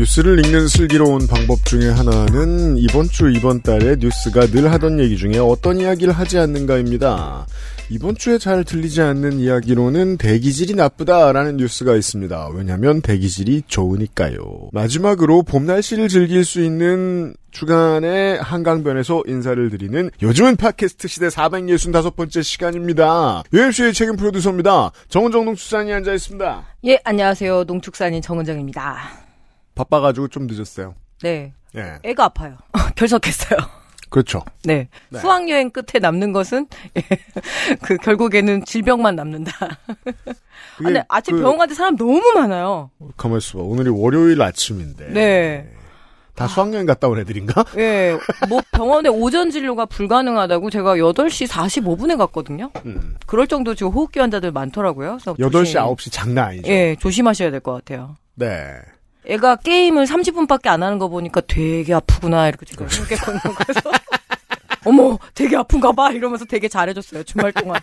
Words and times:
뉴스를 0.00 0.46
읽는 0.46 0.66
슬기로운 0.66 1.26
방법 1.26 1.62
중에 1.66 1.90
하나는 1.90 2.78
이번 2.78 3.06
주 3.10 3.30
이번 3.30 3.60
달에 3.60 3.96
뉴스가 3.98 4.46
늘 4.46 4.72
하던 4.72 4.98
얘기 4.98 5.18
중에 5.18 5.36
어떤 5.36 5.78
이야기를 5.78 6.14
하지 6.14 6.38
않는가입니다. 6.38 7.46
이번 7.90 8.16
주에 8.16 8.38
잘 8.38 8.64
들리지 8.64 9.02
않는 9.02 9.40
이야기로는 9.40 10.16
대기질이 10.16 10.74
나쁘다라는 10.74 11.58
뉴스가 11.58 11.96
있습니다. 11.96 12.48
왜냐하면 12.54 13.02
대기질이 13.02 13.64
좋으니까요. 13.66 14.70
마지막으로 14.72 15.42
봄 15.42 15.66
날씨를 15.66 16.08
즐길 16.08 16.46
수 16.46 16.62
있는 16.62 17.34
주간의 17.50 18.40
한강변에서 18.40 19.24
인사를 19.26 19.68
드리는 19.68 20.10
요즘은 20.22 20.56
팟캐스트 20.56 21.08
시대 21.08 21.28
465번째 21.28 22.42
시간입니다. 22.42 23.42
UMC의 23.52 23.92
책임 23.92 24.16
프로듀서입니다. 24.16 24.92
정은정 25.10 25.44
농수산이 25.44 25.92
앉아 25.92 26.14
있습니다. 26.14 26.64
예, 26.86 26.98
안녕하세요. 27.04 27.64
농축산인 27.64 28.22
정은정입니다. 28.22 29.29
바빠가지고 29.84 30.28
좀 30.28 30.46
늦었어요. 30.46 30.94
네. 31.22 31.52
예. 31.76 31.98
애가 32.02 32.24
아파요. 32.24 32.56
결석했어요. 32.96 33.58
그렇죠. 34.10 34.42
네. 34.64 34.88
네. 35.08 35.20
수학여행 35.20 35.70
끝에 35.70 36.00
남는 36.00 36.32
것은, 36.32 36.66
예, 36.96 37.02
그, 37.82 37.96
결국에는 37.96 38.64
질병만 38.64 39.14
남는다. 39.14 39.52
아, 39.62 39.76
근데 40.76 41.04
아침 41.08 41.36
그- 41.36 41.42
병원 41.42 41.58
갈때 41.58 41.74
사람 41.74 41.96
너무 41.96 42.20
많아요. 42.34 42.90
가만 43.16 43.38
있어봐. 43.38 43.62
오늘이 43.62 43.88
월요일 43.90 44.42
아침인데. 44.42 45.10
네. 45.12 45.72
다 46.34 46.48
수학여행 46.48 46.86
갔다 46.86 47.06
온 47.06 47.18
애들인가? 47.20 47.64
예, 47.76 48.16
뭐 48.48 48.62
병원에 48.72 49.08
오전 49.10 49.50
진료가 49.50 49.84
불가능하다고 49.86 50.70
제가 50.70 50.96
8시 50.96 51.46
45분에 51.46 52.16
갔거든요. 52.16 52.70
음. 52.86 53.14
그럴 53.26 53.46
정도 53.46 53.74
지금 53.74 53.92
호흡기 53.92 54.20
환자들 54.20 54.50
많더라고요. 54.50 55.18
그래서 55.22 55.34
8시, 55.34 55.52
조심- 55.52 55.80
9시 55.82 56.10
장난 56.12 56.46
아니죠. 56.48 56.70
예, 56.72 56.96
조심하셔야 56.98 57.50
될 57.50 57.60
것 57.60 57.72
같아요. 57.74 58.16
네. 58.36 58.74
애가 59.26 59.56
게임을 59.56 60.06
30분밖에 60.06 60.68
안 60.68 60.82
하는 60.82 60.98
거 60.98 61.08
보니까 61.08 61.40
되게 61.42 61.94
아프구나 61.94 62.48
이렇게 62.48 62.66
제가. 62.66 62.88
생각했거든요. 62.88 63.54
그래서 63.54 63.90
어머 64.84 65.18
되게 65.34 65.56
아픈가 65.56 65.92
봐 65.92 66.10
이러면서 66.10 66.44
되게 66.44 66.68
잘해줬어요 66.68 67.22
주말 67.24 67.52
동안. 67.52 67.80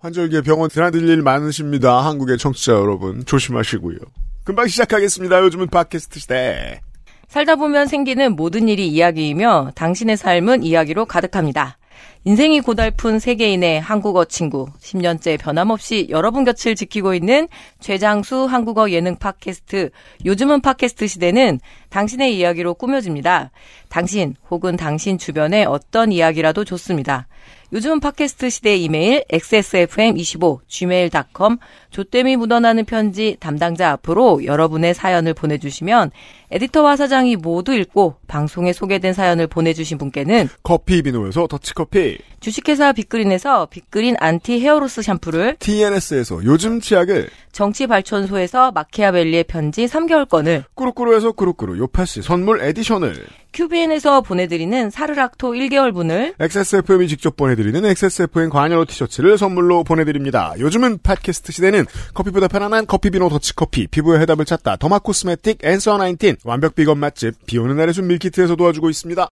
환절기에 0.00 0.42
병원 0.42 0.70
드나들 0.70 1.06
일 1.08 1.22
많으십니다. 1.22 2.04
한국의 2.04 2.38
청취자 2.38 2.72
여러분. 2.72 3.24
조심하시고요. 3.24 3.98
금방 4.44 4.66
시작하겠습니다. 4.66 5.40
요즘은 5.42 5.68
팟캐스트 5.68 6.20
시대. 6.20 6.80
살다 7.28 7.56
보면 7.56 7.86
생기는 7.86 8.34
모든 8.34 8.68
일이 8.68 8.88
이야기이며 8.88 9.72
당신의 9.74 10.16
삶은 10.16 10.62
이야기로 10.64 11.04
가득합니다. 11.04 11.78
인생이 12.24 12.60
고달픈 12.60 13.18
세계인의 13.18 13.80
한국어 13.80 14.26
친구, 14.26 14.68
10년째 14.80 15.38
변함없이 15.38 16.08
여러분 16.10 16.44
곁을 16.44 16.74
지키고 16.74 17.14
있는 17.14 17.48
최장수 17.80 18.44
한국어 18.44 18.90
예능 18.90 19.16
팟캐스트, 19.16 19.90
요즘은 20.26 20.60
팟캐스트 20.60 21.06
시대는 21.06 21.60
당신의 21.88 22.36
이야기로 22.36 22.74
꾸며집니다. 22.74 23.50
당신 23.88 24.34
혹은 24.50 24.76
당신 24.76 25.16
주변의 25.16 25.64
어떤 25.64 26.12
이야기라도 26.12 26.64
좋습니다. 26.64 27.26
요즘은 27.72 28.00
팟캐스트 28.00 28.50
시대 28.50 28.76
이메일 28.76 29.24
xsfm25 29.30 30.60
gmail.com 30.66 31.58
조땜이 31.90 32.36
묻어나는 32.36 32.84
편지 32.84 33.36
담당자 33.38 33.90
앞으로 33.92 34.44
여러분의 34.44 34.92
사연을 34.92 35.34
보내주시면 35.34 36.10
에디터와 36.50 36.96
사장이 36.96 37.36
모두 37.36 37.72
읽고 37.74 38.16
방송에 38.26 38.72
소개된 38.72 39.12
사연을 39.12 39.46
보내주신 39.46 39.98
분께는 39.98 40.48
커피 40.62 41.02
비노에서 41.02 41.46
더치커피. 41.46 42.18
주식회사 42.40 42.92
빅그린에서 42.92 43.66
빅그린 43.66 44.16
안티 44.18 44.60
헤어로스 44.60 45.02
샴푸를 45.02 45.56
TNS에서 45.58 46.42
요즘 46.44 46.80
치약을 46.80 47.28
정치발전소에서 47.52 48.72
마키아벨리의 48.72 49.44
편지 49.44 49.84
3개월권을 49.84 50.64
꾸루꾸루에서 50.74 51.32
꾸루꾸루 51.32 51.78
요파시 51.78 52.22
선물 52.22 52.62
edition을 52.62 53.26
큐비엔에서 53.52 54.20
보내드리는 54.20 54.90
사르락토 54.90 55.50
1개월분을 55.52 56.34
XSFM이 56.38 57.08
직접 57.08 57.36
보내드리는 57.36 57.84
XSFM 57.84 58.48
관여로 58.48 58.84
티셔츠를 58.84 59.36
선물로 59.38 59.82
보내드립니다. 59.82 60.54
요즘은 60.58 61.00
팟캐스트 61.02 61.52
시대는 61.52 61.84
커피보다 62.14 62.46
편안한 62.46 62.86
커피비노 62.86 63.28
더치커피, 63.28 63.88
피부의 63.88 64.20
해답을 64.20 64.44
찾다 64.44 64.76
더마 64.76 65.00
코스메틱 65.00 65.58
앤서 65.64 65.98
19 65.98 66.36
완벽 66.44 66.74
비건 66.74 66.98
맛집 66.98 67.46
비오는 67.46 67.76
날의 67.76 67.92
숲 67.92 68.04
밀키트에서 68.06 68.56
도와주고 68.56 68.88
있습니다. 68.88 69.28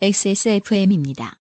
XSFM입니다. 0.00 1.34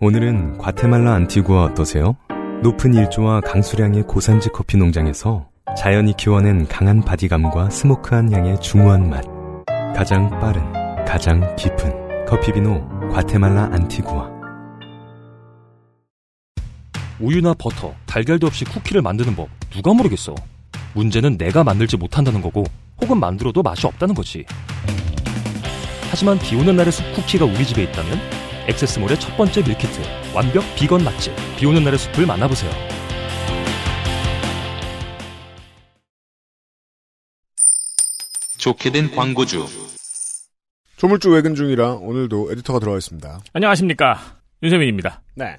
오늘은 0.00 0.58
과테말라 0.58 1.12
안티구아 1.14 1.64
어떠세요? 1.64 2.16
높은 2.62 2.94
일조와 2.94 3.40
강수량의 3.40 4.04
고산지 4.04 4.50
커피 4.50 4.76
농장에서 4.76 5.48
자연이 5.76 6.14
키워낸 6.16 6.66
강한 6.68 7.02
바디감과 7.02 7.70
스모크한 7.70 8.32
향의 8.32 8.60
중후한 8.60 9.10
맛. 9.10 9.24
가장 9.94 10.30
빠른, 10.38 10.62
가장 11.04 11.56
깊은 11.56 12.26
커피비노 12.26 13.10
과테말라 13.10 13.70
안티구아. 13.72 14.38
우유나 17.20 17.54
버터, 17.54 17.92
달걀도 18.06 18.46
없이 18.46 18.64
쿠키를 18.64 19.02
만드는 19.02 19.34
법 19.34 19.48
누가 19.70 19.92
모르겠어. 19.92 20.36
문제는 20.94 21.36
내가 21.36 21.64
만들지 21.64 21.96
못한다는 21.96 22.40
거고 22.40 22.64
혹은 23.00 23.18
만들어도 23.20 23.62
맛이 23.62 23.86
없다는 23.86 24.14
거지. 24.14 24.44
하지만 26.10 26.38
비 26.38 26.56
오는 26.56 26.74
날의 26.76 26.92
숲 26.92 27.12
쿠키가 27.14 27.44
우리 27.44 27.64
집에 27.64 27.82
있다면 27.84 28.18
XS몰의 28.68 29.20
첫 29.20 29.36
번째 29.36 29.62
밀키트 29.62 30.00
완벽 30.34 30.62
비건 30.76 31.04
맛집 31.04 31.32
비 31.56 31.66
오는 31.66 31.82
날의 31.84 31.98
숲을 31.98 32.26
만나보세요. 32.26 32.70
좋게 38.58 38.90
된 38.90 39.10
광고주. 39.14 39.66
조물주 40.96 41.30
외근 41.30 41.54
중이라 41.54 41.92
오늘도 41.94 42.50
에디터가 42.52 42.80
들어와 42.80 42.98
있습니다. 42.98 43.40
안녕하십니까. 43.52 44.18
윤세민입니다. 44.62 45.22
네. 45.36 45.58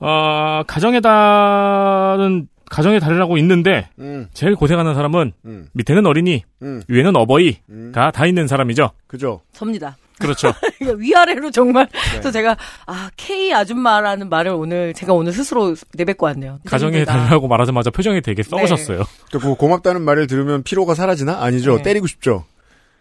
어, 0.00 0.62
가정의 0.66 1.00
달은 1.00 2.48
가정의 2.70 3.00
달이라고 3.00 3.36
있는데, 3.38 3.88
음, 3.98 4.28
제일 4.32 4.54
고생하는 4.54 4.94
사람은 4.94 5.32
음, 5.44 5.66
밑에는 5.72 6.06
어린이, 6.06 6.44
음, 6.62 6.82
위에는 6.88 7.14
어버이가 7.16 7.58
음. 7.68 7.92
다 7.92 8.26
있는 8.26 8.46
사람이죠. 8.46 8.92
그죠? 9.06 9.42
접니다. 9.52 9.98
그렇죠. 10.18 10.52
이거 10.80 10.92
위아래로 10.98 11.50
정말. 11.50 11.86
네. 11.86 11.98
그래서 12.12 12.30
제가, 12.30 12.56
아, 12.86 13.10
K 13.16 13.52
아줌마라는 13.52 14.28
말을 14.28 14.52
오늘, 14.52 14.92
제가 14.94 15.12
오늘 15.14 15.32
스스로 15.32 15.74
내뱉고 15.94 16.26
왔네요. 16.26 16.60
가정의. 16.66 17.06
달이라고 17.06 17.48
말하자마자 17.48 17.90
표정이 17.90 18.20
되게 18.20 18.42
썩으셨어요. 18.42 19.02
그 19.32 19.54
고맙다는 19.54 20.02
말을 20.02 20.26
들으면 20.26 20.62
피로가 20.62 20.94
사라지나? 20.94 21.42
아니죠. 21.42 21.76
네. 21.76 21.82
때리고 21.82 22.06
싶죠. 22.06 22.44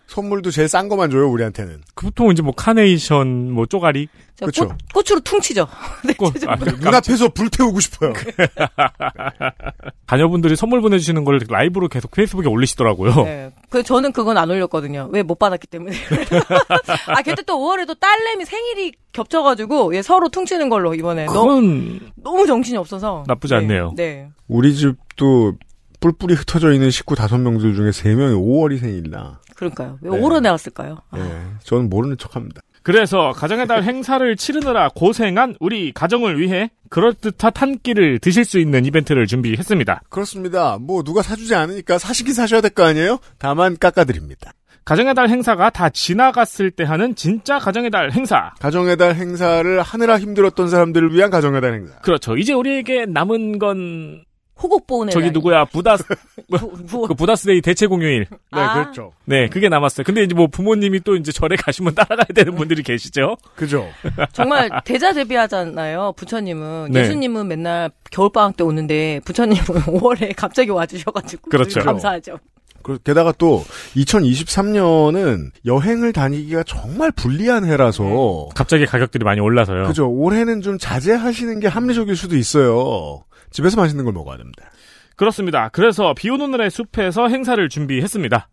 선물도 0.10 0.50
제일 0.50 0.68
싼 0.68 0.90
거만 0.90 1.12
줘요, 1.12 1.30
우리한테는. 1.30 1.82
그 1.94 2.08
보통 2.08 2.32
이제 2.32 2.42
뭐 2.42 2.52
카네이션, 2.56 3.52
뭐 3.52 3.68
쪼가리, 3.68 4.08
자, 4.36 4.48
그쵸. 4.48 4.68
꽃, 4.92 5.06
꽃으로 5.06 5.20
퉁치죠. 5.24 5.68
네, 6.04 6.14
꽃, 6.16 6.34
아, 6.48 6.56
눈앞에서 6.56 7.30
불태우고 7.30 7.80
싶어요. 7.80 8.14
자녀분들이 10.10 10.56
선물 10.56 10.82
보내주시는 10.82 11.24
걸 11.26 11.40
라이브로 11.48 11.88
계속 11.90 12.10
페이스북에 12.12 12.48
올리시더라고요. 12.48 13.24
네. 13.24 13.52
그 13.70 13.84
저는 13.84 14.12
그건 14.12 14.38
안 14.38 14.50
올렸거든요. 14.50 15.10
왜 15.12 15.22
못 15.22 15.38
받았기 15.38 15.68
때문에. 15.68 15.96
아, 17.08 17.22
그때 17.22 17.44
또 17.44 17.60
5월에도 17.60 18.00
딸내미 18.00 18.46
생일이 18.46 18.94
겹쳐가지고 19.14 19.96
얘 19.96 20.02
서로 20.02 20.28
퉁치는 20.30 20.70
걸로 20.70 20.96
이번에 20.96 21.26
너무 21.26 21.62
그건 21.62 22.00
너무 22.16 22.48
정신이 22.48 22.78
없어서 22.78 23.24
나쁘지 23.28 23.54
네, 23.54 23.60
않네요. 23.60 23.94
네. 23.96 24.28
우리 24.48 24.74
집도 24.76 25.54
뿔뿔이 26.00 26.34
흩어져 26.34 26.72
있는 26.74 26.90
식구 26.90 27.14
다섯 27.16 27.38
명들 27.38 27.76
중에 27.76 27.92
세 27.92 28.16
명이 28.16 28.34
5월이 28.34 28.80
생일나. 28.80 29.40
그러니까요. 29.60 29.98
왜 30.02 30.10
네. 30.10 30.18
오로 30.18 30.40
나왔을까요? 30.40 30.98
아, 31.12 31.20
예. 31.20 31.42
저는 31.64 31.90
모르는 31.90 32.18
척 32.18 32.36
합니다. 32.36 32.62
그래서 32.82 33.32
가정의 33.36 33.68
달 33.68 33.84
행사를 33.84 34.36
치르느라 34.38 34.90
고생한 34.96 35.56
우리 35.60 35.92
가정을 35.92 36.40
위해 36.40 36.72
그럴듯한 36.90 37.52
한 37.56 37.78
끼를 37.78 38.20
드실 38.20 38.46
수 38.46 38.58
있는 38.58 38.86
이벤트를 38.86 39.28
준비했습니다. 39.28 40.04
그렇습니다. 40.10 40.78
뭐 40.80 41.04
누가 41.04 41.22
사주지 41.22 41.54
않으니까 41.56 41.98
사시긴 42.00 42.34
사셔야 42.34 42.62
될 42.62 42.72
거 42.72 42.84
아니에요? 42.86 43.20
다만 43.38 43.78
깎아드립니다. 43.78 44.54
가정의 44.86 45.14
달 45.14 45.30
행사가 45.30 45.70
다 45.70 45.90
지나갔을 45.90 46.72
때 46.72 46.84
하는 46.84 47.14
진짜 47.14 47.60
가정의 47.60 47.92
달 47.92 48.12
행사. 48.12 48.54
가정의 48.60 48.98
달 48.98 49.14
행사를 49.14 49.82
하느라 49.82 50.18
힘들었던 50.18 50.68
사람들을 50.70 51.14
위한 51.14 51.30
가정의 51.30 51.62
달 51.62 51.74
행사. 51.76 51.96
그렇죠. 52.00 52.38
이제 52.38 52.54
우리에게 52.54 53.06
남은 53.06 53.60
건 53.60 54.24
호국 54.62 54.86
보훈회 54.88 55.12
저기 55.12 55.32
누구야 55.32 55.66
부다스 55.66 56.04
뭐, 56.50 57.08
그 57.08 57.14
부다스데이 57.14 57.62
대체 57.62 57.88
공휴일. 57.88 58.26
네, 58.30 58.38
아. 58.52 58.74
그렇죠. 58.74 59.14
네, 59.26 59.48
그게 59.48 59.70
남았어요. 59.70 60.04
근데 60.04 60.24
이제 60.24 60.34
뭐 60.36 60.48
부모님이 60.48 61.00
또 61.02 61.16
이제 61.16 61.32
절에 61.32 61.56
가시면 61.56 61.96
따라가야 61.96 62.26
되는 62.36 62.56
분들이 62.56 62.84
계시죠. 62.84 63.38
그죠. 63.56 63.88
정말 64.34 64.70
대자 64.86 65.14
대비하잖아요. 65.14 66.14
부처님은 66.18 66.90
네. 66.92 67.02
예수님은 67.02 67.48
맨날 67.48 67.92
겨울 68.12 68.32
방학 68.32 68.58
때 68.58 68.64
오는데 68.64 69.22
부처님은 69.26 69.64
5월에 69.88 70.34
갑자기 70.36 70.72
와주셔가지고 70.72 71.50
그렇죠. 71.50 71.80
감사하죠. 71.82 72.40
그- 72.82 72.98
게다가 73.00 73.34
또 73.38 73.64
2023년은 73.96 75.52
여행을 75.66 76.14
다니기가 76.14 76.64
정말 76.64 77.12
불리한 77.12 77.66
해라서 77.66 78.48
갑자기 78.56 78.86
가격들이 78.86 79.24
많이 79.24 79.40
올라서요. 79.42 79.86
그죠. 79.88 80.10
올해는 80.10 80.62
좀 80.62 80.78
자제하시는 80.78 81.60
게 81.60 81.68
합리적일 81.68 82.16
수도 82.16 82.36
있어요. 82.38 83.24
집에서 83.52 83.78
맛있는 83.80 84.04
걸 84.06 84.14
먹어야 84.14 84.38
됩니다. 84.38 84.70
그렇습니다. 85.16 85.70
그래서 85.70 86.14
비 86.16 86.30
오는 86.30 86.50
날의 86.52 86.70
숲에서 86.72 87.28
행사를 87.28 87.68
준비했습니다. 87.68 88.50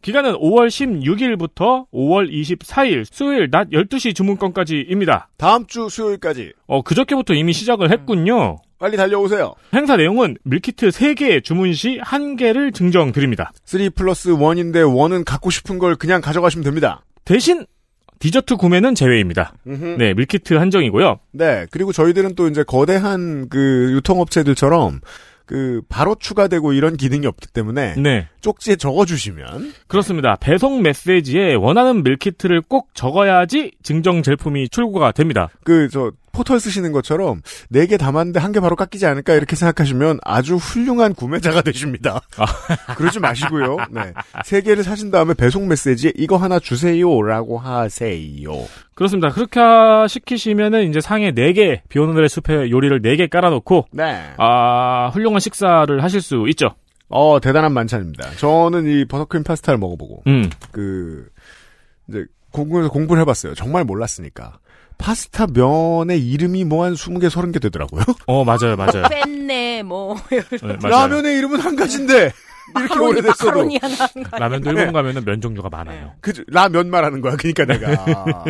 기간은 0.00 0.34
5월 0.34 0.68
16일부터 0.68 1.86
5월 1.92 2.30
24일 2.30 3.04
수요일 3.10 3.50
낮 3.50 3.68
12시 3.70 4.14
주문권까지입니다. 4.14 5.28
다음 5.36 5.66
주 5.66 5.88
수요일까지 5.88 6.52
어, 6.66 6.82
그저께부터 6.82 7.34
이미 7.34 7.52
시작을 7.52 7.90
했군요. 7.90 8.58
빨리 8.78 8.96
달려오세요. 8.96 9.54
행사 9.74 9.96
내용은 9.96 10.36
밀키트 10.44 10.90
3개 10.90 11.42
주문 11.42 11.72
시 11.72 11.98
1개를 11.98 12.72
증정 12.72 13.10
드립니다. 13.10 13.50
3 13.64 13.90
플러스 13.94 14.30
1인데 14.30 14.84
1은 14.84 15.24
갖고 15.24 15.50
싶은 15.50 15.80
걸 15.80 15.96
그냥 15.96 16.20
가져가시면 16.20 16.62
됩니다. 16.62 17.02
대신 17.24 17.66
디저트 18.18 18.56
구매는 18.56 18.94
제외입니다. 18.94 19.54
네, 19.64 20.14
밀키트 20.14 20.54
한정이고요. 20.54 21.18
네, 21.32 21.66
그리고 21.70 21.92
저희들은 21.92 22.34
또 22.34 22.48
이제 22.48 22.62
거대한 22.62 23.48
그 23.48 23.92
유통업체들처럼 23.92 25.00
그 25.46 25.80
바로 25.88 26.14
추가되고 26.14 26.74
이런 26.74 26.96
기능이 26.96 27.26
없기 27.26 27.46
때문에 27.48 27.94
네, 27.96 28.28
쪽지에 28.42 28.76
적어주시면 28.76 29.72
그렇습니다. 29.86 30.36
배송 30.36 30.82
메시지에 30.82 31.54
원하는 31.54 32.02
밀키트를 32.02 32.60
꼭 32.62 32.90
적어야지 32.94 33.72
증정 33.82 34.22
제품이 34.22 34.68
출고가 34.68 35.12
됩니다. 35.12 35.48
그 35.64 35.88
저 35.90 36.12
포털 36.38 36.60
쓰시는 36.60 36.92
것처럼 36.92 37.42
네 37.68 37.86
개 37.86 37.96
담았는데 37.96 38.38
한 38.40 38.52
개 38.52 38.60
바로 38.60 38.76
깎이지 38.76 39.04
않을까 39.06 39.34
이렇게 39.34 39.56
생각하시면 39.56 40.20
아주 40.24 40.56
훌륭한 40.56 41.14
구매자가 41.14 41.62
되십니다. 41.62 42.20
그러지 42.96 43.18
마시고요. 43.20 43.76
네, 43.90 44.12
세 44.44 44.60
개를 44.62 44.84
사신 44.84 45.10
다음에 45.10 45.34
배송 45.34 45.68
메시지에 45.68 46.12
이거 46.16 46.36
하나 46.36 46.58
주세요라고 46.58 47.58
하세요. 47.58 48.50
그렇습니다. 48.94 49.28
그렇게 49.30 49.60
시키시면은 50.08 50.88
이제 50.88 51.00
상에 51.00 51.32
4개, 51.32 51.80
비 51.88 51.98
오는 51.98 52.14
날의 52.14 52.28
숲에 52.28 52.70
요리를 52.70 53.00
4개 53.02 53.30
깔아놓고, 53.30 53.86
네. 53.92 54.32
아, 54.38 55.08
훌륭한 55.12 55.40
식사를 55.40 56.02
하실 56.02 56.20
수 56.20 56.44
있죠. 56.50 56.74
어 57.08 57.38
대단한 57.40 57.72
만찬입니다. 57.72 58.32
저는 58.36 58.86
이 58.86 59.04
버터크림 59.06 59.42
파스타를 59.42 59.78
먹어보고 59.78 60.24
음. 60.26 60.50
그 60.72 61.26
이제 62.08 62.26
공부해서 62.52 62.90
공부를 62.90 63.20
해봤어요. 63.22 63.54
정말 63.54 63.84
몰랐으니까. 63.84 64.58
파스타 64.98 65.46
면의 65.46 66.20
이름이 66.28 66.64
뭐 66.64 66.84
한 66.84 66.94
20개, 66.94 67.28
30개 67.30 67.60
되더라고요. 67.62 68.02
어, 68.26 68.44
맞아요, 68.44 68.76
맞아요. 68.76 69.04
뺐네 69.10 69.82
뭐 69.84 70.16
네. 70.30 70.42
라면의 70.82 71.38
이름은 71.38 71.60
한 71.60 71.76
가지인데 71.76 72.32
이렇게 72.76 72.94
마카로니 72.94 73.08
오래됐어도? 73.10 73.68
라면도 74.32 74.70
일본 74.70 74.92
가면은 74.92 75.24
면 75.24 75.40
종류가 75.40 75.68
많아요. 75.70 76.12
그 76.20 76.32
라면 76.48 76.90
말하는 76.90 77.20
거야. 77.22 77.36
그러니까 77.36 77.64
내가 77.64 78.44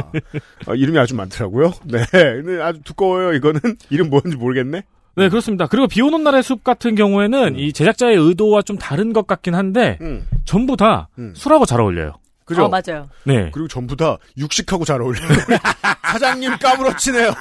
어, 0.67 0.75
이름이 0.75 0.99
아주 0.99 1.15
많더라고요. 1.15 1.73
네, 1.85 1.99
근데 2.11 2.61
아주 2.61 2.81
두꺼워요. 2.83 3.33
이거는 3.35 3.61
이름 3.91 4.11
뭔지 4.11 4.37
모르겠네. 4.37 4.83
네, 5.17 5.29
그렇습니다. 5.29 5.67
그리고 5.67 5.87
비 5.89 6.00
오는 6.00 6.23
날의 6.23 6.43
숲 6.45 6.62
같은 6.65 6.95
경우에는 6.95 7.56
이 7.59 7.73
제작자의 7.73 8.17
의도와 8.17 8.62
좀 8.62 8.79
다른 8.79 9.12
것 9.12 9.27
같긴 9.27 9.55
한데, 9.56 9.99
음, 10.00 10.25
전부 10.45 10.77
다 10.77 11.09
음. 11.19 11.33
술하고 11.35 11.67
잘 11.67 11.81
어울려요. 11.81 12.12
그죠? 12.49 12.65
어, 12.65 12.69
맞아요. 12.69 13.09
네. 13.25 13.50
그리고 13.53 13.69
전부 13.69 13.95
다 13.95 14.17
육식하고 14.39 14.85
잘 14.85 15.00
어울려요. 15.03 15.29
사장님 16.11 16.56
까무러치네요. 16.59 17.33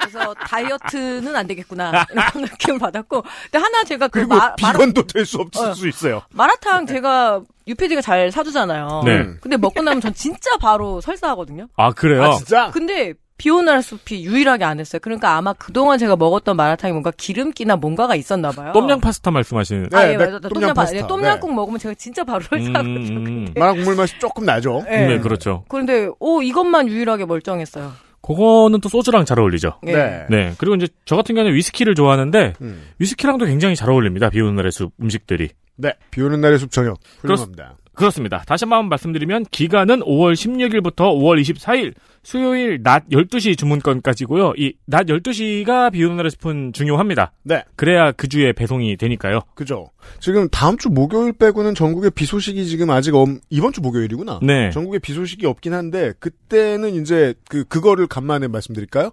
그래서 0.00 0.34
다이어트는 0.34 1.36
안 1.36 1.46
되겠구나 1.46 2.04
이런 2.10 2.26
느낌을 2.44 2.78
받았고 2.80 3.22
근데 3.22 3.58
하나 3.58 3.84
제가 3.84 4.08
그 4.08 4.20
그리고 4.20 4.34
마, 4.34 4.54
비건도 4.56 5.06
될 5.06 5.24
수 5.24 5.38
없을 5.38 5.68
어. 5.68 5.74
수 5.74 5.86
있어요. 5.86 6.22
마라탕 6.30 6.86
제가 6.86 7.42
유PD가 7.68 8.00
잘 8.00 8.32
사주잖아요. 8.32 9.02
네. 9.04 9.26
근데 9.40 9.56
먹고 9.56 9.82
나면 9.82 10.00
전 10.00 10.12
진짜 10.12 10.56
바로 10.60 11.00
설사하거든요. 11.00 11.68
아, 11.76 11.92
그래요? 11.92 12.24
아 12.24 12.32
진짜? 12.32 12.70
근데 12.72 13.14
비 13.40 13.48
오는 13.48 13.64
날 13.64 13.82
숲이 13.82 14.22
유일하게 14.26 14.64
안 14.64 14.78
했어요. 14.80 15.00
그러니까 15.02 15.34
아마 15.36 15.54
그동안 15.54 15.98
제가 15.98 16.14
먹었던 16.14 16.54
마라탕이 16.56 16.92
뭔가 16.92 17.10
기름기나 17.10 17.76
뭔가가 17.76 18.14
있었나 18.14 18.50
봐요. 18.50 18.72
똠양 18.74 19.00
파스타 19.00 19.30
말씀하시는. 19.30 19.88
네, 19.90 19.96
아, 19.96 20.02
예, 20.12 20.16
맥- 20.18 20.26
맞아. 20.26 20.38
똠양 20.40 20.52
똠양 20.52 20.74
파스타. 20.74 20.98
파스타. 21.00 21.06
똠양국 21.06 21.54
먹으면 21.54 21.78
제가 21.78 21.94
진짜 21.94 22.22
바로 22.22 22.40
음, 22.52 22.62
설사하거든요. 22.64 23.18
음, 23.30 23.46
마라 23.56 23.72
국물 23.72 23.96
맛이 23.96 24.18
조금 24.18 24.44
나죠. 24.44 24.84
예. 24.90 25.06
네, 25.06 25.18
그렇죠. 25.20 25.64
그런데 25.68 26.10
오 26.18 26.42
이것만 26.42 26.88
유일하게 26.88 27.24
멀쩡했어요. 27.24 27.92
그거는 28.20 28.80
또 28.82 28.90
소주랑 28.90 29.24
잘 29.24 29.40
어울리죠. 29.40 29.80
예. 29.86 29.92
네. 29.94 30.26
네. 30.28 30.52
그리고 30.58 30.74
이제 30.76 30.88
저 31.06 31.16
같은 31.16 31.34
경우는 31.34 31.54
위스키를 31.56 31.94
좋아하는데, 31.94 32.52
음. 32.60 32.82
위스키랑도 32.98 33.46
굉장히 33.46 33.74
잘 33.74 33.88
어울립니다. 33.88 34.28
비 34.28 34.42
오는 34.42 34.54
날의 34.54 34.70
숲 34.70 34.92
음식들이. 35.00 35.48
네. 35.76 35.94
비 36.10 36.20
오는 36.20 36.38
날의 36.42 36.58
숲 36.58 36.70
저녁. 36.70 36.98
훌륭합니다. 37.20 37.76
그렇습니다. 38.00 38.42
다시 38.46 38.64
한번 38.64 38.88
말씀드리면 38.88 39.44
기간은 39.50 40.00
5월 40.00 40.32
16일부터 40.34 40.96
5월 41.14 41.40
24일 41.40 41.94
수요일 42.22 42.82
낮 42.82 43.08
12시 43.10 43.56
주문권까지고요. 43.56 44.54
이 44.56 44.72
낮 44.86 45.06
12시가 45.06 45.92
비 45.92 46.02
오는 46.04 46.16
날의 46.16 46.30
숲은 46.32 46.72
중요합니다. 46.72 47.32
네. 47.44 47.62
그래야 47.76 48.10
그 48.12 48.28
주에 48.28 48.52
배송이 48.52 48.96
되니까요. 48.96 49.40
그죠. 49.54 49.90
지금 50.18 50.48
다음 50.50 50.76
주 50.78 50.88
목요일 50.88 51.32
빼고는 51.32 51.74
전국에 51.74 52.10
비 52.10 52.24
소식이 52.26 52.66
지금 52.66 52.90
아직 52.90 53.14
엄, 53.14 53.40
이번 53.50 53.72
주 53.72 53.80
목요일이구나. 53.80 54.40
네. 54.42 54.70
전국에 54.70 54.98
비 54.98 55.12
소식이 55.14 55.46
없긴 55.46 55.72
한데 55.74 56.12
그때는 56.18 56.94
이제 56.94 57.34
그 57.48 57.64
그거를 57.64 58.06
간만에 58.06 58.48
말씀드릴까요? 58.48 59.10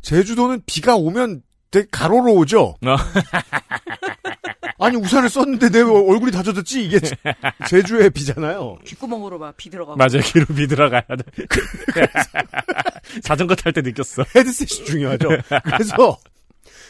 제주도는 0.00 0.62
비가 0.64 0.96
오면 0.96 1.42
되게 1.70 1.86
가로로 1.90 2.32
오죠. 2.34 2.76
어. 4.78 4.86
아니 4.86 4.96
우산을 4.96 5.28
썼는데 5.28 5.70
내 5.70 5.80
얼굴이 5.82 6.30
다 6.32 6.42
젖었지 6.42 6.84
이게 6.84 7.00
제- 7.00 7.16
제주의 7.68 8.08
비잖아요. 8.10 8.78
귓구멍으로 8.84 9.38
막 9.38 9.56
비 9.56 9.68
들어가고. 9.70 9.96
맞아요. 9.96 10.22
기름이 10.24 10.66
들어가야 10.68 11.02
돼. 11.02 11.24
자전거 13.22 13.54
탈 13.54 13.72
때 13.72 13.80
느꼈어. 13.82 14.24
헤드셋이 14.34 14.86
중요하죠. 14.86 15.28
그래서 15.64 16.16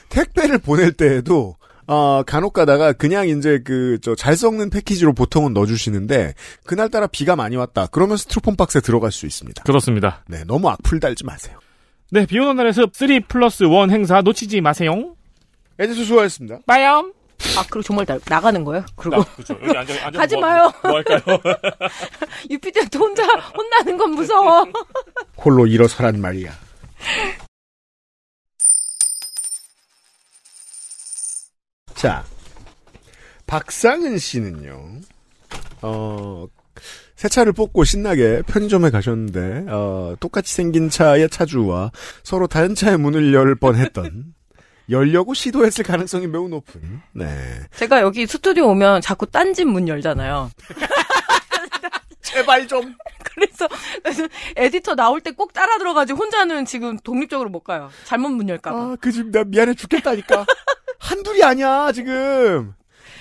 택배를 0.08 0.58
보낼 0.58 0.92
때에도 0.92 1.56
어, 1.86 2.22
간혹 2.22 2.52
가다가 2.52 2.92
그냥 2.92 3.28
이제 3.28 3.60
그 3.64 3.98
저 4.02 4.14
잘 4.14 4.36
썩는 4.36 4.68
패키지로 4.70 5.14
보통은 5.14 5.54
넣어주시는데 5.54 6.34
그날따라 6.66 7.06
비가 7.06 7.34
많이 7.36 7.56
왔다. 7.56 7.86
그러면 7.90 8.16
스티로폼 8.18 8.56
박스에 8.56 8.80
들어갈 8.82 9.10
수 9.10 9.24
있습니다. 9.26 9.62
그렇습니다. 9.62 10.22
네, 10.28 10.44
너무 10.44 10.68
악플 10.68 11.00
달지 11.00 11.24
마세요. 11.24 11.58
네, 12.10 12.26
비 12.26 12.38
오는 12.38 12.56
날의 12.56 12.72
숲3 12.72 13.28
플러스 13.28 13.64
1 13.64 13.90
행사 13.90 14.20
놓치지 14.20 14.60
마세요. 14.60 15.14
에디수 15.78 16.04
수고하셨습니다. 16.04 16.58
빠염. 16.66 17.12
아 17.56 17.64
그리고 17.70 17.82
정말 17.82 18.04
나, 18.06 18.18
나가는 18.26 18.62
거예요? 18.64 18.84
그리고 18.96 19.22
그렇죠. 19.36 19.58
여기 19.62 19.76
앉아, 19.76 20.06
앉아 20.06 20.18
가지 20.18 20.36
마요. 20.36 20.72
뭐 20.82 20.94
할까요? 20.96 21.20
유피디한테 22.50 22.98
혼자 22.98 23.24
혼나는 23.26 23.96
건 23.96 24.10
무서워. 24.12 24.66
홀로 25.38 25.66
일어서란 25.66 26.20
말이야. 26.20 26.52
자, 31.94 32.24
박상은 33.46 34.18
씨는요, 34.18 35.00
어, 35.82 36.46
새 37.16 37.28
차를 37.28 37.52
뽑고 37.52 37.82
신나게 37.82 38.42
편의점에 38.46 38.90
가셨는데, 38.90 39.64
어, 39.68 40.14
똑같이 40.20 40.54
생긴 40.54 40.90
차의 40.90 41.28
차주와 41.28 41.90
서로 42.22 42.46
다른 42.46 42.76
차의 42.76 42.98
문을 42.98 43.34
열 43.34 43.56
뻔했던, 43.56 44.32
열려고 44.90 45.34
시도했을 45.34 45.84
가능성이 45.84 46.26
매우 46.26 46.48
높은, 46.48 47.00
네. 47.12 47.26
제가 47.76 48.00
여기 48.00 48.26
스튜디오 48.26 48.68
오면 48.68 49.00
자꾸 49.02 49.26
딴집 49.26 49.68
문 49.68 49.86
열잖아요. 49.88 50.50
제발 52.22 52.66
좀! 52.68 52.94
그래서 53.34 53.68
에디터 54.56 54.94
나올 54.94 55.20
때 55.20 55.30
꼭 55.32 55.52
따라 55.52 55.78
들어가지고 55.78 56.18
혼자는 56.18 56.64
지금 56.64 56.98
독립적으로 56.98 57.48
못 57.50 57.60
가요. 57.60 57.90
잘못 58.04 58.30
문 58.30 58.48
열까 58.48 58.72
봐. 58.72 58.78
아, 58.78 58.96
그 59.00 59.12
집 59.12 59.30
나 59.30 59.44
미안해 59.44 59.74
죽겠다니까. 59.74 60.44
한둘이 60.98 61.42
아니야, 61.44 61.92
지금. 61.92 62.74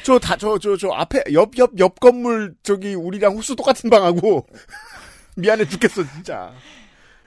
저, 0.04 0.18
다, 0.20 0.36
저, 0.38 0.58
저, 0.58 0.76
저, 0.78 0.90
앞에, 0.90 1.24
옆, 1.34 1.58
옆, 1.58 1.72
옆 1.80 2.00
건물, 2.00 2.56
저기, 2.64 2.96
우리랑 2.96 3.36
호수 3.36 3.56
똑같은 3.56 3.90
방하고. 3.90 4.48
미안해 5.36 5.68
죽겠어, 5.68 6.04
진짜. 6.14 6.52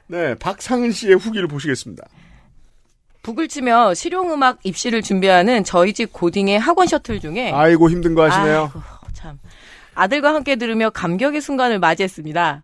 네, 0.08 0.34
박상은 0.34 0.90
씨의 0.90 1.14
후기를 1.16 1.46
보시겠습니다. 1.46 2.04
북을 3.22 3.48
치며 3.48 3.94
실용음악 3.94 4.60
입시를 4.62 5.02
준비하는 5.02 5.64
저희 5.64 5.92
집 5.92 6.12
고딩의 6.12 6.58
학원 6.58 6.86
셔틀 6.86 7.20
중에 7.20 7.52
아이고, 7.52 7.90
힘든 7.90 8.14
거 8.14 8.24
하시네요. 8.28 8.70
아이고, 8.74 8.80
참. 9.12 9.38
아들과 9.94 10.34
함께 10.34 10.56
들으며 10.56 10.90
감격의 10.90 11.40
순간을 11.40 11.78
맞이했습니다. 11.78 12.62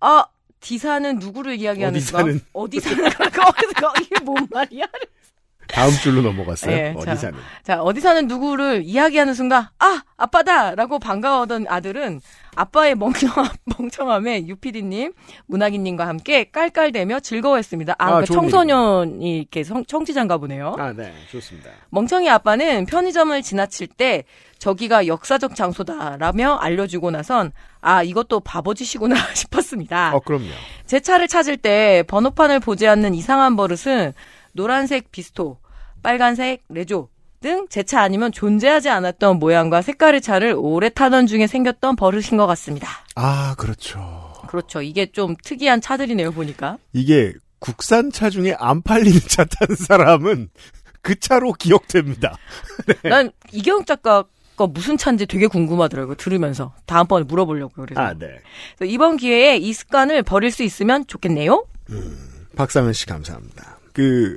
아, 0.00 0.24
디사는 0.60 1.18
누구를 1.18 1.56
이야기하는 1.56 1.98
어디 1.98 2.06
사는? 2.06 2.40
어디 2.52 2.80
사는 2.80 2.98
거야? 2.98 3.28
어디서 3.28 3.92
이게 4.02 4.20
뭔 4.24 4.46
말이야? 4.50 4.86
다음 5.72 5.90
줄로 5.92 6.22
넘어갔어요. 6.22 6.72
예, 6.74 6.94
어디 6.96 7.06
자. 7.06 7.16
사는? 7.16 7.38
자, 7.62 7.82
어디 7.82 8.00
사는 8.00 8.26
누구를 8.26 8.82
이야기하는 8.84 9.34
순간, 9.34 9.66
아! 9.78 10.02
아빠다! 10.16 10.74
라고 10.74 10.98
반가워하던 10.98 11.66
아들은 11.68 12.20
아빠의 12.56 12.94
멍청함, 12.96 13.46
멍청함에 13.78 14.46
유피디님, 14.46 15.12
문학인님과 15.46 16.06
함께 16.06 16.44
깔깔대며 16.50 17.20
즐거워했습니다. 17.20 17.94
아, 17.98 18.04
아, 18.04 18.06
그러니까 18.08 18.34
청소년이 18.34 19.38
이렇게 19.38 19.64
성- 19.64 19.84
청취자인가 19.86 20.36
보네요. 20.38 20.74
아, 20.78 20.92
네, 20.92 21.12
좋습니다. 21.30 21.70
멍청이 21.90 22.28
아빠는 22.28 22.86
편의점을 22.86 23.40
지나칠 23.42 23.86
때 23.86 24.24
저기가 24.58 25.06
역사적 25.06 25.54
장소다라며 25.54 26.56
알려주고 26.56 27.10
나선 27.10 27.52
아, 27.80 28.02
이것도 28.02 28.40
바보짓이구나 28.40 29.14
싶었습니다. 29.34 30.12
어, 30.14 30.20
그럼요. 30.20 30.44
제 30.84 31.00
차를 31.00 31.28
찾을 31.28 31.56
때 31.56 32.04
번호판을 32.08 32.60
보지 32.60 32.86
않는 32.86 33.14
이상한 33.14 33.56
버릇은 33.56 34.12
노란색 34.52 35.10
비스토, 35.12 35.58
빨간색 36.02 36.62
레조 36.68 37.08
등 37.40 37.66
제 37.70 37.82
차 37.82 38.02
아니면 38.02 38.32
존재하지 38.32 38.90
않았던 38.90 39.38
모양과 39.38 39.80
색깔의 39.82 40.20
차를 40.20 40.54
오래 40.58 40.90
타던 40.90 41.26
중에 41.26 41.46
생겼던 41.46 41.96
버릇인 41.96 42.36
것 42.36 42.46
같습니다. 42.46 42.88
아, 43.14 43.54
그렇죠. 43.56 44.34
그렇죠. 44.46 44.82
이게 44.82 45.06
좀 45.10 45.34
특이한 45.42 45.80
차들이네요, 45.80 46.32
보니까. 46.32 46.76
이게 46.92 47.32
국산차 47.60 48.28
중에 48.30 48.54
안 48.58 48.82
팔리는 48.82 49.18
차 49.28 49.44
탄 49.44 49.74
사람은 49.76 50.50
그 51.02 51.18
차로 51.18 51.52
기억됩니다. 51.54 52.36
난 53.04 53.30
이경욱 53.52 53.86
작가 53.86 54.24
거 54.56 54.66
무슨 54.66 54.98
차인지 54.98 55.24
되게 55.24 55.46
궁금하더라고요. 55.46 56.16
들으면서. 56.16 56.74
다음번에 56.84 57.24
물어보려고요. 57.24 57.86
그래서. 57.86 57.98
아, 58.02 58.12
네. 58.12 58.26
그래서 58.76 58.92
이번 58.92 59.16
기회에 59.16 59.56
이 59.56 59.72
습관을 59.72 60.22
버릴 60.24 60.50
수 60.50 60.62
있으면 60.62 61.06
좋겠네요. 61.06 61.64
박상은 62.56 62.92
씨 62.92 63.06
감사합니다. 63.06 63.78
그 64.00 64.36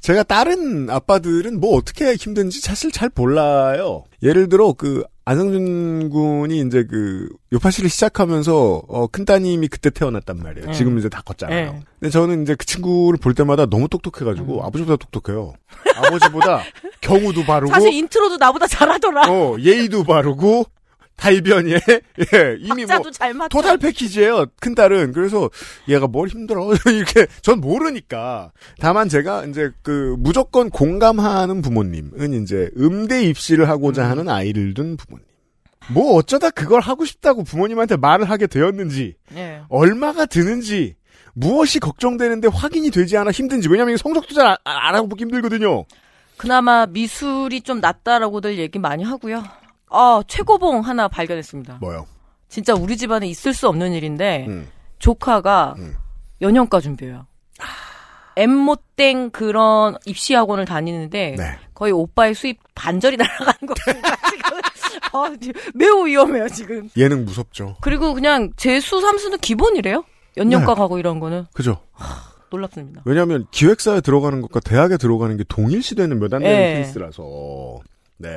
제가 0.00 0.22
다른 0.22 0.90
아빠들은 0.90 1.60
뭐 1.60 1.76
어떻게 1.76 2.14
힘든지 2.14 2.60
사실 2.60 2.90
잘 2.92 3.10
몰라요. 3.14 4.04
예를 4.22 4.48
들어 4.48 4.72
그 4.72 5.04
안성준 5.24 6.10
군이 6.10 6.60
이제 6.66 6.84
그 6.84 7.28
요파시를 7.52 7.88
시작하면서 7.88 8.82
어, 8.88 9.06
큰 9.06 9.24
따님이 9.24 9.68
그때 9.68 9.90
태어났단 9.90 10.38
말이에요. 10.38 10.68
음. 10.68 10.72
지금 10.72 10.98
이제 10.98 11.08
다 11.08 11.22
컸잖아요. 11.24 11.72
네. 11.72 11.80
근데 12.00 12.10
저는 12.10 12.42
이제 12.42 12.54
그 12.54 12.66
친구를 12.66 13.18
볼 13.18 13.34
때마다 13.34 13.66
너무 13.66 13.88
똑똑해가지고 13.88 14.64
아버지보다 14.64 14.96
똑똑해요. 14.96 15.54
아버지보다 15.96 16.62
경우도 17.00 17.44
바르고 17.46 17.72
사실 17.72 17.92
intro도 17.92 18.38
나보다 18.38 18.66
잘하더라. 18.66 19.30
어 19.30 19.56
예의도 19.60 20.04
바르고 20.04 20.64
달변에 21.20 21.72
예 22.32 22.56
이미 22.60 22.84
뭐. 22.86 22.98
토탈 23.50 23.76
패키지예요. 23.78 24.46
큰 24.58 24.74
딸은 24.74 25.12
그래서 25.12 25.50
얘가 25.88 26.06
뭘 26.06 26.28
힘들어 26.28 26.70
이렇게 26.90 27.26
전 27.42 27.60
모르니까 27.60 28.52
다만 28.78 29.08
제가 29.08 29.44
이제 29.44 29.70
그 29.82 30.16
무조건 30.18 30.70
공감하는 30.70 31.60
부모님은 31.60 32.42
이제 32.42 32.70
음대 32.78 33.22
입시를 33.22 33.68
하고자 33.68 34.08
하는 34.08 34.28
아이를 34.28 34.72
둔 34.74 34.96
부모님. 34.96 35.26
뭐 35.92 36.14
어쩌다 36.16 36.50
그걸 36.50 36.80
하고 36.80 37.04
싶다고 37.04 37.42
부모님한테 37.44 37.96
말을 37.96 38.28
하게 38.30 38.46
되었는지 38.46 39.14
예. 39.34 39.60
얼마가 39.68 40.24
드는지 40.26 40.94
무엇이 41.34 41.80
걱정되는데 41.80 42.48
확인이 42.48 42.90
되지 42.90 43.16
않아 43.16 43.30
힘든지 43.30 43.68
왜냐면 43.68 43.96
성적도 43.96 44.34
잘 44.34 44.46
아- 44.46 44.56
아- 44.64 44.88
알아보기 44.88 45.24
힘들거든요. 45.24 45.84
그나마 46.36 46.86
미술이 46.86 47.60
좀 47.62 47.80
낫다라고들 47.80 48.58
얘기 48.58 48.78
많이 48.78 49.04
하고요. 49.04 49.44
아, 49.90 50.22
최고봉 50.26 50.80
하나 50.80 51.08
발견했습니다. 51.08 51.78
뭐요? 51.80 52.06
진짜 52.48 52.74
우리 52.74 52.96
집안에 52.96 53.26
있을 53.28 53.52
수 53.54 53.68
없는 53.68 53.92
일인데 53.92 54.46
음. 54.48 54.68
조카가 54.98 55.74
음. 55.78 55.94
연영과 56.40 56.80
준비해요. 56.80 57.26
엠모땡 58.36 59.30
그런 59.30 59.96
입시 60.06 60.34
학원을 60.34 60.64
다니는데 60.64 61.34
네. 61.36 61.58
거의 61.74 61.92
오빠의 61.92 62.34
수입 62.34 62.58
반절이 62.74 63.16
날아가는 63.18 63.58
것 63.66 63.74
같습니다. 63.78 64.16
지금 64.30 64.60
아, 65.12 65.30
매우 65.74 66.06
위험해요 66.06 66.48
지금. 66.48 66.88
예능 66.96 67.24
무섭죠. 67.24 67.76
그리고 67.80 68.14
그냥 68.14 68.50
재수 68.56 69.00
삼수는 69.00 69.38
기본이래요. 69.38 70.04
연영과 70.36 70.74
네. 70.74 70.80
가고 70.80 70.98
이런 70.98 71.18
거는 71.20 71.46
그죠? 71.52 71.80
놀랍습니다. 72.50 73.02
왜냐하면 73.04 73.46
기획사에 73.50 74.00
들어가는 74.00 74.40
것과 74.42 74.60
대학에 74.60 74.96
들어가는 74.96 75.36
게 75.36 75.44
동일시되는 75.48 76.18
몇 76.18 76.32
안 76.34 76.42
되는 76.42 76.56
예. 76.56 76.74
케이스라서 76.76 77.78
네. 78.16 78.28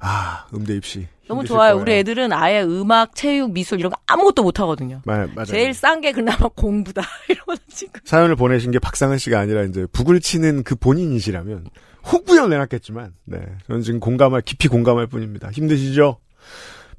아 0.00 0.46
음대 0.54 0.74
입시 0.74 1.06
너무 1.28 1.44
좋아요. 1.44 1.74
거예요. 1.74 1.82
우리 1.82 1.92
애들은 1.94 2.32
아예 2.32 2.62
음악, 2.62 3.14
체육, 3.14 3.52
미술 3.52 3.78
이런 3.78 3.92
거 3.92 3.98
아무것도 4.06 4.42
못 4.42 4.58
하거든요. 4.60 5.00
마- 5.04 5.26
맞아요. 5.28 5.44
제일 5.44 5.72
싼 5.74 6.00
게 6.00 6.10
그나마 6.12 6.48
공부다. 6.56 7.02
이러면서 7.28 7.62
지금. 7.68 8.00
사연을 8.04 8.34
보내신 8.34 8.72
게 8.72 8.78
박상은 8.80 9.18
씨가 9.18 9.38
아니라 9.38 9.62
이제 9.62 9.86
북을 9.92 10.20
치는 10.20 10.64
그 10.64 10.74
본인이시라면 10.74 11.66
혹부여 12.12 12.48
내놨겠지만 12.48 13.14
네 13.26 13.38
저는 13.68 13.82
지금 13.82 14.00
공감할 14.00 14.42
깊이 14.42 14.66
공감할 14.68 15.06
뿐입니다. 15.06 15.50
힘드시죠? 15.50 16.18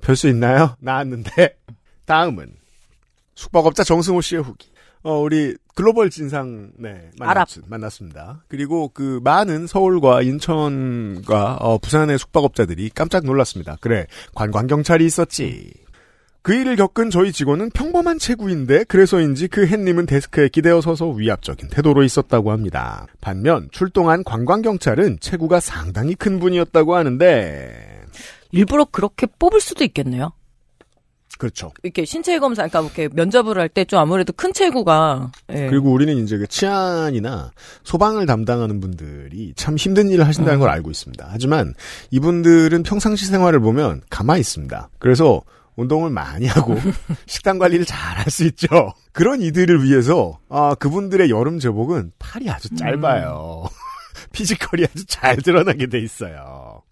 별 0.01 0.15
수 0.15 0.27
있나요? 0.29 0.75
나왔는데 0.79 1.58
다음은 2.05 2.53
숙박업자 3.36 3.84
정승호 3.84 4.22
씨의 4.22 4.43
후기. 4.43 4.70
어, 5.03 5.20
우리 5.20 5.55
글로벌 5.74 6.10
진상, 6.10 6.72
네. 6.77 7.10
만났, 7.17 7.48
만났습니다. 7.65 8.43
그리고 8.48 8.89
그 8.89 9.20
많은 9.24 9.67
서울과 9.67 10.22
인천과 10.22 11.58
어, 11.60 11.77
부산의 11.79 12.20
숙박업자들이 12.20 12.91
깜짝 12.91 13.25
놀랐습니다. 13.25 13.77
그래, 13.81 14.05
관광 14.36 14.67
경찰이 14.67 15.05
있었지. 15.05 15.74
그 16.43 16.55
일을 16.55 16.75
겪은 16.75 17.12
저희 17.12 17.31
직원은 17.31 17.70
평범한 17.70 18.17
체구인데 18.17 18.86
그래서인지 18.86 19.48
그 19.48 19.67
햇님은 19.67 20.08
데스크에 20.08 20.50
기대어 20.50 20.81
서서 20.81 21.10
위압적인 21.10 21.70
태도로 21.70 22.03
있었다고 22.03 22.51
합니다. 22.51 23.05
반면 23.22 23.70
출동한 23.72 24.24
관광경찰은 24.24 25.20
체구가 25.20 25.60
상당히 25.60 26.15
큰 26.15 26.39
분이었다고 26.39 26.96
하는데 26.96 28.01
일부러 28.51 28.86
그렇게 28.86 29.27
뽑을 29.38 29.62
수도 29.62 29.84
있겠네요. 29.84 30.34
그렇죠. 31.41 31.71
이렇게 31.81 32.05
신체 32.05 32.38
검사, 32.38 32.67
그러니까 32.67 32.81
이렇게 32.81 33.10
면접을 33.15 33.57
할 33.57 33.67
때 33.69 33.83
좀 33.86 33.98
아무래도 34.00 34.31
큰 34.33 34.53
체구가. 34.53 35.31
예. 35.50 35.67
그리고 35.71 35.91
우리는 35.91 36.15
이제 36.24 36.38
그 36.38 36.45
치안이나 36.45 37.51
소방을 37.83 38.27
담당하는 38.27 38.79
분들이 38.79 39.53
참 39.55 39.75
힘든 39.75 40.10
일을 40.12 40.27
하신다는 40.27 40.60
걸 40.60 40.69
알고 40.69 40.91
있습니다. 40.91 41.27
하지만 41.31 41.74
이분들은 42.12 42.83
평상시 42.83 43.25
생활을 43.25 43.60
보면 43.60 44.01
가만히 44.12 44.41
있습니다. 44.41 44.89
그래서 45.00 45.41
운동을 45.77 46.12
많이 46.12 46.45
하고 46.45 46.75
식단 47.25 47.57
관리를 47.57 47.86
잘 47.86 48.17
할 48.19 48.29
수 48.29 48.45
있죠. 48.45 48.67
그런 49.12 49.41
이들을 49.41 49.83
위해서 49.83 50.38
아 50.48 50.75
그분들의 50.75 51.31
여름 51.31 51.57
제복은 51.57 52.12
팔이 52.19 52.51
아주 52.51 52.69
짧아요. 52.75 53.63
피지컬이 54.31 54.83
아주 54.83 55.05
잘 55.07 55.38
드러나게 55.38 55.88
돼 55.88 56.00
있어요. 56.00 56.83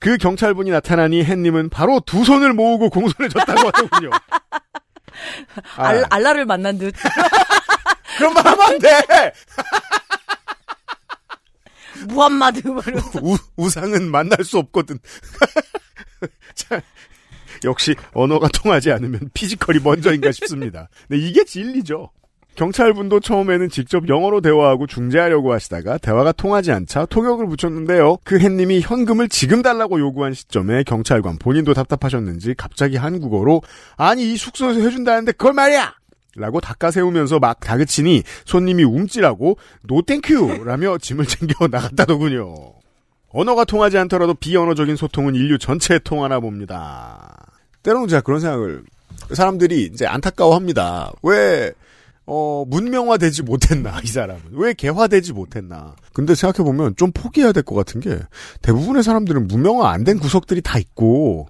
그 0.00 0.16
경찰분이 0.16 0.70
나타나니 0.70 1.24
햇님은 1.24 1.68
바로 1.68 2.00
두 2.00 2.24
손을 2.24 2.54
모으고 2.54 2.88
공손해 2.88 3.28
졌다고 3.28 3.68
하더군요. 3.68 4.10
아, 5.76 5.86
알, 5.88 6.04
알라를 6.08 6.46
만난 6.46 6.78
듯. 6.78 6.94
그런 8.16 8.32
말 8.34 8.46
하면 8.46 8.60
안 8.62 8.78
돼! 8.78 9.32
무함마드. 12.08 12.66
뭐. 12.66 12.82
우, 13.20 13.36
우상은 13.56 14.10
만날 14.10 14.42
수 14.42 14.56
없거든. 14.58 14.98
자, 16.54 16.80
역시 17.64 17.94
언어가 18.14 18.48
통하지 18.48 18.90
않으면 18.92 19.30
피지컬이 19.34 19.80
먼저인가 19.80 20.32
싶습니다. 20.32 20.88
네, 21.08 21.18
이게 21.18 21.44
진리죠. 21.44 22.10
경찰분도 22.56 23.20
처음에는 23.20 23.70
직접 23.70 24.08
영어로 24.08 24.40
대화하고 24.40 24.86
중재하려고 24.86 25.52
하시다가 25.52 25.98
대화가 25.98 26.32
통하지 26.32 26.72
않자 26.72 27.06
통역을 27.06 27.46
붙였는데요. 27.46 28.18
그 28.24 28.38
햇님이 28.38 28.80
현금을 28.80 29.28
지금 29.28 29.62
달라고 29.62 29.98
요구한 29.98 30.34
시점에 30.34 30.82
경찰관 30.82 31.38
본인도 31.38 31.74
답답하셨는지 31.74 32.54
갑자기 32.56 32.96
한국어로 32.96 33.62
아니 33.96 34.32
이 34.32 34.36
숙소에서 34.36 34.80
해준다는데 34.80 35.32
그걸 35.32 35.54
말이야! 35.54 35.94
라고 36.36 36.60
닦아세우면서 36.60 37.38
막 37.38 37.58
다그치니 37.60 38.22
손님이 38.44 38.84
움찔하고 38.84 39.56
no 39.82 39.98
thank 39.98 40.39
you 40.39 40.64
라며 40.64 40.98
짐을 40.98 41.26
챙겨 41.26 41.66
나갔다더군요. 41.66 42.54
언어가 43.32 43.64
통하지 43.64 43.96
않더라도 43.98 44.34
비언어적인 44.34 44.96
소통은 44.96 45.34
인류 45.34 45.58
전체에 45.58 46.00
통하나 46.00 46.40
봅니다. 46.40 47.46
때로는 47.82 48.08
제가 48.08 48.22
그런 48.22 48.40
생각을 48.40 48.82
사람들이 49.32 49.84
이제 49.92 50.06
안타까워합니다. 50.06 51.12
왜 51.22 51.72
어, 52.32 52.64
문명화되지 52.68 53.42
못했나, 53.42 54.00
이 54.04 54.06
사람은. 54.06 54.42
왜 54.52 54.72
개화되지 54.72 55.32
못했나. 55.32 55.96
근데 56.12 56.36
생각해보면 56.36 56.94
좀 56.96 57.10
포기해야 57.12 57.50
될 57.52 57.64
것 57.64 57.74
같은 57.74 58.00
게, 58.00 58.18
대부분의 58.62 59.02
사람들은 59.02 59.48
문명화 59.48 59.90
안 59.90 60.04
된 60.04 60.18
구석들이 60.20 60.62
다 60.62 60.78
있고, 60.78 61.48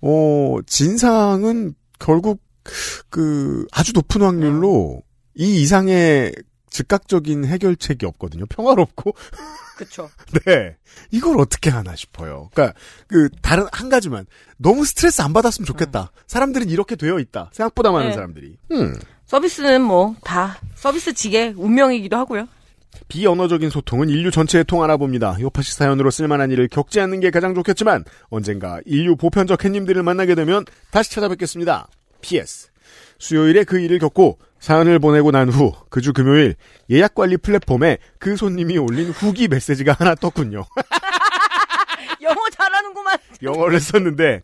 어, 0.00 0.56
진상은 0.66 1.74
결국, 1.98 2.40
그, 3.10 3.66
아주 3.72 3.92
높은 3.94 4.22
확률로, 4.22 5.02
이 5.34 5.60
이상의 5.62 6.34
즉각적인 6.70 7.44
해결책이 7.44 8.06
없거든요. 8.06 8.46
평화롭고. 8.46 9.12
그쵸. 9.76 10.08
네. 10.46 10.76
이걸 11.10 11.38
어떻게 11.40 11.68
하나 11.70 11.94
싶어요. 11.94 12.48
그러니까 12.54 12.78
그 13.08 13.28
다른 13.42 13.66
한 13.72 13.88
가지만 13.90 14.26
너무 14.56 14.84
스트레스 14.86 15.20
안 15.22 15.32
받았으면 15.34 15.66
좋겠다. 15.66 16.12
사람들은 16.26 16.70
이렇게 16.70 16.96
되어 16.96 17.18
있다. 17.18 17.50
생각보다 17.52 17.90
많은 17.90 18.08
네. 18.08 18.12
사람들이. 18.14 18.56
음. 18.72 18.94
서비스는 19.36 19.80
뭐, 19.80 20.14
다, 20.22 20.58
서비스 20.74 21.14
직의 21.14 21.54
운명이기도 21.56 22.18
하고요. 22.18 22.46
비언어적인 23.08 23.70
소통은 23.70 24.10
인류 24.10 24.30
전체의 24.30 24.64
통하나 24.64 24.98
봅니다. 24.98 25.34
요파시 25.40 25.72
사연으로 25.72 26.10
쓸만한 26.10 26.50
일을 26.50 26.68
겪지 26.68 27.00
않는 27.00 27.20
게 27.20 27.30
가장 27.30 27.54
좋겠지만 27.54 28.04
언젠가 28.28 28.78
인류 28.84 29.16
보편적 29.16 29.64
햇님들을 29.64 30.02
만나게 30.02 30.34
되면 30.34 30.66
다시 30.90 31.12
찾아뵙겠습니다. 31.12 31.88
PS. 32.20 32.68
수요일에 33.18 33.64
그 33.64 33.78
일을 33.80 33.98
겪고 34.00 34.38
사연을 34.60 34.98
보내고 34.98 35.30
난 35.30 35.48
후 35.48 35.72
그 35.88 36.02
주 36.02 36.12
금요일 36.12 36.54
예약 36.90 37.14
관리 37.14 37.38
플랫폼에 37.38 37.96
그 38.18 38.36
손님이 38.36 38.76
올린 38.76 39.08
후기 39.08 39.48
메시지가 39.48 39.96
하나 39.98 40.14
떴군요. 40.14 40.66
영어 42.20 42.36
잘하는구만. 42.50 43.16
영어를 43.42 43.80
썼는데 43.80 44.42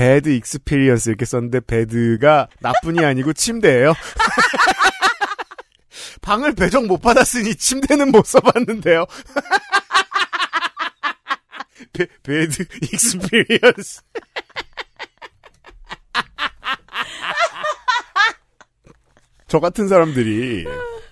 bed 0.00 0.30
experience 0.30 1.10
이렇게 1.10 1.26
썼는데 1.26 1.60
bed가 1.60 2.48
나쁜이 2.60 3.04
아니고 3.04 3.34
침대예요. 3.34 3.92
방을 6.22 6.54
배정 6.54 6.86
못 6.86 7.02
받았으니 7.02 7.54
침대는 7.54 8.10
못 8.10 8.24
써봤는데요. 8.24 9.04
배, 11.92 12.06
bed 12.22 12.64
experience. 12.80 14.00
저 19.48 19.60
같은 19.60 19.86
사람들이 19.86 20.64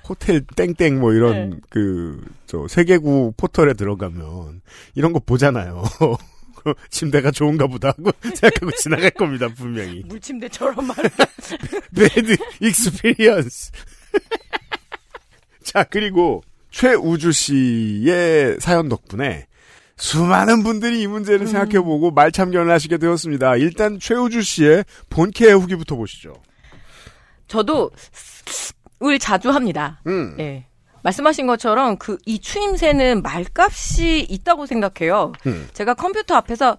호텔 0.09 0.40
땡땡 0.57 0.99
뭐 0.99 1.12
이런 1.12 1.50
네. 1.50 1.59
그저 1.68 2.66
세계구 2.66 3.35
포털에 3.37 3.75
들어가면 3.75 4.62
이런 4.95 5.12
거 5.12 5.18
보잖아요. 5.18 5.85
침대가 6.90 7.30
좋은가 7.30 7.66
보다 7.66 7.88
하고 7.88 8.10
생각하고 8.22 8.70
지나갈 8.72 9.10
겁니다 9.10 9.48
분명히. 9.48 10.02
물침대처럼 10.06 10.86
말. 10.86 10.96
bed 11.94 12.37
experience. 12.61 13.73
자, 15.64 15.84
그리고 15.84 16.42
최우주 16.70 17.32
씨의 17.32 18.58
사연 18.60 18.88
덕분에 18.88 19.46
수많은 19.96 20.62
분들이 20.62 21.02
이 21.02 21.06
문제를 21.06 21.46
생각해보고 21.48 22.12
말참견을 22.12 22.72
하시게 22.72 22.98
되었습니다. 22.98 23.56
일단 23.56 23.98
최우주 23.98 24.42
씨의 24.42 24.84
본캐 25.10 25.50
후기부터 25.52 25.96
보시죠. 25.96 26.34
저도 27.48 27.90
을 29.02 29.18
자주 29.18 29.50
합니다. 29.50 30.00
음. 30.06 30.34
예. 30.40 30.67
말씀하신 31.08 31.46
것처럼 31.46 31.96
그 31.96 32.18
이 32.26 32.38
추임새는 32.40 33.22
말값이 33.22 34.26
있다고 34.28 34.66
생각해요. 34.66 35.32
음. 35.46 35.68
제가 35.72 35.94
컴퓨터 35.94 36.34
앞에서 36.34 36.78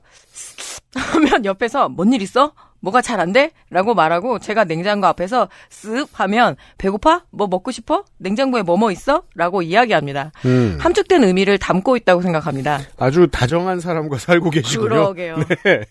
하면 0.96 1.46
옆에서 1.46 1.90
뭔 1.90 2.14
일 2.14 2.22
있어? 2.22 2.54
뭐가 2.82 3.02
잘 3.02 3.20
안 3.20 3.34
돼? 3.34 3.52
라고 3.70 3.94
말하고 3.94 4.40
제가 4.40 4.64
냉장고 4.66 5.08
앞에서 5.08 5.50
쓱 5.70 6.08
하면 6.14 6.56
배고파? 6.78 7.24
뭐 7.32 7.48
먹고 7.48 7.72
싶어? 7.72 8.06
냉장고에 8.18 8.62
뭐뭐 8.62 8.92
있어? 8.92 9.24
라고 9.36 9.62
이야기합니다. 9.62 10.32
음. 10.46 10.78
함축된 10.80 11.24
의미를 11.24 11.58
담고 11.58 11.98
있다고 11.98 12.22
생각합니다. 12.22 12.80
아주 12.98 13.28
다정한 13.32 13.80
사람과 13.80 14.18
살고 14.20 14.50
계시군요. 14.52 14.90
그러게요. 14.90 15.36
네. 15.66 15.86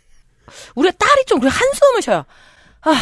우리 0.77 0.91
딸이 0.93 1.25
좀 1.27 1.41
그래 1.41 1.51
한숨을 1.53 2.03
쉬어요. 2.03 2.25
아, 2.83 2.93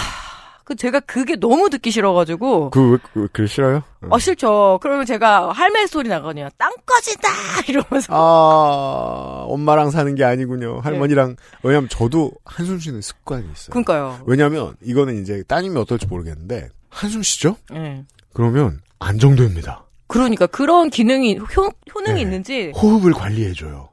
그 0.67 0.75
제가 0.75 0.99
그게 0.99 1.37
너무 1.37 1.71
듣기 1.71 1.93
싫어가지고 1.93 2.71
그, 2.71 2.99
그, 3.15 3.29
그 3.33 3.47
싫어요? 3.47 3.85
어 4.11 4.19
싫죠. 4.19 4.81
그러면 4.83 5.07
제가 5.07 5.53
할매 5.53 5.87
소리 5.87 6.09
나거든요. 6.09 6.49
땅 6.59 6.73
꺼진다 6.85 7.29
이러면서. 7.71 8.13
아, 8.13 9.45
엄마랑 9.47 9.93
사는 9.93 10.13
게 10.17 10.25
아니군요. 10.25 10.81
할머니랑. 10.81 11.37
왜냐면 11.63 11.89
저도 11.89 12.33
한숨 12.45 12.81
쉬는 12.81 13.01
습관이 13.01 13.45
있어요. 13.45 13.71
그러니까요. 13.71 14.19
왜냐면 14.27 14.75
이거는 14.83 15.23
이제 15.23 15.45
따님이 15.47 15.79
어떨지 15.79 16.07
모르겠는데 16.07 16.69
한숨 16.91 17.23
쉬죠? 17.23 17.55
예. 17.73 18.05
그러면 18.33 18.81
안정됩니다. 18.99 19.85
그러니까 20.09 20.49
그런 20.49 20.91
기능이 20.91 21.39
효, 21.39 21.71
효능이 21.95 22.15
네. 22.15 22.21
있는지 22.23 22.73
호흡을 22.75 23.13
관리해줘요. 23.13 23.89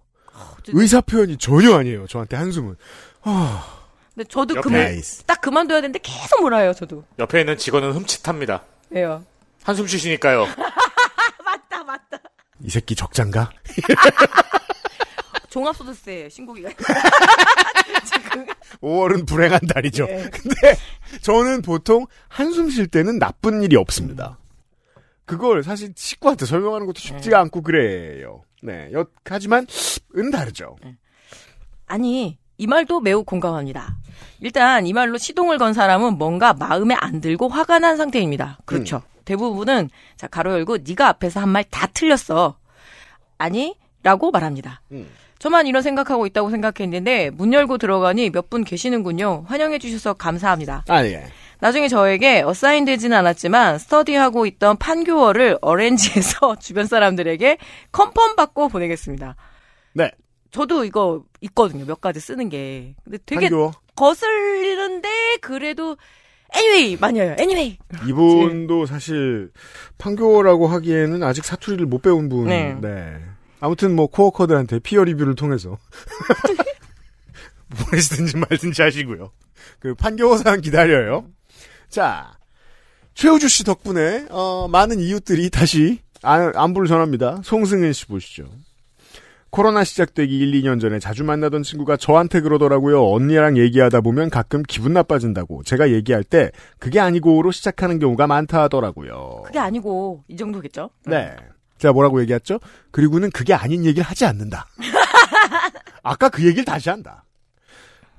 진짜- 0.63 0.80
의사 0.82 1.02
표현이 1.02 1.38
전혀 1.38 1.76
아니에요. 1.78 2.08
저한테 2.08 2.36
한숨은. 2.36 2.76
근데 4.15 4.28
저도 4.30 4.56
옆에 4.56 4.62
그만 4.69 4.82
nice. 4.84 5.23
딱 5.23 5.41
그만둬야 5.41 5.82
되는데 5.82 5.99
계속 6.02 6.41
몰아요 6.41 6.73
저도. 6.73 7.04
옆에 7.19 7.39
있는 7.41 7.58
직원은 7.58 7.93
흠칫합니다. 7.93 8.63
왜요? 8.89 9.26
한숨 9.63 9.88
쉬시니까요. 9.88 10.45
맞다 11.43 11.84
맞다. 11.84 12.17
이 12.62 12.69
새끼 12.69 12.95
적장가? 12.95 13.49
종합소득세 15.49 16.30
신고기가 16.30 16.69
5월은 18.82 19.26
불행한 19.28 19.60
달이죠. 19.73 20.06
네. 20.06 20.30
근데 20.30 20.76
저는 21.21 21.62
보통 21.62 22.06
한숨 22.28 22.69
쉴 22.69 22.88
때는 22.88 23.19
나쁜 23.19 23.62
일이 23.62 23.76
없습니다. 23.76 24.39
그걸 25.26 25.63
사실 25.63 25.93
식구한테 25.95 26.45
설명하는 26.45 26.86
것도 26.88 26.99
쉽지가 26.99 27.39
않고 27.39 27.62
그래요. 27.62 28.43
네. 28.62 28.89
여, 28.93 29.06
하지만 29.26 29.65
은 30.17 30.32
다르죠. 30.32 30.76
아니 31.86 32.38
이 32.58 32.68
말도 32.68 33.00
매우 33.02 33.24
공감합니다. 33.24 33.96
일단 34.39 34.86
이 34.86 34.94
말로 34.94 35.18
시동을 35.18 35.58
건 35.58 35.74
사람은 35.74 36.18
뭔가 36.18 36.54
마음에 36.54 36.96
안 37.00 37.22
들고 37.22 37.48
화가 37.50 37.80
난 37.80 37.98
상태입니다. 37.98 38.60
그렇죠. 38.66 39.02
대부분은 39.26 39.89
자 40.18 40.28
가로 40.28 40.52
열고 40.54 40.80
네가 40.86 41.08
앞에서 41.08 41.39
한 41.39 41.50
말 41.50 41.63
다 41.70 41.88
틀렸어. 41.88 42.58
아니라고 43.38 44.32
말합니다. 44.32 44.82
음. 44.92 45.10
저만 45.39 45.68
이런 45.68 45.82
생각하고 45.82 46.26
있다고 46.26 46.50
생각했는데 46.50 47.30
문 47.32 47.52
열고 47.54 47.78
들어가니 47.78 48.30
몇 48.30 48.50
분 48.50 48.63
계시는군요. 48.63 49.44
환영해 49.48 49.78
주셔서 49.80 50.13
감사합니다. 50.13 50.86
아, 50.88 51.04
예. 51.06 51.26
나중에 51.60 51.88
저에게 51.88 52.42
어사인 52.42 52.86
되지는 52.86 53.18
않았지만 53.18 53.78
스터디하고 53.80 54.46
있던 54.46 54.78
판교어를 54.78 55.58
어렌지해서 55.62 56.56
주변 56.60 56.86
사람들에게 56.86 57.58
컨펌 57.92 58.36
받고 58.36 58.70
보내겠습니다. 58.70 59.36
네. 59.94 60.12
저도 60.54 60.86
이거 60.86 61.24
있거든요. 61.42 61.84
몇 61.86 62.00
가지 62.00 62.20
쓰는 62.20 62.48
게. 62.48 62.96
근데 63.04 63.18
되게. 63.26 63.50
거슬리는데 63.96 65.38
그래도 65.42 65.98
anyway 66.56 67.20
해요. 67.20 67.36
anyway. 67.39 67.78
이분도 68.08 68.86
사실 68.86 69.52
판교라고 69.98 70.68
하기에는 70.68 71.24
아직 71.24 71.44
사투리를 71.44 71.86
못 71.88 72.02
배운 72.04 72.30
분. 72.30 72.46
네. 72.48 72.78
네. 72.80 73.20
아무튼 73.60 73.96
뭐 73.96 74.08
코어커들한테 74.08 74.80
피어 74.80 75.04
리뷰를 75.04 75.36
통해서 75.36 75.78
보내시든지 77.89 78.38
말든지 78.38 78.82
하시고요. 78.82 79.32
그 79.80 79.96
판교 79.96 80.38
사연 80.38 80.62
기다려요. 80.62 81.26
자, 81.89 82.38
최우주 83.16 83.48
씨 83.50 83.63
덕분에 83.63 84.28
어, 84.30 84.68
많은 84.68 85.00
이웃들이 85.00 85.50
다시 85.50 86.00
안, 86.22 86.56
안부를 86.56 86.88
전합니다. 86.88 87.42
송승은 87.44 87.94
씨 87.94 88.06
보시죠. 88.06 88.46
코로나 89.54 89.84
시작되기 89.84 90.36
1, 90.36 90.63
2년 90.63 90.82
전에 90.82 90.98
자주 90.98 91.24
만나던 91.24 91.62
친구가 91.62 91.96
저한테 91.96 92.42
그러더라고요. 92.42 93.08
언니랑 93.08 93.56
얘기하다 93.60 94.02
보면 94.02 94.32
가끔 94.32 94.63
기분 94.63 94.94
나빠진다고. 94.94 95.62
제가 95.62 95.92
얘기할 95.92 96.24
때 96.24 96.50
그게 96.80 97.00
아니고로 97.00 97.52
시작하는 97.52 98.00
경우가 98.00 98.26
많다 98.26 98.63
하더라고요. 98.63 99.44
그게 99.46 99.60
아니고 99.60 100.24
이 100.28 100.36
정도겠죠? 100.36 100.89
네. 101.06 101.36
제가 101.78 101.94
뭐라고 101.94 102.20
얘기했죠? 102.22 102.60
그리고는 102.89 103.30
그게 103.30 103.54
아닌 103.54 103.86
얘기를 103.86 104.04
하지 104.04 104.26
않는다. 104.26 104.66
아까 106.02 106.30
그 106.30 106.44
얘기를 106.44 106.66
다시 106.66 106.89
한다. 106.89 107.24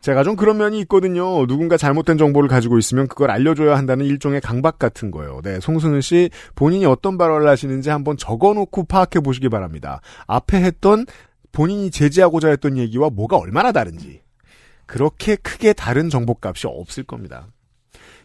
제가 0.05 0.23
좀 0.23 0.37
그런 0.37 0.59
면이 0.59 0.81
있거든요. 0.81 1.47
누군가 1.47 1.79
잘못된 1.79 2.19
정보를 2.19 2.47
가지고 2.47 2.77
있으면 2.77 3.09
그걸 3.09 3.31
알려줘야 3.31 3.75
한다는 3.75 4.05
일종의 4.05 4.43
강박 4.43 4.79
같은 4.79 5.11
거예요. 5.11 5.41
네, 5.43 5.61
송승은 5.61 6.03
씨 6.03 6.29
본인이 6.55 6.85
어떤 6.85 7.17
발언을 7.17 7.49
하시는지 7.49 7.89
한번 7.89 8.19
적어놓고 8.19 8.85
파악해 8.85 9.21
보시기 9.21 9.49
바랍니다. 9.49 10.03
앞에 10.27 10.61
했던 10.61 11.07
본인이 11.53 11.91
제지하고자 11.91 12.49
했던 12.49 12.77
얘기와 12.77 13.09
뭐가 13.09 13.39
얼마나 13.39 13.73
다른지. 13.73 14.21
그렇게 14.85 15.37
크게 15.37 15.73
다른 15.73 16.11
정보값이 16.11 16.67
없을 16.67 17.05
겁니다. 17.05 17.47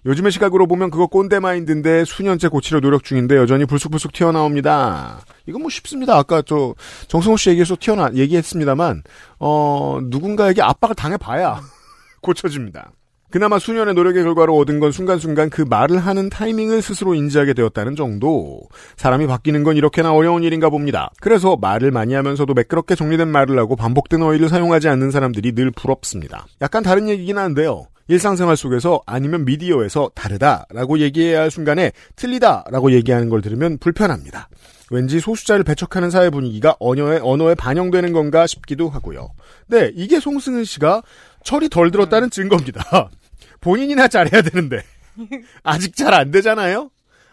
요즘의 0.06 0.32
시각으로 0.32 0.68
보면 0.68 0.92
그거 0.92 1.08
꼰대 1.08 1.40
마인드인데 1.40 2.06
수년째 2.06 2.48
고치려 2.48 2.80
노력 2.80 3.04
중인데 3.04 3.36
여전히 3.36 3.66
불쑥불쑥 3.66 4.14
튀어나옵니다. 4.14 5.20
이건 5.46 5.62
뭐 5.62 5.70
쉽습니다. 5.70 6.18
아까 6.18 6.42
저 6.42 6.74
정승호 7.08 7.38
씨 7.38 7.50
얘기에서 7.50 7.76
튀어나 7.80 8.12
얘기했습니다만 8.14 9.04
어 9.40 10.00
누군가에게 10.04 10.62
압박을 10.62 10.96
당해봐야 10.96 11.62
고쳐집니다. 12.22 12.92
그나마 13.32 13.60
수년의 13.60 13.94
노력의 13.94 14.24
결과로 14.24 14.58
얻은 14.58 14.80
건 14.80 14.92
순간순간 14.92 15.52
그 15.52 15.62
말을 15.62 16.00
하는 16.00 16.30
타이밍을 16.30 16.82
스스로 16.82 17.14
인지하게 17.14 17.54
되었다는 17.54 17.96
정도. 17.96 18.62
사람이 18.98 19.28
바뀌는 19.28 19.64
건 19.64 19.78
이렇게나 19.78 20.14
어려운 20.14 20.44
일인가 20.44 20.70
봅니다. 20.70 21.12
그래서 21.22 21.56
말을 21.56 21.92
많이 21.92 22.16
하면서도 22.16 22.56
매끄럽게 22.56 22.96
정리된 22.96 23.28
말을 23.28 23.60
하고 23.60 23.76
반복된 23.76 24.22
어휘를 24.22 24.50
사용하지 24.50 24.88
않는 24.88 25.12
사람들이 25.12 25.54
늘 25.54 25.70
부럽습니다. 25.70 26.48
약간 26.62 26.82
다른 26.82 27.08
얘기긴 27.08 27.38
한데요. 27.38 27.86
일상생활 28.08 28.58
속에서 28.58 29.02
아니면 29.06 29.46
미디어에서 29.46 30.10
다르다라고 30.16 30.98
얘기해야 30.98 31.42
할 31.42 31.52
순간에 31.52 31.92
틀리다라고 32.16 32.92
얘기하는 32.94 33.30
걸 33.30 33.42
들으면 33.42 33.78
불편합니다. 33.78 34.50
왠지 34.92 35.20
소수자를 35.20 35.64
배척하는 35.64 36.10
사회 36.10 36.32
분위기가 36.32 36.76
언어에, 36.80 37.20
언어에 37.22 37.54
반영되는 37.54 38.12
건가 38.12 38.48
싶기도 38.48 38.90
하고요. 38.90 39.30
네, 39.68 39.92
이게 39.96 40.20
송승은 40.20 40.64
씨가 40.64 41.04
철이 41.44 41.70
덜 41.70 41.92
들었다는 41.92 42.30
증거입니다. 42.30 43.10
본인이나 43.62 44.08
잘해야 44.08 44.42
되는데. 44.42 44.82
아직 45.64 45.96
잘 45.96 46.14
안 46.14 46.32
되잖아요? 46.32 46.90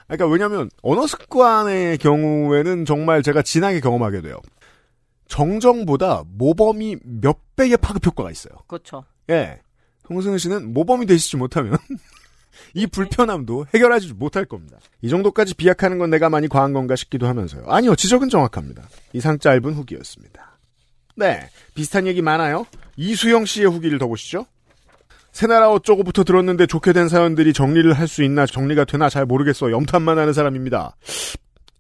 그러니까 0.07 0.27
왜냐하면 0.29 0.71
언어 0.83 1.07
습관의 1.07 1.99
경우에는 1.99 2.85
정말 2.85 3.23
제가 3.23 3.43
진하게 3.43 3.81
경험하게 3.81 4.21
돼요. 4.23 4.39
정정보다 5.29 6.23
모범이 6.27 6.97
몇 7.05 7.39
배의 7.57 7.77
파급 7.79 8.07
효과가 8.07 8.31
있어요. 8.31 8.55
그렇죠. 8.69 9.05
예. 9.31 9.59
홍승은 10.09 10.39
씨는 10.39 10.73
모범이 10.73 11.07
되시지 11.07 11.37
못하면 11.37 11.77
이 12.75 12.87
불편함도 12.87 13.67
해결하지 13.75 14.13
못할 14.15 14.45
겁니다. 14.45 14.79
이 15.03 15.09
정도까지 15.09 15.55
비약하는 15.55 15.99
건 15.99 16.11
내가 16.11 16.29
많이 16.31 16.47
과한 16.49 16.73
건가 16.73 16.95
싶기도 16.95 17.27
하면서요. 17.27 17.65
아니요, 17.67 17.97
지적은 17.97 18.29
정확합니다. 18.29 18.89
이상 19.15 19.39
짧은 19.41 19.75
후기였습니다. 19.75 20.59
네, 21.17 21.49
비슷한 21.75 22.07
얘기 22.07 22.23
많아요. 22.23 22.67
이수영 22.97 23.45
씨의 23.45 23.67
후기를 23.69 23.99
더 23.99 24.07
보시죠. 24.07 24.47
새나라 25.33 25.71
어쩌고부터 25.71 26.25
들었는데 26.25 26.67
좋게 26.67 26.93
된 26.95 27.09
사연들이 27.09 27.53
정리를 27.53 27.93
할 27.93 28.09
수 28.09 28.23
있나 28.23 28.47
정리가 28.47 28.85
되나 28.87 29.09
잘 29.11 29.27
모르겠어 29.27 29.71
염탐만 29.71 30.19
하는 30.19 30.33
사람입니다. 30.33 30.97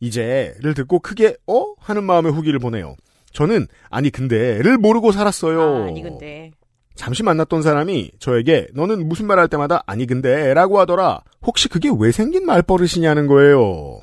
이제를 0.00 0.74
듣고 0.74 0.98
크게 1.00 1.36
어 1.46 1.72
하는 1.80 2.04
마음의 2.04 2.32
후기를 2.32 2.58
보내요. 2.58 2.96
저는 3.32 3.66
아니 3.88 4.10
근데를 4.10 4.76
모르고 4.76 5.12
살았어요. 5.12 5.84
아, 5.84 5.86
아니 5.86 6.02
근데 6.02 6.50
잠시 6.94 7.22
만났던 7.22 7.62
사람이 7.62 8.12
저에게 8.18 8.68
너는 8.74 9.08
무슨 9.08 9.26
말 9.26 9.38
할 9.38 9.48
때마다 9.48 9.82
아니 9.86 10.06
근데 10.06 10.52
라고 10.52 10.78
하더라. 10.80 11.20
혹시 11.42 11.68
그게 11.68 11.88
왜 11.98 12.12
생긴 12.12 12.44
말버릇이냐는 12.44 13.26
거예요. 13.26 14.00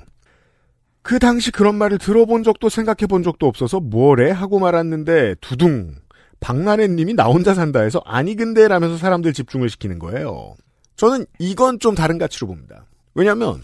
그 1.04 1.20
당시 1.20 1.52
그런 1.52 1.76
말을 1.76 1.98
들어본 2.00 2.44
적도 2.44 2.70
생각해 2.70 3.06
본 3.08 3.22
적도 3.24 3.46
없어서 3.48 3.80
뭐래 3.80 4.32
하고 4.32 4.58
말았는데 4.60 5.36
두둥 5.42 5.96
박나래님이 6.44 7.14
나 7.14 7.26
혼자 7.26 7.54
산다 7.54 7.80
해서 7.82 8.02
아니 8.06 8.36
근데 8.36 8.68
라면서 8.68 8.98
사람들 8.98 9.32
집중을 9.34 9.70
시키는 9.70 9.98
거예요. 9.98 10.56
저는 10.98 11.26
이건 11.40 11.80
좀 11.80 11.96
다른 11.96 12.18
가치로 12.18 12.48
봅니다. 12.48 12.86
왜냐하면 13.16 13.64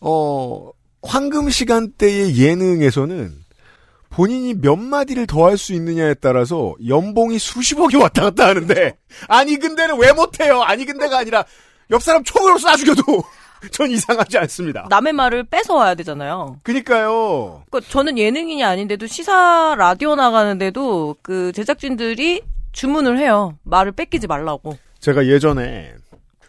어 0.00 0.70
황금 1.02 1.48
시간대의 1.50 2.36
예능에서는 2.36 3.32
본인이 4.10 4.52
몇 4.54 4.76
마디를 4.76 5.26
더 5.26 5.46
할 5.46 5.56
수 5.56 5.72
있느냐에 5.72 6.14
따라서 6.14 6.74
연봉이 6.86 7.38
수십억이 7.38 7.96
왔다 7.96 8.24
갔다 8.24 8.46
하는데 8.48 8.96
아니 9.28 9.58
근데는 9.58 9.98
왜 9.98 10.12
못해요? 10.12 10.60
아니 10.60 10.84
근데가 10.84 11.18
아니라 11.18 11.44
옆 11.90 12.02
사람 12.02 12.22
총으로 12.22 12.56
쏴 12.56 12.76
죽여도 12.78 13.02
전 13.70 13.90
이상하지 13.90 14.38
않습니다. 14.38 14.86
남의 14.88 15.12
말을 15.12 15.44
뺏어 15.44 15.74
와야 15.74 15.94
되잖아요. 15.94 16.58
그니까요. 16.62 17.64
그 17.70 17.80
저는 17.80 18.18
예능인이 18.18 18.62
아닌데도 18.64 19.06
시사 19.06 19.74
라디오 19.78 20.14
나가는데도 20.14 21.16
그 21.22 21.52
제작진들이 21.52 22.42
주문을 22.72 23.18
해요. 23.18 23.56
말을 23.62 23.92
뺏기지 23.92 24.26
말라고. 24.26 24.76
제가 25.00 25.26
예전에 25.26 25.94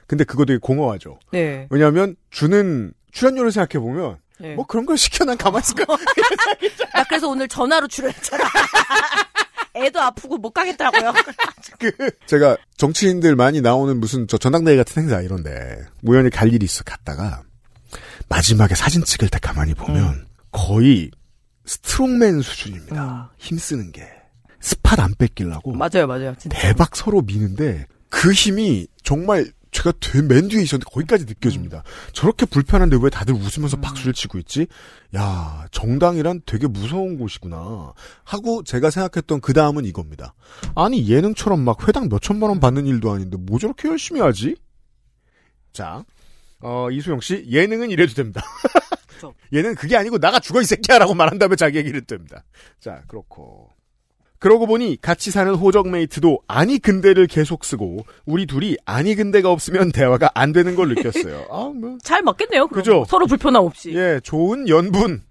근데 0.08 0.23
그거 0.23 0.45
되게 0.45 0.58
공허하죠. 0.60 1.19
네. 1.32 1.67
왜냐하면 1.69 2.15
주는 2.30 2.93
출연료를 3.12 3.52
생각해 3.52 3.82
보면 3.84 4.17
네. 4.39 4.56
뭐 4.56 4.65
그런 4.65 4.86
걸 4.86 4.97
시켜 4.97 5.23
난 5.26 5.38
가만 5.38 5.62
있을까? 5.62 5.86
나 6.93 7.04
그래서 7.06 7.30
오늘 7.30 7.47
전화로 7.47 7.88
출연했잖아. 7.88 8.43
애도 9.75 9.99
아프고 9.99 10.38
못 10.38 10.51
가겠더라고요. 10.51 11.13
그 11.79 12.12
제가 12.27 12.57
정치인들 12.77 13.36
많이 13.36 13.62
나오는 13.62 13.99
무슨 13.99 14.27
저 14.27 14.38
전당대회 14.38 14.75
같은 14.77 15.01
행사 15.03 15.21
이런데 15.21 15.83
우연히 16.03 16.29
갈 16.29 16.53
일이 16.53 16.65
있어 16.65 16.83
갔다가 16.83 17.41
마지막에 18.29 18.75
사진 18.75 19.03
찍을 19.03 19.29
때 19.29 19.39
가만히 19.39 19.73
보면 19.73 20.27
거의 20.51 21.09
strongman 21.65 22.41
수준입니다. 22.41 23.31
힘쓰는 23.38 23.91
게 23.91 24.07
spot 24.59 25.01
안 25.01 25.13
뺏기려고 25.15 25.73
맞아요, 25.73 26.07
맞아요. 26.07 26.36
진짜. 26.38 26.57
대박 26.57 26.95
서로 26.95 27.21
미는데 27.21 27.88
그 28.09 28.31
힘이 28.31 28.88
정말 29.03 29.51
제가 29.73 29.91
되- 29.99 30.21
맨 30.21 30.47
뒤에 30.47 30.62
있었는데 30.62 30.89
거기까지 30.91 31.25
느껴집니다. 31.25 31.83
저렇게 32.13 32.45
불편한데 32.45 32.97
왜 33.01 33.09
다들 33.09 33.33
웃으면서 33.33 33.77
박수를 33.77 34.13
치고 34.13 34.38
있지? 34.39 34.67
야 35.15 35.65
정당이란 35.71 36.41
되게 36.45 36.67
무서운 36.67 37.17
곳이구나 37.17 37.93
하고 38.23 38.63
제가 38.63 38.89
생각했던 38.91 39.41
그 39.41 39.51
다음은 39.53 39.86
이겁니다. 39.86 40.33
아니 40.75 41.09
예능처럼 41.09 41.59
막 41.62 41.88
회당 41.88 42.07
몇 42.07 42.21
천만 42.21 42.49
원 42.49 42.59
받는 42.59 42.86
일도 42.86 43.12
아닌데 43.12 43.38
뭐 43.38 43.59
저렇게 43.59 43.89
열심히 43.89 44.21
하지? 44.21 44.55
자 45.73 46.05
어, 46.62 46.89
이수영 46.91 47.19
씨 47.19 47.45
예능은 47.49 47.89
이래도 47.91 48.13
됩니다. 48.13 48.41
얘는 49.53 49.75
그게 49.75 49.97
아니고 49.97 50.17
나가 50.19 50.39
죽어 50.39 50.62
이 50.62 50.65
새끼야라고 50.65 51.13
말한 51.13 51.39
다음에 51.39 51.55
자기 51.55 51.77
얘기를 51.77 52.01
됩니다. 52.01 52.43
자 52.79 53.01
그렇고 53.07 53.62
그러고 54.43 54.67
보니 54.67 54.97
같이 55.01 55.32
사는 55.32 55.56
호적 55.56 55.88
메이트도 55.88 56.41
아니 56.49 56.77
근데를 56.77 57.27
계속 57.27 57.63
쓰고 57.63 58.06
우리 58.25 58.45
둘이 58.45 58.75
아니 58.86 59.15
근데가 59.15 59.49
없으면 59.49 59.93
대화가 59.93 60.32
안 60.34 60.51
되는 60.51 60.75
걸 60.75 60.89
느꼈어요. 60.89 61.45
아, 61.49 61.71
뭐. 61.73 61.97
잘 62.03 62.21
맞겠네요. 62.23 62.67
그럼. 62.67 62.77
그죠? 62.84 63.06
서로 63.08 63.25
불편함 63.25 63.63
없이. 63.63 63.93
예, 63.95 64.19
좋은 64.21 64.67
연분. 64.67 65.21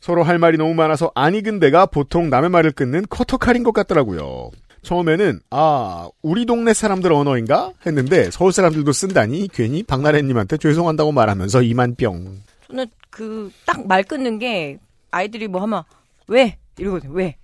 서로 0.00 0.22
할 0.22 0.38
말이 0.38 0.58
너무 0.58 0.74
많아서 0.74 1.10
아니 1.14 1.42
근데가 1.42 1.86
보통 1.86 2.28
남의 2.28 2.50
말을 2.50 2.72
끊는 2.72 3.06
커터칼인 3.08 3.62
것 3.62 3.72
같더라고요. 3.72 4.50
처음에는 4.82 5.40
아 5.50 6.10
우리 6.20 6.44
동네 6.44 6.74
사람들 6.74 7.10
언어인가 7.14 7.72
했는데 7.86 8.30
서울 8.30 8.52
사람들도 8.52 8.92
쓴다니 8.92 9.48
괜히 9.50 9.82
박나래님한테 9.82 10.58
죄송한다고 10.58 11.10
말하면서 11.12 11.62
이만병. 11.62 12.36
저는 12.68 12.86
그 13.08 13.50
딱 13.64 13.86
말 13.86 14.04
끊는 14.04 14.38
게 14.38 14.78
아이들이 15.10 15.48
뭐 15.48 15.62
하면 15.62 15.84
왜 16.28 16.58
이러거든요. 16.78 17.12
왜? 17.14 17.36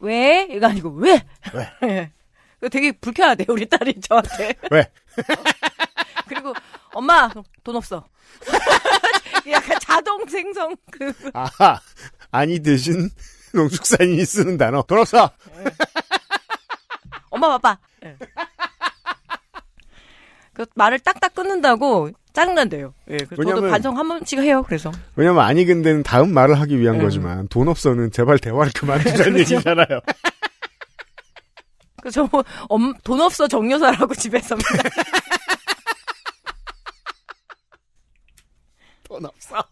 왜? 0.00 0.46
이거 0.50 0.66
아니고 0.66 0.90
왜? 0.90 1.24
왜? 1.82 2.12
그 2.60 2.68
되게 2.68 2.92
불쾌하대 2.92 3.46
우리 3.48 3.66
딸이 3.66 4.00
저한테. 4.00 4.54
왜? 4.70 4.90
그리고 6.28 6.52
엄마 6.92 7.30
돈 7.64 7.76
없어. 7.76 8.06
약간 9.48 9.78
자동 9.80 10.26
생성 10.26 10.76
그 10.90 11.12
아하 11.34 11.80
아니 12.30 12.60
대신 12.60 13.10
농축산인이 13.54 14.24
쓰는 14.24 14.56
단어 14.56 14.82
돈 14.82 14.98
없어. 14.98 15.30
엄마 17.30 17.48
바빠. 17.48 17.78
예. 18.04 18.16
그 20.52 20.66
말을 20.74 20.98
딱딱 21.00 21.34
끊는다고 21.34 22.10
짜증난대요. 22.32 22.94
예, 23.10 23.16
그래서 23.18 23.42
저도 23.42 23.68
반성 23.68 23.96
한 23.98 24.08
번씩 24.08 24.38
해요. 24.40 24.62
그래서 24.66 24.90
왜냐면 25.16 25.44
아니 25.44 25.64
근데는 25.64 26.02
다음 26.02 26.32
말을 26.32 26.60
하기 26.60 26.78
위한 26.78 26.96
음. 26.96 27.02
거지만 27.02 27.48
돈 27.48 27.68
없어는 27.68 28.10
제발 28.12 28.38
대화를 28.38 28.72
그만두자는 28.72 29.32
그렇죠. 29.32 29.54
얘기잖아요. 29.54 29.86
그저 32.02 32.28
엄, 32.68 32.94
돈 33.04 33.20
없어 33.20 33.46
정여사라고 33.46 34.14
집에서 34.14 34.56
돈 39.04 39.26
없어. 39.26 39.62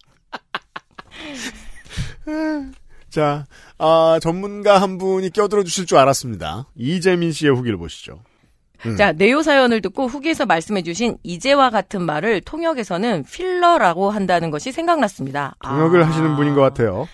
자, 3.09 3.47
아, 3.79 4.19
전문가 4.21 4.83
한 4.83 4.99
분이 4.99 5.31
껴들어 5.31 5.65
주실 5.65 5.87
줄 5.87 5.97
알았습니다. 5.97 6.69
이재민 6.77 7.33
씨의 7.33 7.55
후기를 7.55 7.79
보시죠. 7.79 8.21
음. 8.87 8.97
자, 8.97 9.13
네요 9.13 9.43
사연을 9.43 9.81
듣고 9.81 10.07
후기에서 10.07 10.47
말씀해주신 10.47 11.19
이제와 11.23 11.71
같은 11.71 12.03
말을 12.03 12.41
통역에서는 12.43 13.25
필러라고 13.25 14.11
한다는 14.11 14.51
것이 14.51 14.73
생각났습니다. 14.73 15.57
통역을 15.65 16.03
아. 16.03 16.07
하시는 16.07 16.37
분인 16.37 16.55
것 16.55 16.61
같아요. 16.61 17.09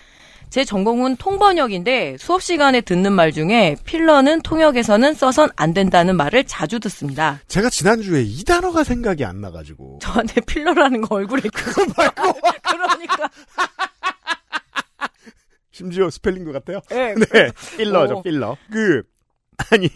제 0.49 0.63
전공은 0.63 1.17
통번역인데 1.17 2.17
수업 2.17 2.41
시간에 2.41 2.79
듣는 2.79 3.11
말 3.11 3.31
중에 3.33 3.75
필러는 3.83 4.41
통역에서는 4.41 5.13
써선 5.13 5.49
안 5.57 5.73
된다는 5.73 6.15
말을 6.15 6.45
자주 6.45 6.79
듣습니다. 6.79 7.41
제가 7.47 7.69
지난주에 7.69 8.21
이 8.21 8.43
단어가 8.45 8.83
생각이 8.83 9.25
안 9.25 9.41
나가지고. 9.41 9.99
저한테 10.01 10.39
필러라는 10.41 11.01
거 11.01 11.15
얼굴에 11.15 11.41
그거 11.53 11.85
말고 11.97 12.39
그러니까 12.63 13.29
심지어 15.71 16.09
스펠링도 16.09 16.53
같아요. 16.53 16.79
예, 16.91 17.13
네, 17.33 17.51
filler죠, 17.75 18.19
어. 18.19 18.21
필러. 18.21 18.55
그, 18.71 19.03
아니, 19.71 19.89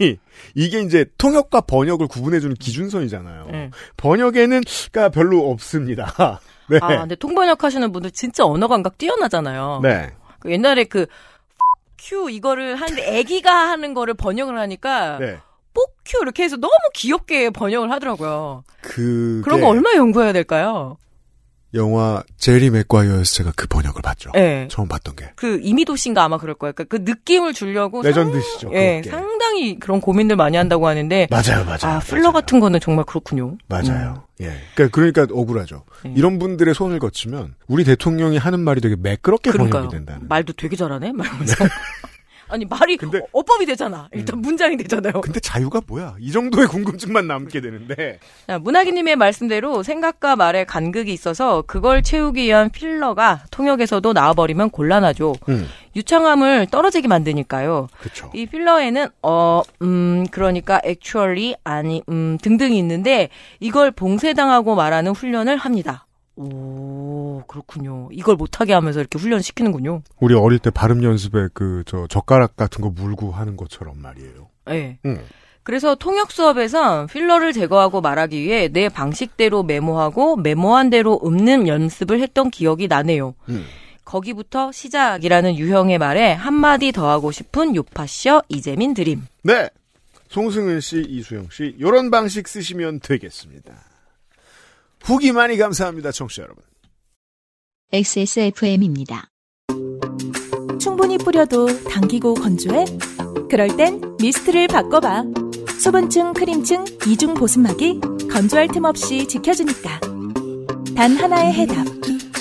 이게 0.54 0.80
이제 0.80 1.06
통역과 1.18 1.62
번역을 1.62 2.08
구분해주는 2.08 2.56
기준선이잖아요. 2.56 3.48
예. 3.52 3.70
번역에는, 3.96 4.62
가 4.92 5.08
별로 5.08 5.50
없습니다. 5.50 6.40
네. 6.68 6.78
아, 6.80 7.00
근데 7.00 7.14
통번역 7.16 7.64
하시는 7.64 7.90
분들 7.92 8.12
진짜 8.12 8.44
언어 8.44 8.68
감각 8.68 8.96
뛰어나잖아요. 8.98 9.80
네. 9.82 10.10
그 10.38 10.50
옛날에 10.50 10.84
그 10.84 11.06
큐 12.00 12.30
이거를 12.30 12.76
하는데 12.76 13.18
애기가 13.18 13.52
하는 13.52 13.92
거를 13.94 14.14
번역을 14.14 14.58
하니까 14.58 15.18
네. 15.18 15.38
뽀큐 15.74 16.22
이렇게 16.22 16.42
해서 16.42 16.56
너무 16.56 16.72
귀엽게 16.94 17.50
번역을 17.50 17.90
하더라고요. 17.92 18.64
그, 18.80 19.42
그런 19.44 19.60
거 19.60 19.68
얼마나 19.68 19.96
연구해야 19.96 20.32
될까요? 20.32 20.96
영화 21.74 22.22
제리 22.36 22.68
맥과이어에서 22.70 23.24
제가 23.32 23.52
그 23.54 23.66
번역을 23.68 24.02
봤죠. 24.02 24.30
예. 24.36 24.66
처음 24.70 24.88
봤던 24.88 25.14
게. 25.16 25.30
그 25.36 25.60
이미도 25.62 25.96
씨인가 25.96 26.24
아마 26.24 26.36
그럴 26.38 26.54
거예요. 26.54 26.72
그러니까 26.72 26.96
그 26.96 27.02
느낌을 27.08 27.52
주려고 27.54 28.02
레전드 28.02 28.40
시죠. 28.40 28.68
상, 28.68 28.74
예, 28.74 28.96
그게. 29.02 29.10
상당히 29.10 29.78
그런 29.78 30.00
고민들 30.00 30.36
많이 30.36 30.56
한다고 30.56 30.88
하는데 30.88 31.28
맞아요, 31.30 31.64
맞아요. 31.64 31.78
아, 31.82 32.00
맞아요. 32.10 32.32
같은 32.32 32.58
거는 32.60 32.80
정말 32.80 33.04
그렇군요. 33.04 33.56
맞아요. 33.68 34.24
예. 34.40 34.52
그러니까, 34.74 34.94
그러니까 34.94 35.26
억울하죠. 35.34 35.84
음. 36.06 36.14
이런 36.16 36.38
분들의 36.38 36.74
손을 36.74 36.98
거치면 36.98 37.54
우리 37.68 37.84
대통령이 37.84 38.38
하는 38.38 38.60
말이 38.60 38.80
되게 38.80 38.96
매끄럽게 38.96 39.50
그러니까요. 39.50 39.82
번역이 39.82 39.94
된다는. 39.96 40.28
말도 40.28 40.54
되게 40.54 40.76
잘하네. 40.76 41.12
말하면서 41.12 41.54
아니 42.50 42.64
말이 42.64 42.96
근데- 42.96 43.18
어- 43.18 43.26
어법이 43.32 43.66
되잖아. 43.66 44.08
일단 44.12 44.40
문장이 44.40 44.76
되잖아요. 44.76 45.20
근데 45.20 45.40
자유가 45.40 45.80
뭐야? 45.86 46.16
이 46.18 46.30
정도의 46.32 46.66
궁금증만 46.66 47.26
남게 47.26 47.60
되는데. 47.60 48.18
자, 48.46 48.58
문학인님의 48.58 49.16
말씀대로 49.16 49.82
생각과 49.82 50.36
말에 50.36 50.64
간극이 50.64 51.12
있어서 51.12 51.62
그걸 51.62 52.02
채우기 52.02 52.42
위한 52.42 52.70
필러가 52.70 53.44
통역에서도 53.50 54.12
나와버리면 54.12 54.70
곤란하죠. 54.70 55.34
음, 55.48 55.66
유창함을 55.96 56.66
떨어지게 56.70 57.08
만드니까요. 57.08 57.88
그렇죠. 58.00 58.30
이 58.34 58.46
필러에는 58.46 59.08
어, 59.22 59.62
음, 59.82 60.26
그러니까 60.30 60.80
actually 60.84 61.54
아니 61.64 62.02
음 62.08 62.38
등등이 62.42 62.78
있는데 62.78 63.28
이걸 63.60 63.90
봉쇄당하고 63.90 64.74
말하는 64.74 65.12
훈련을 65.12 65.56
합니다. 65.56 66.06
오, 66.36 67.42
그렇군요. 67.46 68.08
이걸 68.12 68.36
못하게 68.36 68.72
하면서 68.72 69.00
이렇게 69.00 69.18
훈련 69.18 69.42
시키는군요. 69.42 70.02
우리 70.20 70.34
어릴 70.34 70.58
때 70.58 70.70
발음 70.70 71.02
연습에 71.02 71.48
그 71.52 71.82
저 71.86 72.06
젓가락 72.08 72.56
같은 72.56 72.82
거 72.82 72.90
물고 72.90 73.30
하는 73.32 73.56
것처럼 73.56 74.00
말이에요. 74.00 74.48
예. 74.70 74.98
음. 75.04 75.18
그래서 75.62 75.94
통역 75.94 76.30
수업에선 76.30 77.06
필러를 77.08 77.52
제거하고 77.52 78.00
말하기 78.00 78.40
위해 78.40 78.68
내 78.68 78.88
방식대로 78.88 79.62
메모하고 79.62 80.36
메모한 80.36 80.90
대로 80.90 81.20
읊는 81.24 81.68
연습을 81.68 82.20
했던 82.20 82.50
기억이 82.50 82.88
나네요. 82.88 83.34
음. 83.48 83.64
거기부터 84.04 84.72
시작이라는 84.72 85.56
유형의 85.56 85.98
말에 85.98 86.32
한마디 86.32 86.90
더 86.92 87.08
하고 87.10 87.30
싶은 87.30 87.76
요파셔 87.76 88.42
이재민 88.48 88.94
드림. 88.94 89.22
네. 89.42 89.68
송승은 90.28 90.80
씨, 90.80 91.04
이수영 91.08 91.48
씨, 91.50 91.76
요런 91.80 92.10
방식 92.10 92.46
쓰시면 92.48 93.00
되겠습니다. 93.00 93.72
후기 95.02 95.32
많이 95.32 95.56
감사합니다, 95.56 96.12
청취자 96.12 96.42
여러분. 96.42 96.62
XSFM입니다. 97.92 99.30
충분히 100.80 101.18
뿌려도 101.18 101.66
당기고 101.84 102.34
건조해? 102.34 102.84
그럴 103.50 103.76
땐 103.76 104.16
미스트를 104.20 104.68
바꿔봐. 104.68 105.24
수분층, 105.78 106.32
크림층, 106.32 106.84
이중 107.08 107.34
보습막이 107.34 108.00
건조할 108.30 108.68
틈 108.68 108.84
없이 108.84 109.26
지켜주니까. 109.26 110.00
단 110.94 111.16
하나의 111.16 111.52
해답. 111.54 111.86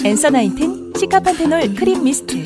엔서 0.06 0.30
나인틴 0.30 0.94
시카판테놀 0.98 1.74
크림 1.76 2.04
미스트. 2.04 2.44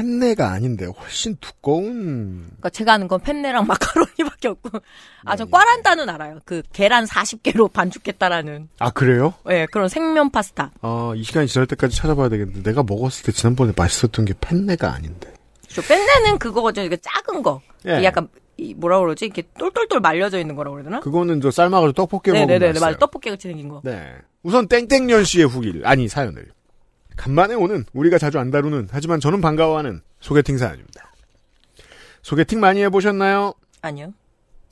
펜네가 0.00 0.50
아닌데 0.50 0.86
훨씬 0.86 1.36
두꺼운 1.40 2.44
그러니까 2.46 2.70
제가 2.70 2.94
아는 2.94 3.06
건 3.06 3.20
펜네랑 3.20 3.66
마카로니밖에 3.66 4.48
없고. 4.48 4.70
아, 5.24 5.36
전 5.36 5.50
꽈란다는 5.50 6.08
알아요. 6.08 6.38
그 6.46 6.62
계란 6.72 7.04
40개로 7.04 7.70
반죽했다라는. 7.70 8.68
아 8.78 8.90
그래요? 8.90 9.34
예, 9.50 9.66
그런 9.70 9.88
생면 9.88 10.30
파스타. 10.30 10.70
아, 10.80 11.12
이 11.14 11.22
시간이 11.22 11.48
지날 11.48 11.66
때까지 11.66 11.96
찾아봐야 11.96 12.30
되겠는데 12.30 12.62
내가 12.62 12.82
먹었을 12.82 13.26
때 13.26 13.32
지난번에 13.32 13.72
맛있었던 13.76 14.24
게 14.24 14.32
펜네가 14.40 14.90
아닌데. 14.90 15.32
저 15.68 15.82
펜네는 15.82 16.38
그거거든요. 16.38 16.86
이게 16.86 16.96
작은 16.96 17.42
거. 17.42 17.60
예. 17.86 18.02
약간 18.02 18.28
이 18.56 18.74
뭐라 18.74 19.00
그러지? 19.00 19.26
이렇게 19.26 19.42
똘똘똘 19.58 20.00
말려져 20.00 20.38
있는 20.38 20.56
거라고 20.56 20.82
되나? 20.82 21.00
그거는 21.00 21.40
저 21.40 21.50
삶아가지고 21.50 21.92
떡볶이 21.92 22.30
먹으면 22.30 22.46
네네네, 22.48 22.66
맛있어요. 22.68 22.86
맞아. 22.88 22.98
떡볶이 22.98 23.30
같이 23.30 23.48
생긴 23.48 23.68
거. 23.68 23.82
네. 23.84 24.14
우선 24.42 24.66
땡땡년 24.66 25.24
씨의 25.24 25.46
후기를 25.46 25.86
아니 25.86 26.08
사연을 26.08 26.46
간만에 27.16 27.54
오는 27.54 27.84
우리가 27.92 28.18
자주 28.18 28.38
안 28.38 28.50
다루는 28.50 28.88
하지만 28.90 29.20
저는 29.20 29.40
반가워하는 29.40 30.00
소개팅 30.20 30.58
사연입니다. 30.58 31.12
소개팅 32.22 32.60
많이 32.60 32.82
해보셨나요? 32.82 33.54
아니요. 33.82 34.12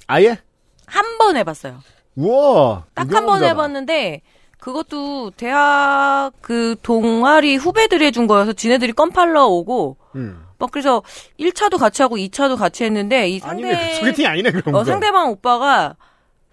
아예? 0.07 0.39
한 0.87 1.19
번 1.19 1.37
해봤어요. 1.37 1.81
우와. 2.17 2.85
딱 2.95 3.13
한 3.13 3.27
번. 3.27 3.43
해봤는데 3.45 4.23
그것도 4.59 5.33
대학 5.37 6.31
그 6.41 6.75
동아리 6.83 7.57
후배들이 7.57 8.07
해준 8.07 8.27
거여서 8.27 8.53
지네들이 8.55 8.93
껌팔러 8.93 9.47
오고 9.47 9.97
음. 10.17 10.45
막 10.59 10.71
그래서 10.73 11.03
1차도 11.39 11.79
같이 11.79 12.03
하고 12.03 12.17
2차도 12.17 12.57
같이 12.57 12.85
했는데 12.85 13.29
이 13.29 13.39
상대 13.39 13.69
아니네 13.73 13.95
소개팅이 13.97 14.27
아니네 14.27 14.51
그런 14.51 14.73
거. 14.73 14.79
어, 14.81 14.85
상대방 14.85 15.31
오빠가 15.31 15.97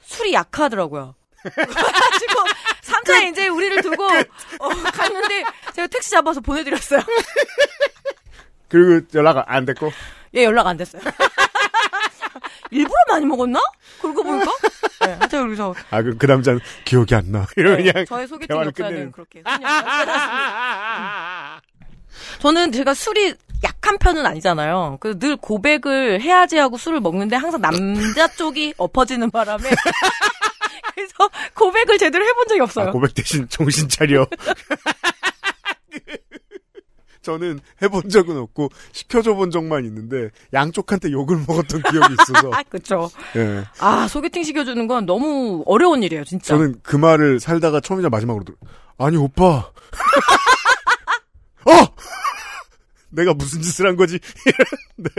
술이 0.01 0.33
약하더라고요. 0.33 1.15
그래가지고 1.41 2.44
3차에 3.05 3.31
이제 3.31 3.47
우리를 3.47 3.81
두고 3.81 4.03
어, 4.59 4.69
갔는데 4.93 5.43
제가 5.73 5.87
택시 5.87 6.11
잡아서 6.11 6.41
보내드렸어요. 6.41 7.01
그리고 8.67 9.05
연락 9.13 9.43
안 9.47 9.65
됐고. 9.65 9.91
얘 10.35 10.43
연락 10.43 10.67
안 10.67 10.77
됐어요. 10.77 11.01
일부러 12.71 12.95
많이 13.09 13.25
먹었나? 13.25 13.59
그러고 14.01 14.23
보니까. 14.23 14.51
네, 15.05 15.13
하여튼 15.13 15.45
그래서 15.45 15.73
아, 15.91 16.01
그, 16.01 16.17
그 16.17 16.25
남자는 16.25 16.59
기억이 16.83 17.15
안 17.15 17.31
나. 17.31 17.45
이러면 17.55 17.83
네, 17.83 17.91
그냥. 17.91 18.05
저의 18.05 18.27
소개팅 18.27 18.55
역사는. 18.57 19.11
그렇게. 19.11 19.43
저는 22.39 22.71
제가 22.71 22.93
술이 22.93 23.35
약한 23.63 23.97
편은 23.97 24.25
아니잖아요. 24.25 24.97
그래서 24.99 25.19
늘 25.19 25.37
고백을 25.37 26.21
해야지 26.21 26.57
하고 26.57 26.77
술을 26.77 26.99
먹는데 26.99 27.35
항상 27.35 27.61
남자 27.61 28.27
쪽이 28.27 28.73
엎어지는 28.77 29.31
바람에 29.31 29.69
그래서 30.95 31.13
고백을 31.53 31.97
제대로 31.97 32.25
해본 32.25 32.47
적이 32.47 32.61
없어요. 32.61 32.87
아, 32.87 32.91
고백 32.91 33.13
대신 33.13 33.47
정신 33.49 33.87
차려. 33.89 34.25
저는 37.21 37.59
해본 37.81 38.09
적은 38.09 38.37
없고 38.37 38.69
시켜줘 38.91 39.33
본 39.33 39.49
적만 39.49 39.83
있는데 39.85 40.29
양쪽한테 40.53 41.11
욕을 41.11 41.37
먹었던 41.47 41.81
기억이 41.89 42.13
있어서 42.21 42.51
아, 42.53 42.61
그쵸. 42.69 43.09
예. 43.35 43.63
아, 43.79 44.07
소개팅 44.07 44.43
시켜주는 44.43 44.87
건 44.87 45.07
너무 45.07 45.63
어려운 45.65 46.03
일이에요, 46.03 46.23
진짜. 46.23 46.53
저는 46.55 46.75
그 46.83 46.95
말을 46.95 47.39
살다가 47.39 47.79
처음이자 47.79 48.09
마지막으로 48.09 48.43
들어 48.43 48.55
아니 48.99 49.17
오빠 49.17 49.43
어 51.65 51.71
내가 53.09 53.33
무슨 53.33 53.59
짓을 53.63 53.87
한 53.87 53.95
거지 53.95 54.19
네 54.97 55.09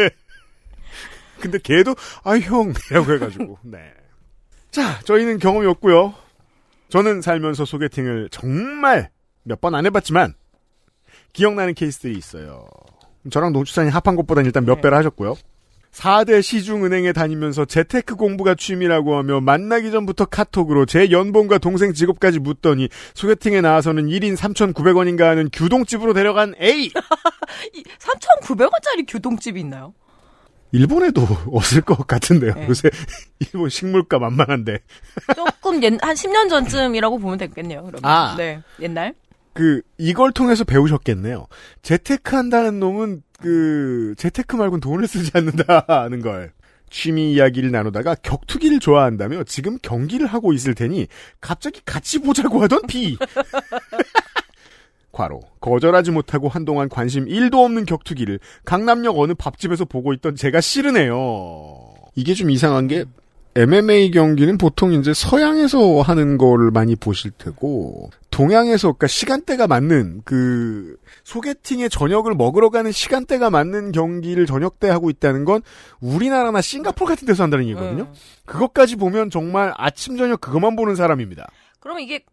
근데 1.40 1.58
걔도 1.58 1.96
아 2.22 2.38
형이라고 2.38 3.12
해가지고 3.14 3.58
네 3.64 3.78
자 4.70 5.00
저희는 5.04 5.38
경험이 5.38 5.66
없고요 5.66 6.14
저는 6.88 7.22
살면서 7.22 7.64
소개팅을 7.64 8.28
정말 8.30 9.10
몇 9.42 9.60
번 9.60 9.74
안 9.74 9.86
해봤지만 9.86 10.34
기억나는 11.32 11.74
케이스들이 11.74 12.16
있어요 12.16 12.66
저랑 13.30 13.52
농축산이 13.52 13.90
합한 13.90 14.16
것보다는 14.16 14.46
일단 14.46 14.64
몇 14.64 14.76
네. 14.76 14.80
배를 14.82 14.96
하셨고요 14.98 15.36
4대 15.92 16.42
시중은행에 16.42 17.12
다니면서 17.14 17.64
재테크 17.64 18.16
공부가 18.16 18.54
취미라고 18.54 19.16
하며 19.16 19.40
만나기 19.40 19.90
전부터 19.90 20.26
카톡으로 20.26 20.84
제 20.84 21.10
연봉과 21.10 21.56
동생 21.58 21.94
직업까지 21.94 22.38
묻더니 22.38 22.90
소개팅에 23.14 23.62
나와서는 23.62 24.06
1인 24.06 24.36
3,900원인가 24.36 25.22
하는 25.22 25.48
규동집으로 25.50 26.12
데려간 26.12 26.54
A! 26.60 26.90
3,900원짜리 27.98 29.06
교동집이 29.08 29.58
있나요? 29.60 29.94
일본에도 30.72 31.22
없을 31.50 31.80
것 31.80 32.06
같은데요. 32.06 32.54
네. 32.54 32.68
요새 32.68 32.90
일본 33.40 33.68
식물가 33.68 34.18
만만한데. 34.18 34.78
조금 35.34 35.82
옛, 35.82 35.92
한 36.02 36.14
10년 36.14 36.48
전쯤이라고 36.48 37.18
보면 37.18 37.38
되겠네요, 37.38 37.82
그러면. 37.84 38.00
아. 38.04 38.34
네. 38.36 38.60
옛날? 38.80 39.14
그 39.52 39.80
이걸 39.96 40.32
통해서 40.32 40.64
배우셨겠네요. 40.64 41.46
재테크 41.82 42.36
한다는 42.36 42.78
놈은 42.78 43.22
그 43.40 44.14
재테크 44.18 44.54
말고는 44.56 44.80
돈을 44.80 45.06
쓰지 45.08 45.30
않는다는 45.34 46.20
걸. 46.20 46.52
취미 46.88 47.32
이야기를 47.32 47.72
나누다가 47.72 48.14
격투기를 48.14 48.78
좋아한다며 48.78 49.42
지금 49.44 49.76
경기를 49.82 50.26
하고 50.26 50.52
있을 50.52 50.74
테니 50.74 51.08
갑자기 51.40 51.80
같이 51.84 52.20
보자고 52.20 52.62
하던 52.62 52.82
B. 52.86 53.16
과로 55.16 55.40
거절하지 55.60 56.10
못하고 56.10 56.48
한동안 56.48 56.90
관심 56.90 57.24
1도 57.24 57.64
없는 57.64 57.86
격투기를 57.86 58.38
강남역 58.66 59.18
어느 59.18 59.32
밥집에서 59.32 59.86
보고 59.86 60.12
있던 60.12 60.36
제가 60.36 60.60
싫으네요. 60.60 61.94
이게 62.14 62.34
좀 62.34 62.50
이상한 62.50 62.86
게 62.86 63.06
MMA 63.54 64.10
경기는 64.10 64.58
보통 64.58 64.92
이제 64.92 65.14
서양에서 65.14 66.02
하는 66.02 66.36
거를 66.36 66.70
많이 66.70 66.94
보실 66.94 67.30
테고 67.30 68.10
동양에서 68.30 68.88
그러니까 68.88 69.06
시간대가 69.06 69.66
맞는 69.66 70.20
그 70.26 70.96
소개팅의 71.24 71.88
저녁을 71.88 72.34
먹으러 72.34 72.68
가는 72.68 72.92
시간대가 72.92 73.48
맞는 73.48 73.92
경기를 73.92 74.44
저녁 74.44 74.78
때 74.78 74.90
하고 74.90 75.08
있다는 75.08 75.46
건 75.46 75.62
우리나라나 76.00 76.60
싱가포르 76.60 77.08
같은 77.08 77.26
데서 77.26 77.44
한다는 77.44 77.64
얘기거든요. 77.64 78.02
음. 78.02 78.14
그것까지 78.44 78.96
보면 78.96 79.30
정말 79.30 79.72
아침 79.78 80.18
저녁 80.18 80.42
그것만 80.42 80.76
보는 80.76 80.94
사람입니다. 80.94 81.48
그러면 81.80 82.02
이게 82.02 82.24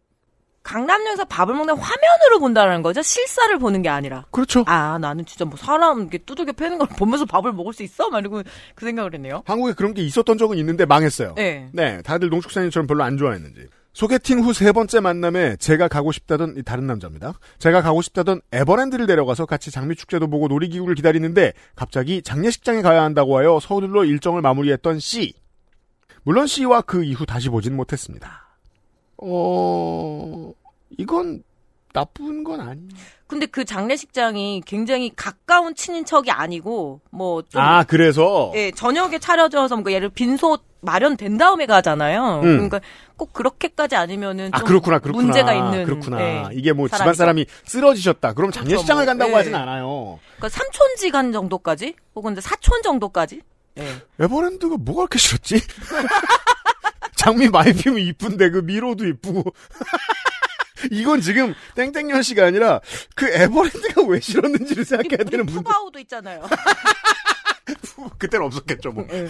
강남역에서 0.64 1.26
밥을 1.26 1.54
먹는 1.56 1.76
화면으로 1.78 2.40
본다는 2.40 2.82
거죠? 2.82 3.02
실사를 3.02 3.58
보는 3.60 3.82
게 3.82 3.90
아니라. 3.90 4.26
그렇죠. 4.32 4.64
아, 4.66 4.98
나는 5.00 5.26
진짜 5.26 5.46
뭐 5.46 5.58
사람 5.58 6.00
이렇게 6.02 6.18
두들겨 6.20 6.54
패는 6.54 6.78
걸 6.78 6.88
보면서 6.98 7.26
밥을 7.26 7.52
먹을 7.54 7.74
수 7.74 7.84
있어? 7.84 8.10
막 8.10 8.20
이러고 8.20 8.44
그 8.76 8.86
생각을 8.86 9.14
했네요. 9.14 9.44
한국에 9.46 9.74
그런 9.74 9.94
게 9.94 10.02
있었던 10.04 10.38
적은 10.38 10.58
있는데 10.58 10.86
망했어요. 10.86 11.34
네. 11.36 11.70
네, 11.74 12.02
다들 12.02 12.30
농축산인처럼 12.30 12.88
별로 12.88 13.04
안 13.04 13.18
좋아했는지. 13.18 13.68
소개팅 13.94 14.40
후 14.40 14.54
세 14.54 14.72
번째 14.72 15.02
만남에 15.02 15.56
제가 15.58 15.88
가고 15.88 16.12
싶다던 16.12 16.56
이 16.58 16.64
다른 16.64 16.88
남자입니다. 16.88 17.34
제가 17.60 17.84
가고 17.84 18.02
싶다던 18.02 18.42
에버랜드를 18.52 19.06
데려가서 19.06 19.46
같이 19.46 19.70
장미 19.70 19.96
축제도 19.96 20.28
보고 20.28 20.48
놀이기구를 20.48 20.96
기다리는데 20.96 21.54
갑자기 21.76 22.24
장례식장에 22.24 22.82
가야 22.82 23.04
한다고 23.04 23.38
하여 23.38 23.60
서둘러 23.62 24.04
일정을 24.06 24.42
마무리했던 24.42 25.00
C. 25.00 25.34
물론 26.24 26.48
C와 26.48 26.82
그 26.82 27.04
이후 27.04 27.26
다시 27.28 27.50
보진 27.50 27.76
못했습니다. 27.76 28.43
어, 29.26 30.52
이건 30.98 31.44
나쁜 31.94 32.44
건 32.44 32.60
아니에요. 32.60 32.90
근데 33.28 33.46
그 33.46 33.66
장례식장이 33.66 34.62
굉장히 34.66 35.12
가까운 35.16 35.74
친인척이 35.76 36.30
아니고 36.32 37.02
뭐 37.12 37.42
좀 37.50 37.62
아, 37.62 37.84
그래서 37.84 38.52
예, 38.56 38.72
저녁에 38.72 39.18
차려져서 39.20 39.78
뭐 39.78 39.92
예를 39.92 40.10
빈소 40.10 40.58
마련된 40.82 41.38
다음에 41.38 41.66
가잖아요. 41.66 42.40
음. 42.40 42.42
그러니까 42.42 42.82
꼭 43.16 43.32
그렇게까지 43.32 43.96
아니면은 43.96 44.50
아좀 44.52 44.68
그렇구나 44.68 45.00
그렇구나 45.00 45.24
문제가 45.24 45.54
있는 45.54 45.86
그렇구나 45.86 46.22
예, 46.22 46.44
이게 46.54 46.74
뭐 46.74 46.88
집안. 46.90 47.14
사람이 47.14 47.46
쓰러지셨다 47.66 48.34
그럼 48.34 48.52
장례식장을 48.52 49.02
뭐, 49.04 49.06
간다고 49.06 49.32
예. 49.32 49.36
하진 49.36 49.56
않아요 49.56 50.20
그러니까 50.36 50.50
삼촌지간 50.50 51.32
정도까지 51.32 51.96
혹은 52.16 52.34
이제 52.34 52.42
사촌 52.42 52.82
정도까지 52.82 53.42
예. 53.78 53.88
에버랜드가 54.20 54.76
뭐가 54.78 55.02
그렇게 55.04 55.20
싫었지 55.20 55.56
장미 57.24 57.48
많이 57.50 57.74
피우면 57.74 58.02
이쁜데 58.04 58.50
그 58.50 58.58
미로도 58.60 59.08
이쁘고 59.08 59.44
이건 60.92 61.22
지금 61.22 61.54
땡땡년 61.76 62.22
씨가 62.24 62.46
아니라 62.48 62.82
그 63.16 63.28
에버랜드가 63.30 64.02
왜 64.08 64.20
싫었는지를 64.20 64.84
생각해야 64.84 65.24
되는 65.30 65.46
문제 65.46 65.54
푸바오도 65.62 66.00
있잖아요. 66.00 66.46
그때는 68.20 68.46
없었겠죠 68.48 68.92
뭐 68.92 69.08
예. 69.12 69.28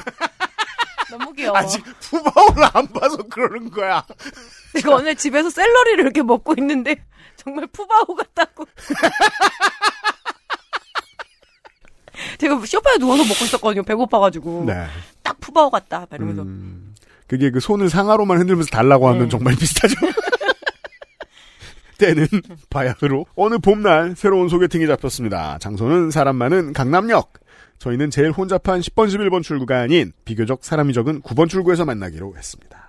너무 1.12 1.32
귀여워. 1.38 1.56
아직 1.58 1.84
푸바오를 2.00 2.64
안 2.74 2.88
봐서 2.88 3.18
그러는 3.18 3.70
거야 3.70 4.04
제가 4.74 4.96
오늘 4.96 5.16
집에서 5.16 5.50
샐러리를 5.52 6.00
이렇게 6.00 6.24
먹고 6.24 6.56
있는데 6.58 6.96
정말 7.36 7.68
푸바오 7.68 8.16
같다고. 8.16 8.66
제가 12.40 12.60
쇼파에 12.66 12.98
누워서 12.98 13.24
먹고 13.24 13.46
있었거든요. 13.46 13.84
배고파가지고. 13.84 14.64
네 14.66 14.88
딱 15.24 15.40
푸바오 15.40 15.70
같다. 15.70 16.00
막 16.02 16.10
이러면서. 16.14 16.42
음, 16.42 16.93
그게 17.28 17.52
그 17.52 17.60
손을 17.60 17.90
상하로만 17.90 18.40
흔들면서 18.40 18.70
달라고 18.70 19.08
하면 19.10 19.24
음. 19.24 19.30
정말 19.30 19.56
비슷하죠. 19.56 19.96
때는 21.98 22.28
바야흐로 22.70 23.26
어느 23.36 23.58
봄날 23.60 24.16
새로운 24.18 24.50
소개팅이 24.50 24.88
잡혔습니다. 24.88 25.58
장소는 25.60 26.12
사람 26.12 26.36
많은 26.36 26.74
강남역. 26.74 27.34
저희는 27.80 28.12
제일 28.12 28.32
혼잡한 28.32 28.82
10번 28.82 29.10
11번 29.10 29.44
출구가 29.44 29.82
아닌 29.82 30.12
비교적 30.26 30.64
사람이 30.64 30.94
적은 30.94 31.22
9번 31.22 31.50
출구에서 31.50 31.86
만나기로 31.86 32.36
했습니다. 32.38 32.84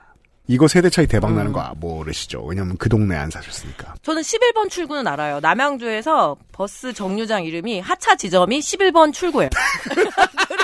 이거 0.47 0.69
세대 0.69 0.91
차이 0.91 1.07
대박 1.07 1.33
나는 1.33 1.53
거 1.53 1.73
모르시죠? 1.77 2.45
왜냐면 2.45 2.77
그 2.77 2.91
동네 2.91 3.17
안 3.17 3.31
사셨으니까. 3.31 3.95
저는 4.03 4.21
11번 4.21 4.69
출구는 4.69 5.07
알아요. 5.07 5.41
남양주에서 5.41 6.37
버스 6.53 6.93
정류장 6.93 7.45
이름이 7.45 7.81
하차 7.81 8.15
지점이 8.15 8.61
11번 8.61 9.13
출구예요. 9.13 9.49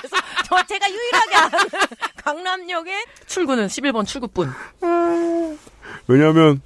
저 0.51 0.67
제가 0.67 0.91
유일하게 0.91 1.37
아는 1.37 1.59
강남역의 2.17 3.07
출구는 3.27 3.69
11번 3.69 4.05
출구뿐. 4.05 4.51
왜냐하면 6.09 6.61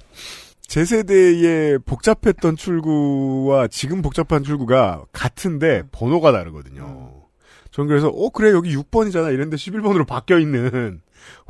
제 0.61 0.83
세대의 0.83 1.79
복잡했던 1.85 2.55
출구와 2.55 3.67
지금 3.67 4.01
복잡한 4.01 4.43
출구가 4.43 5.05
같은데 5.13 5.83
번호가 5.91 6.31
다르거든요. 6.31 7.13
저는 7.69 7.87
그래서 7.87 8.07
어 8.07 8.29
그래 8.31 8.51
여기 8.51 8.75
6번이잖아 8.75 9.31
이런데 9.31 9.55
11번으로 9.55 10.07
바뀌어 10.07 10.39
있는 10.39 11.01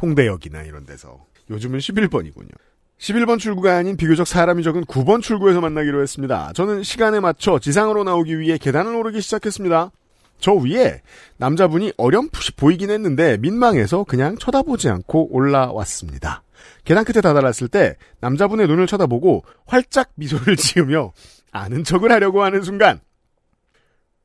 홍대역이나 0.01 0.63
이런 0.63 0.85
데서 0.85 1.25
요즘은 1.49 1.79
11번이군요. 1.79 2.51
11번 2.99 3.39
출구가 3.39 3.77
아닌 3.77 3.95
비교적 3.95 4.27
사람이 4.27 4.63
적은 4.63 4.85
9번 4.85 5.21
출구에서 5.21 5.61
만나기로 5.61 6.01
했습니다. 6.01 6.51
저는 6.53 6.83
시간에 6.83 7.21
맞춰 7.21 7.59
지상으로 7.59 8.03
나오기 8.03 8.39
위해 8.39 8.57
계단을 8.57 8.93
오르기 8.95 9.21
시작했습니다. 9.21 9.91
저 10.39 10.53
위에 10.53 11.01
남자분이 11.37 11.93
어렴풋이 11.97 12.53
보이긴 12.53 12.91
했는데 12.91 13.37
민망해서 13.37 14.03
그냥 14.03 14.37
쳐다보지 14.37 14.89
않고 14.89 15.33
올라왔습니다. 15.33 16.43
계단 16.83 17.03
끝에 17.03 17.21
다다랐을 17.21 17.67
때 17.69 17.95
남자분의 18.19 18.67
눈을 18.67 18.87
쳐다보고 18.87 19.43
활짝 19.65 20.11
미소를 20.15 20.55
지으며 20.57 21.13
아는 21.51 21.83
척을 21.83 22.11
하려고 22.11 22.43
하는 22.43 22.61
순간 22.61 22.99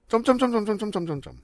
점점점점점점점점 0.09 1.35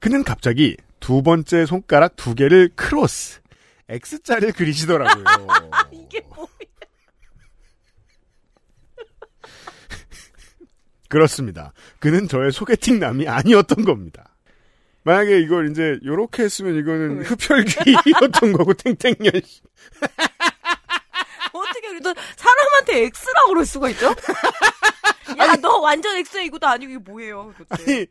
그는 0.00 0.24
갑자기 0.24 0.76
두 0.98 1.22
번째 1.22 1.64
손가락 1.66 2.16
두 2.16 2.34
개를 2.34 2.70
크로스 2.74 3.40
X자를 3.88 4.52
그리시더라고요. 4.52 5.24
이게 5.92 6.20
뭐? 6.28 6.46
그렇습니다. 11.12 11.74
그는 11.98 12.26
저의 12.26 12.52
소개팅 12.52 12.98
남이 12.98 13.28
아니었던 13.28 13.84
겁니다. 13.84 14.34
만약에 15.04 15.40
이걸 15.40 15.70
이제 15.70 15.98
요렇게 16.02 16.44
했으면 16.44 16.74
이거는 16.76 17.22
흡혈귀였던 17.22 18.52
거고 18.56 18.72
탱탱년 18.72 19.32
씨. 19.44 19.60
어떻게 21.52 21.88
그래도 21.88 22.14
사람한테 22.36 23.02
X라고 23.02 23.48
그럴 23.48 23.66
수가 23.66 23.90
있죠? 23.90 24.06
야, 25.38 25.54
너 25.56 25.80
완전 25.80 26.16
X야 26.16 26.40
이것도 26.44 26.66
아니고 26.66 26.92
이게 26.92 26.98
뭐예요? 26.98 27.52
도대체. 27.58 27.92
아니 27.92 28.06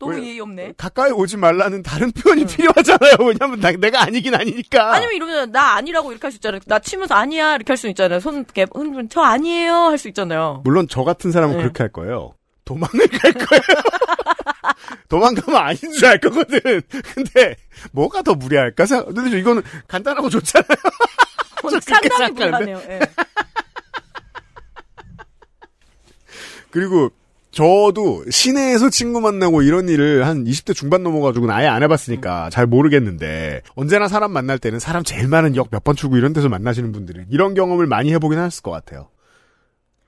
너무 0.00 0.14
왜- 0.14 0.24
예의 0.28 0.40
없네. 0.40 0.72
가까이 0.76 1.12
오지 1.12 1.36
말라는 1.36 1.82
다른 1.82 2.10
표현이 2.10 2.46
필요하잖아요. 2.46 3.16
왜냐면 3.20 3.60
나, 3.60 3.70
내가 3.70 4.02
아니긴 4.02 4.34
아니니까. 4.34 4.94
아니면 4.94 5.14
이러면 5.14 5.52
나 5.52 5.74
아니라고 5.74 6.10
이렇게 6.10 6.26
할 6.26 6.32
수 6.32 6.38
있잖아요. 6.38 6.60
나 6.66 6.78
치면서 6.80 7.14
아니야 7.14 7.54
이렇게 7.54 7.70
할 7.72 7.76
수 7.76 7.86
있잖아요. 7.88 8.18
손 8.20 8.36
이렇게 8.36 8.66
흔들면 8.72 9.10
저 9.10 9.20
아니에요 9.20 9.74
할 9.74 9.98
수 9.98 10.08
있잖아요. 10.08 10.62
물론 10.64 10.86
저 10.88 11.04
같은 11.04 11.30
사람은 11.30 11.56
네. 11.56 11.62
그렇게 11.62 11.82
할 11.82 11.92
거예요. 11.92 12.34
도망을 12.64 13.06
갈 13.08 13.32
거예요. 13.32 13.62
도망가면 15.10 15.60
아닌 15.60 15.92
줄 15.92 16.06
알 16.06 16.18
거거든. 16.18 16.80
근데 17.14 17.56
뭐가 17.92 18.22
더 18.22 18.34
무리할까? 18.34 18.86
생각- 18.86 19.14
근데 19.14 19.38
이거는 19.38 19.62
간단하고 19.86 20.30
좋잖아요. 20.30 20.68
그렇게 21.60 22.08
상당히. 22.08 22.34
불안해요. 22.34 22.80
예. 22.88 23.00
그리고 26.70 27.10
저도 27.50 28.24
시내에서 28.30 28.90
친구 28.90 29.20
만나고 29.20 29.62
이런 29.62 29.88
일을 29.88 30.26
한 30.26 30.44
20대 30.44 30.74
중반 30.74 31.02
넘어가지고는 31.02 31.52
아예 31.54 31.66
안 31.66 31.82
해봤으니까 31.82 32.48
잘 32.50 32.66
모르겠는데 32.66 33.62
언제나 33.74 34.06
사람 34.08 34.32
만날 34.32 34.58
때는 34.58 34.78
사람 34.78 35.02
제일 35.02 35.26
많은 35.28 35.56
역 35.56 35.68
몇 35.72 35.82
번 35.82 35.96
출구 35.96 36.16
이런 36.16 36.32
데서 36.32 36.48
만나시는 36.48 36.92
분들은 36.92 37.26
이런 37.30 37.54
경험을 37.54 37.86
많이 37.86 38.12
해보긴 38.12 38.38
했을 38.38 38.62
것 38.62 38.70
같아요. 38.70 39.08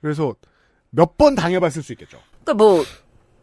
그래서 0.01 0.35
몇 0.89 1.17
번 1.17 1.35
당해봤을 1.35 1.83
수 1.83 1.91
있겠죠. 1.93 2.17
그러니까 2.43 2.63
뭐. 2.63 2.83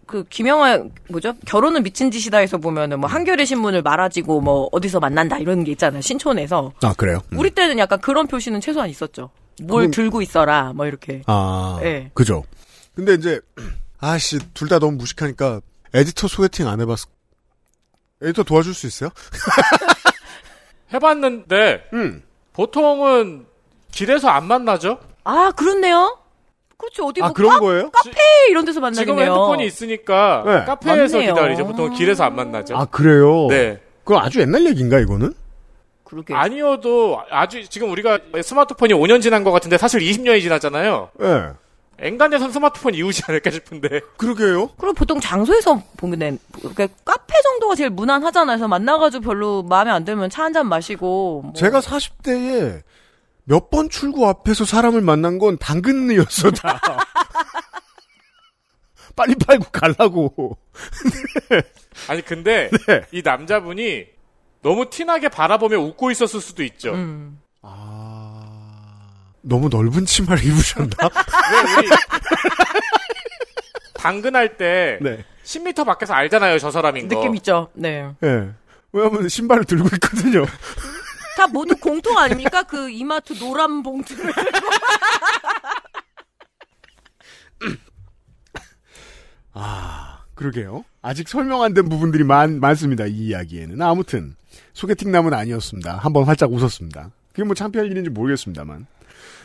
그 0.07 0.25
김영하 0.29 0.83
뭐죠 1.09 1.35
결혼은 1.47 1.85
미친 1.85 2.11
짓이다에서 2.11 2.59
보면은 2.59 2.99
뭐 2.99 3.09
한겨레 3.09 3.45
신문을 3.45 3.83
말아지고 3.83 4.41
뭐 4.41 4.69
어디서 4.73 4.99
만난다 4.99 5.39
이런 5.39 5.63
게 5.63 5.71
있잖아요 5.71 6.01
신촌에서 6.01 6.73
아 6.83 6.93
그래요? 6.95 7.21
우리 7.37 7.51
때는 7.51 7.79
약간 7.79 8.01
그런 8.01 8.27
표시는 8.27 8.61
최소한 8.61 8.91
있었죠 8.91 9.31
뭘 9.63 9.83
그건- 9.85 9.91
들고 9.93 10.21
있어라 10.21 10.73
뭐 10.75 10.87
이렇게 10.87 11.23
아, 11.29 11.79
예. 11.85 12.11
그죠. 12.13 12.43
근데 12.97 13.15
이제 13.15 13.41
아씨 14.01 14.39
둘 14.55 14.69
다 14.69 14.79
너무 14.79 14.93
무식하니까 14.97 15.61
에디터 15.95 16.29
소개팅 16.29 16.69
안 16.69 16.81
해봤어. 16.81 17.07
에디터 18.23 18.43
도와줄 18.45 18.75
수 18.75 18.87
있어요? 18.87 19.11
해봤는데 20.93 21.89
음. 21.93 22.23
보통은 22.53 23.47
길에서 23.93 24.29
안 24.29 24.47
만나죠. 24.47 24.99
아 25.25 25.53
그렇네요 25.57 26.17
그렇죠 26.77 27.07
어디 27.07 27.21
아 27.23 27.27
뭐 27.27 27.33
그런 27.35 27.51
카, 27.55 27.59
거예요? 27.61 27.91
카페 27.91 28.11
이런 28.49 28.65
데서 28.65 28.81
만나겠네요 28.81 29.17
지금 29.17 29.19
핸드폰이 29.35 29.67
있으니까 29.67 30.43
네. 30.47 30.65
카페에서 30.65 31.19
맞네요. 31.19 31.35
기다리죠. 31.35 31.67
보통 31.67 31.93
길에서 31.95 32.25
안 32.25 32.35
만나죠. 32.37 32.77
아 32.77 32.85
그래요? 32.87 33.47
네. 33.49 33.81
그럼 34.05 34.23
아주 34.23 34.41
옛날 34.41 34.65
얘기인가 34.67 34.99
이거는? 34.99 35.35
그러게 36.05 36.35
아니어도 36.35 37.23
아주 37.31 37.69
지금 37.69 37.91
우리가 37.93 38.19
스마트폰이 38.43 38.95
5년 38.95 39.23
지난 39.23 39.45
것 39.45 39.53
같은데 39.53 39.77
사실 39.79 40.01
20년이 40.01 40.41
지났잖아요. 40.41 41.11
예. 41.23 41.51
앵간에선 42.01 42.53
스마트폰 42.53 42.95
이후지 42.95 43.23
않을까 43.27 43.51
싶은데. 43.51 44.01
그러게요. 44.17 44.69
그리고 44.79 44.95
보통 44.95 45.21
장소에서 45.21 45.83
보면 45.99 46.39
그러니까 46.53 46.89
카페 47.05 47.35
정도가 47.43 47.75
제일 47.75 47.91
무난하잖아요. 47.91 48.57
그래서 48.57 48.69
만나가지고 48.69 49.23
별로 49.25 49.63
마음에 49.63 49.91
안 49.91 50.05
들면 50.05 50.31
차 50.31 50.45
한 50.45 50.53
잔 50.53 50.69
마시고. 50.69 51.43
뭐. 51.45 51.53
제가 51.55 51.81
40대에 51.81 52.83
몇 53.45 53.71
번 53.71 53.89
출구 53.91 54.27
앞에서 54.29 54.65
사람을 54.65 55.01
만난 55.01 55.39
건 55.39 55.59
당근이었어 55.59 56.51
다. 56.53 56.81
빨리 59.17 59.35
팔고 59.35 59.67
갈라고. 59.71 60.57
아니 62.09 62.23
근데 62.25 62.71
네. 62.87 63.03
이 63.13 63.23
남자분이 63.23 64.07
너무 64.63 64.89
티나게 64.89 65.29
바라보며 65.29 65.79
웃고 65.79 66.11
있었을 66.11 66.41
수도 66.41 66.63
있죠. 66.63 66.93
음. 66.93 67.41
너무 69.43 69.69
넓은 69.69 70.07
치마를 70.07 70.45
입으셨나? 70.45 70.91
왜 71.01 71.73
우리 71.79 71.89
당근할 73.95 74.57
때 74.57 74.99
네. 75.01 75.25
10m 75.45 75.85
밖에서 75.85 76.15
알잖아요, 76.15 76.59
저 76.59 76.71
사람인 76.71 77.09
거. 77.09 77.17
느낌 77.17 77.35
있죠. 77.37 77.69
네. 77.75 78.09
예. 78.23 78.51
왜냐면 78.93 79.29
신발을 79.29 79.65
들고 79.65 79.89
있거든요. 79.95 80.47
다 81.37 81.47
모두 81.47 81.77
공통 81.77 82.19
아닙니까? 82.19 82.63
그 82.65 82.91
이마트 82.91 83.35
노란 83.39 83.83
봉투를. 83.83 84.33
그러게요. 90.35 90.85
아직 91.03 91.29
설명 91.29 91.63
안 91.63 91.75
된 91.75 91.89
부분들이 91.89 92.25
많, 92.25 92.61
많습니다. 92.61 93.07
이 93.07 93.13
이야기에는. 93.29 93.81
아무튼 93.83 94.35
소개팅 94.73 95.13
남은 95.13 95.35
아니었습니다. 95.35 95.99
한번 95.99 96.25
활짝 96.25 96.51
웃었습니다. 96.53 97.11
그게 97.33 97.45
뭐 97.45 97.55
창피할 97.55 97.91
일인지 97.91 98.11
모르겠습니다만. 98.11 98.87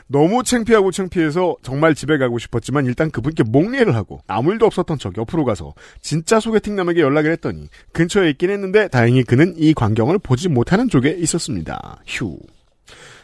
너무 0.08 0.44
창피하고 0.44 0.92
창피해서 0.92 1.56
정말 1.64 1.96
집에 1.96 2.18
가고 2.18 2.38
싶었지만 2.38 2.86
일단 2.86 3.10
그분께 3.10 3.44
목례를 3.44 3.96
하고 3.96 4.22
아무 4.28 4.52
일도 4.52 4.66
없었던 4.68 5.00
척 5.00 5.18
옆으로 5.18 5.46
가서 5.46 5.74
진짜 6.00 6.40
소개팅 6.40 6.76
남에게 6.76 7.02
연락을 7.02 7.32
했더니 7.32 7.70
근처에 7.92 8.30
있긴 8.32 8.52
했는데 8.52 8.88
다행히 8.88 9.24
그는 9.24 9.56
이 9.58 9.74
광경을 9.74 10.20
보지 10.20 10.50
못하는 10.50 10.90
쪽에 10.90 11.10
있었습니다. 11.10 12.02
휴. 12.06 12.38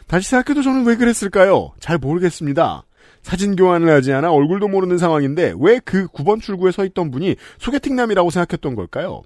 다시 0.08 0.28
생각해도 0.30 0.62
저는 0.62 0.84
왜 0.84 0.96
그랬을까요? 0.96 1.70
잘 1.78 1.98
모르겠습니다. 1.98 2.82
사진 3.22 3.54
교환을 3.54 3.88
하지 3.88 4.12
않아 4.12 4.32
얼굴도 4.32 4.66
모르는 4.66 4.98
상황인데 4.98 5.54
왜 5.60 5.78
그 5.84 6.08
9번 6.08 6.42
출구에 6.42 6.72
서 6.72 6.84
있던 6.84 7.12
분이 7.12 7.36
소개팅남이라고 7.58 8.30
생각했던 8.30 8.74
걸까요? 8.74 9.22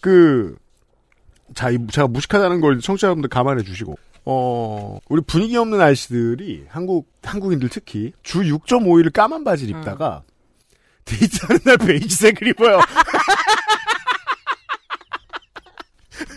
그, 0.00 0.56
자, 1.54 1.70
이- 1.70 1.78
제가 1.86 2.08
무식하다는 2.08 2.60
걸 2.60 2.80
청취자분들 2.80 3.28
감안해 3.28 3.62
주시고, 3.62 3.96
어, 4.24 4.98
우리 5.08 5.22
분위기 5.22 5.56
없는 5.56 5.80
아저씨들이 5.80 6.66
한국, 6.68 7.10
한국인들 7.22 7.68
특히 7.68 8.12
주 8.22 8.40
6.5일을 8.42 9.12
까만 9.12 9.44
바지를 9.44 9.78
입다가 9.78 10.22
데이트하는 11.04 11.60
날 11.64 11.78
베이지색을 11.78 12.48
입어요. 12.48 12.80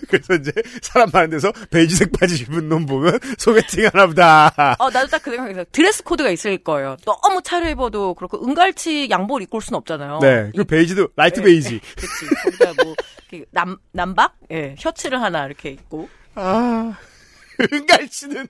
그래서 0.08 0.36
이제 0.36 0.52
사람 0.82 1.10
많은 1.12 1.32
데서 1.32 1.52
베이지색 1.72 2.12
바지 2.18 2.44
입은 2.44 2.70
놈 2.70 2.86
보면 2.86 3.20
소개팅 3.38 3.86
하나 3.92 4.06
보다. 4.06 4.76
어, 4.80 4.90
나도 4.90 5.08
딱 5.08 5.24
그 5.24 5.32
생각했어요. 5.32 5.66
드레스 5.72 6.04
코드가 6.04 6.30
있을 6.30 6.58
거예요. 6.60 6.98
너무 7.06 7.42
차려 7.44 7.70
입어도 7.70 8.14
그렇고 8.14 8.46
은갈치 8.46 9.10
양복 9.10 9.42
입고 9.42 9.58
올 9.58 9.62
수는 9.62 9.78
없잖아요. 9.78 10.20
네. 10.22 10.52
그 10.56 10.64
베이지도 10.66 11.10
라이트 11.16 11.40
네. 11.40 11.46
베이지. 11.46 11.80
그치. 11.98 12.36
거기다 12.44 12.84
뭐, 12.84 12.96
남, 13.52 13.78
남박? 13.92 14.36
예, 14.52 14.76
셔츠를 14.78 15.22
하나 15.22 15.46
이렇게 15.48 15.70
입고. 15.72 16.08
아, 16.36 16.94
은갈치는. 17.74 18.48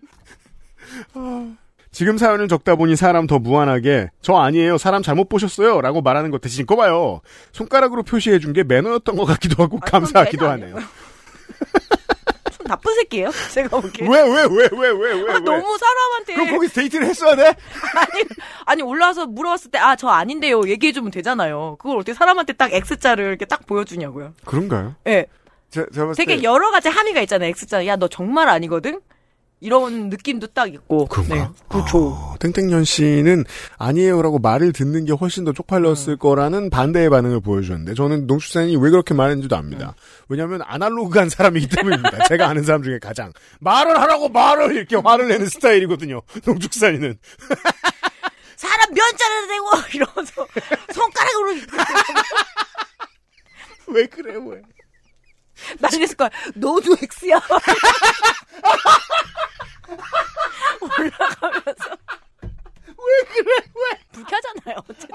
아. 1.13 1.53
지금 1.91 2.17
사연을 2.17 2.47
적다 2.47 2.75
보니 2.75 2.95
사람 2.95 3.27
더 3.27 3.37
무안하게 3.37 4.09
저 4.21 4.35
아니에요 4.35 4.79
사람 4.79 5.03
잘못 5.03 5.29
보셨어요 5.29 5.79
라고 5.81 6.01
말하는 6.01 6.31
것 6.31 6.41
대신 6.41 6.65
꼽아요 6.65 7.21
손가락으로 7.51 8.01
표시해 8.01 8.39
준 8.39 8.51
게 8.53 8.63
매너였던 8.63 9.15
것 9.15 9.25
같기도 9.25 9.61
하고 9.61 9.77
아, 9.79 9.85
감사하기도 9.85 10.49
하네요 10.49 10.75
좀 12.51 12.65
나쁜 12.67 12.95
새끼예요 12.95 13.29
제가 13.53 13.79
보기에. 13.79 14.07
왜왜 14.07 14.43
왜 14.49 14.69
왜 14.71 14.89
왜왜 14.89 15.33
아, 15.33 15.39
너무 15.39 15.77
사람한테. 15.77 16.33
그럼 16.33 16.49
거기서 16.51 16.73
데이트를 16.73 17.05
했어야 17.07 17.35
돼? 17.35 17.45
아니, 17.47 18.23
아니, 18.65 18.81
올라와서 18.81 19.25
물어봤을 19.27 19.69
때, 19.71 19.77
아, 19.79 19.95
저 19.95 20.07
아닌데요. 20.07 20.67
얘기해 20.67 20.93
주면 20.93 21.11
되잖아요. 21.11 21.75
그걸 21.79 21.97
어떻게 21.97 22.13
사람한테 22.13 22.53
딱 22.53 22.71
X자를 22.73 23.25
이렇게 23.25 23.45
딱 23.45 23.65
보여주냐고요. 23.65 24.33
그런가요? 24.45 24.95
예. 25.07 25.11
제, 25.11 25.27
봤을 25.73 26.13
되게 26.15 26.37
때 26.37 26.43
여러 26.43 26.71
가지 26.71 26.89
함의가 26.89 27.21
있잖아요. 27.21 27.49
X자. 27.49 27.85
야, 27.87 27.95
너 27.95 28.07
정말 28.07 28.49
아니거든? 28.49 29.01
이런 29.63 30.09
느낌도 30.09 30.47
딱 30.47 30.73
있고. 30.73 31.05
그런가? 31.05 31.35
네. 31.35 31.47
그렇죠. 31.69 32.09
어, 32.09 32.35
땡땡년 32.37 32.83
씨는 32.83 33.45
아니에요라고 33.77 34.39
말을 34.39 34.73
듣는 34.73 35.05
게 35.05 35.13
훨씬 35.13 35.45
더 35.45 35.51
음. 35.51 35.53
쪽팔렸을 35.53 36.17
거라는 36.17 36.69
반대의 36.69 37.09
반응을 37.09 37.39
보여주는데 37.39 37.93
저는 37.93 38.27
농축산인이 38.27 38.75
왜 38.75 38.89
그렇게 38.89 39.13
말했는지도 39.13 39.55
압니다. 39.55 39.95
음. 39.97 40.25
왜냐하면 40.27 40.61
아날로그한 40.65 41.29
사람이기 41.29 41.69
때문입니다. 41.69 42.25
제가 42.27 42.49
아는 42.49 42.63
사람 42.63 42.83
중에 42.83 42.99
가장 42.99 43.31
말을 43.61 44.01
하라고 44.01 44.27
말을 44.27 44.75
이렇게 44.75 44.97
화를 44.97 45.29
내는 45.29 45.47
스타일이거든요. 45.47 46.21
농축산인은 46.45 47.17
사람 48.57 48.93
면자를 48.93 49.47
대고 49.47 49.69
이러면서 49.93 50.47
손가락으로 50.91 51.55
왜 53.87 54.05
그래 54.07 54.33
왜? 54.35 54.61
난리했을 55.79 56.15
거야. 56.17 56.29
너도 56.55 56.95
X야. 56.95 57.39
올라가면서 60.81 61.97
왜 63.03 63.27
그래 63.29 63.55
왜? 63.75 63.99
불쾌하잖아요. 64.11 64.75
어쨌든. 64.87 65.09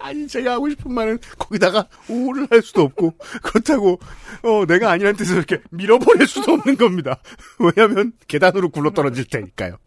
아니 0.00 0.26
제가 0.28 0.52
하고 0.52 0.68
싶은 0.68 0.92
말은 0.92 1.18
거기다가 1.38 1.88
오를 2.08 2.46
할 2.50 2.60
수도 2.62 2.82
없고 2.82 3.14
그렇다고 3.42 3.98
어 4.42 4.66
내가 4.66 4.90
아니라는 4.90 5.16
뜻으로 5.16 5.38
이렇게 5.38 5.62
밀어버릴 5.70 6.26
수도 6.26 6.52
없는 6.52 6.76
겁니다. 6.76 7.20
왜냐하면 7.58 8.12
계단으로 8.28 8.68
굴러 8.68 8.90
떨어질 8.90 9.24
테니까요. 9.24 9.78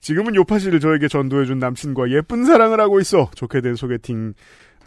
지금은 0.00 0.34
요파시를 0.34 0.80
저에게 0.80 1.06
전도해준 1.06 1.60
남친과 1.60 2.10
예쁜 2.10 2.44
사랑을 2.44 2.80
하고 2.80 2.98
있어 3.00 3.30
좋게 3.36 3.60
된 3.60 3.76
소개팅 3.76 4.34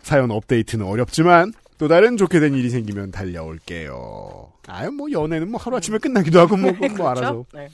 사연 0.05 0.29
업데이트는 0.29 0.85
어렵지만 0.85 1.51
또 1.79 1.87
다른 1.87 2.15
좋게 2.15 2.39
된 2.39 2.53
일이 2.53 2.69
생기면 2.69 3.09
달려올게요. 3.11 4.51
아유 4.67 4.91
뭐 4.91 5.11
연애는 5.11 5.49
뭐 5.49 5.59
하루아침에 5.59 5.97
끝나기도 5.97 6.39
하고 6.39 6.55
뭐, 6.55 6.71
뭐 6.71 6.77
알아서. 7.09 7.31
그렇죠? 7.33 7.45
네. 7.55 7.69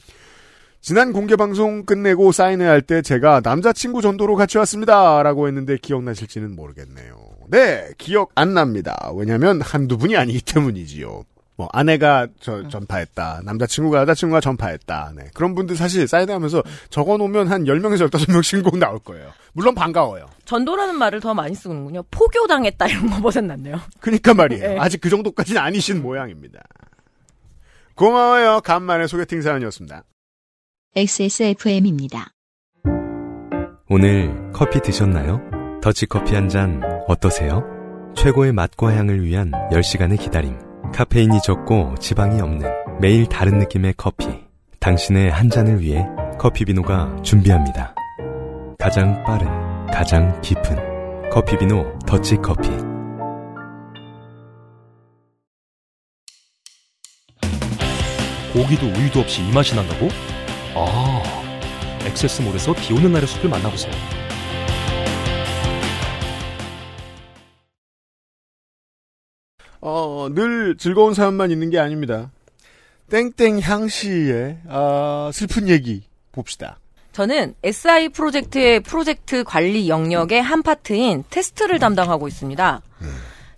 지난 0.79 1.11
공개 1.13 1.36
방송 1.36 1.86
끝내고 1.86 2.32
사인회 2.32 2.65
할 2.65 2.82
때 2.82 3.01
제가 3.01 3.41
남자친구 3.43 4.01
전도로 4.01 4.36
같이 4.36 4.57
왔습니다. 4.57 5.21
라고 5.21 5.47
했는데 5.47 5.77
기억나실지는 5.77 6.55
모르겠네요. 6.55 7.15
네, 7.49 7.89
기억 7.97 8.32
안 8.34 8.53
납니다. 8.53 9.11
왜냐면 9.13 9.59
한두 9.61 9.97
분이 9.97 10.15
아니기 10.15 10.41
때문이지요. 10.41 11.25
뭐, 11.62 11.70
아내가 11.74 12.28
저, 12.39 12.68
전파했다. 12.68 13.41
남자친구가 13.45 13.99
여자친구가 13.99 14.41
전파했다. 14.41 15.14
네. 15.16 15.26
그런 15.36 15.53
분들 15.53 15.76
사실 15.76 16.07
사인회 16.07 16.34
하면서 16.34 16.64
적어 16.89 17.18
놓으면 17.18 17.49
한 17.49 17.66
10명에서 17.66 18.09
15명씩 18.09 18.64
꼭 18.64 18.80
나올 18.80 18.97
거예요. 18.97 19.30
물론 19.53 19.76
반가워요. 19.76 20.26
전도라는 20.45 20.95
말을 20.95 21.20
더 21.20 21.36
많이 21.36 21.53
쓰는군요. 21.53 22.01
포교당했다 22.09 22.88
이런 22.88 23.12
거보단 23.12 23.45
낫네요. 23.45 23.80
그니까 23.99 24.34
말이에요. 24.34 24.70
네. 24.74 24.80
아직 24.80 25.01
그 25.01 25.09
정도까지는 25.12 25.62
아니신 25.62 26.01
모양입니다. 26.01 26.62
고마워요. 27.93 28.62
간만에 28.62 29.05
소개팅 29.05 29.43
사연이었습니다. 29.43 30.03
XSFM입니다. 30.95 32.30
오늘 33.88 34.49
커피 34.51 34.82
드셨나요? 34.82 35.39
더치커피 35.84 36.34
한 36.34 36.49
잔 36.49 36.82
어떠세요? 37.07 37.64
최고의 38.16 38.51
맛과 38.51 38.95
향을 38.95 39.24
위한 39.24 39.51
10시간의 39.72 40.20
기다림. 40.20 40.70
카페인이 40.94 41.42
적고 41.42 41.96
지방이 42.00 42.42
없는 42.42 42.70
매일 43.00 43.26
다른 43.26 43.58
느낌의 43.60 43.94
커피. 43.96 44.28
당신의 44.80 45.32
한 45.32 45.50
잔을 45.50 45.80
위해 45.80 46.06
커피비노가 46.38 47.22
준비합니다. 47.24 47.96
가장 48.78 49.24
빠른, 49.24 49.48
가장 49.88 50.39
깊은 50.42 51.30
커피비노 51.30 52.00
더치커피. 52.06 52.70
고기도 58.54 58.88
우유도 58.88 59.22
없이 59.22 59.42
이 59.44 59.52
맛이 59.54 59.74
난다고? 59.74 60.10
아, 60.76 61.24
XS몰에서 62.05 62.74
비 62.74 62.94
오는 62.94 63.14
날의 63.14 63.28
숲을 63.28 63.50
만나보세요. 63.50 64.20
어, 69.82 70.27
늘 70.32 70.77
즐거운 70.77 71.13
사연만 71.13 71.51
있는 71.51 71.69
게 71.69 71.79
아닙니다. 71.79 72.32
땡땡 73.09 73.59
향씨의 73.59 74.59
아, 74.69 75.32
슬픈 75.34 75.67
얘기 75.67 76.03
봅시다. 76.32 76.79
저는 77.11 77.55
SI 77.61 78.09
프로젝트의 78.09 78.79
프로젝트 78.79 79.43
관리 79.43 79.89
영역의 79.89 80.41
한 80.41 80.63
파트인 80.63 81.25
테스트를 81.29 81.77
담당하고 81.77 82.29
있습니다. 82.29 82.82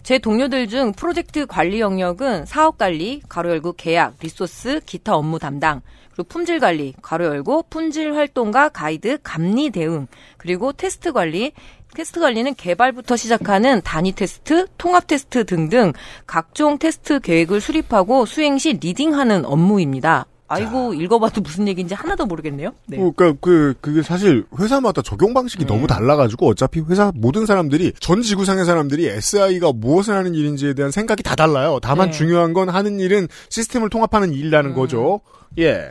제 0.01 0.17
동료들 0.17 0.67
중 0.67 0.91
프로젝트 0.91 1.45
관리 1.45 1.79
영역은 1.79 2.45
사업 2.45 2.77
관리, 2.77 3.21
가로 3.29 3.51
열고 3.51 3.73
계약, 3.73 4.15
리소스, 4.21 4.81
기타 4.85 5.15
업무 5.15 5.37
담당, 5.39 5.81
그리고 6.11 6.23
품질 6.23 6.59
관리, 6.59 6.93
가로 7.01 7.25
열고 7.25 7.65
품질 7.69 8.15
활동가, 8.15 8.69
가이드, 8.69 9.19
감리 9.23 9.69
대응, 9.69 10.07
그리고 10.37 10.73
테스트 10.73 11.13
관리, 11.13 11.53
테스트 11.93 12.19
관리는 12.19 12.55
개발부터 12.55 13.15
시작하는 13.15 13.81
단위 13.83 14.11
테스트, 14.11 14.67
통합 14.77 15.07
테스트 15.07 15.45
등등 15.45 15.93
각종 16.25 16.77
테스트 16.77 17.19
계획을 17.19 17.61
수립하고 17.61 18.25
수행 18.25 18.57
시 18.57 18.73
리딩하는 18.73 19.45
업무입니다. 19.45 20.25
아이고 20.47 20.93
읽어봐도 20.93 21.41
무슨 21.41 21.67
얘기인지 21.67 21.95
하나도 21.95 22.25
모르겠네요. 22.25 22.73
네. 22.85 22.97
그러니까 22.97 23.33
그 23.41 23.73
그게 23.81 24.01
사실 24.01 24.45
회사마다 24.59 25.01
적용 25.01 25.33
방식이 25.33 25.65
너무 25.65 25.87
달라가지고 25.87 26.47
어차피 26.47 26.81
회사 26.81 27.11
모든 27.15 27.45
사람들이 27.45 27.93
전 27.99 28.21
지구상의 28.21 28.65
사람들이 28.65 29.07
SI가 29.07 29.71
무엇을 29.73 30.13
하는 30.13 30.35
일인지에 30.35 30.73
대한 30.73 30.91
생각이 30.91 31.23
다 31.23 31.35
달라요. 31.35 31.79
다만 31.81 32.11
네. 32.11 32.17
중요한 32.17 32.53
건 32.53 32.69
하는 32.69 32.99
일은 32.99 33.27
시스템을 33.49 33.89
통합하는 33.89 34.33
일이라는 34.33 34.73
거죠. 34.73 35.21
예. 35.57 35.89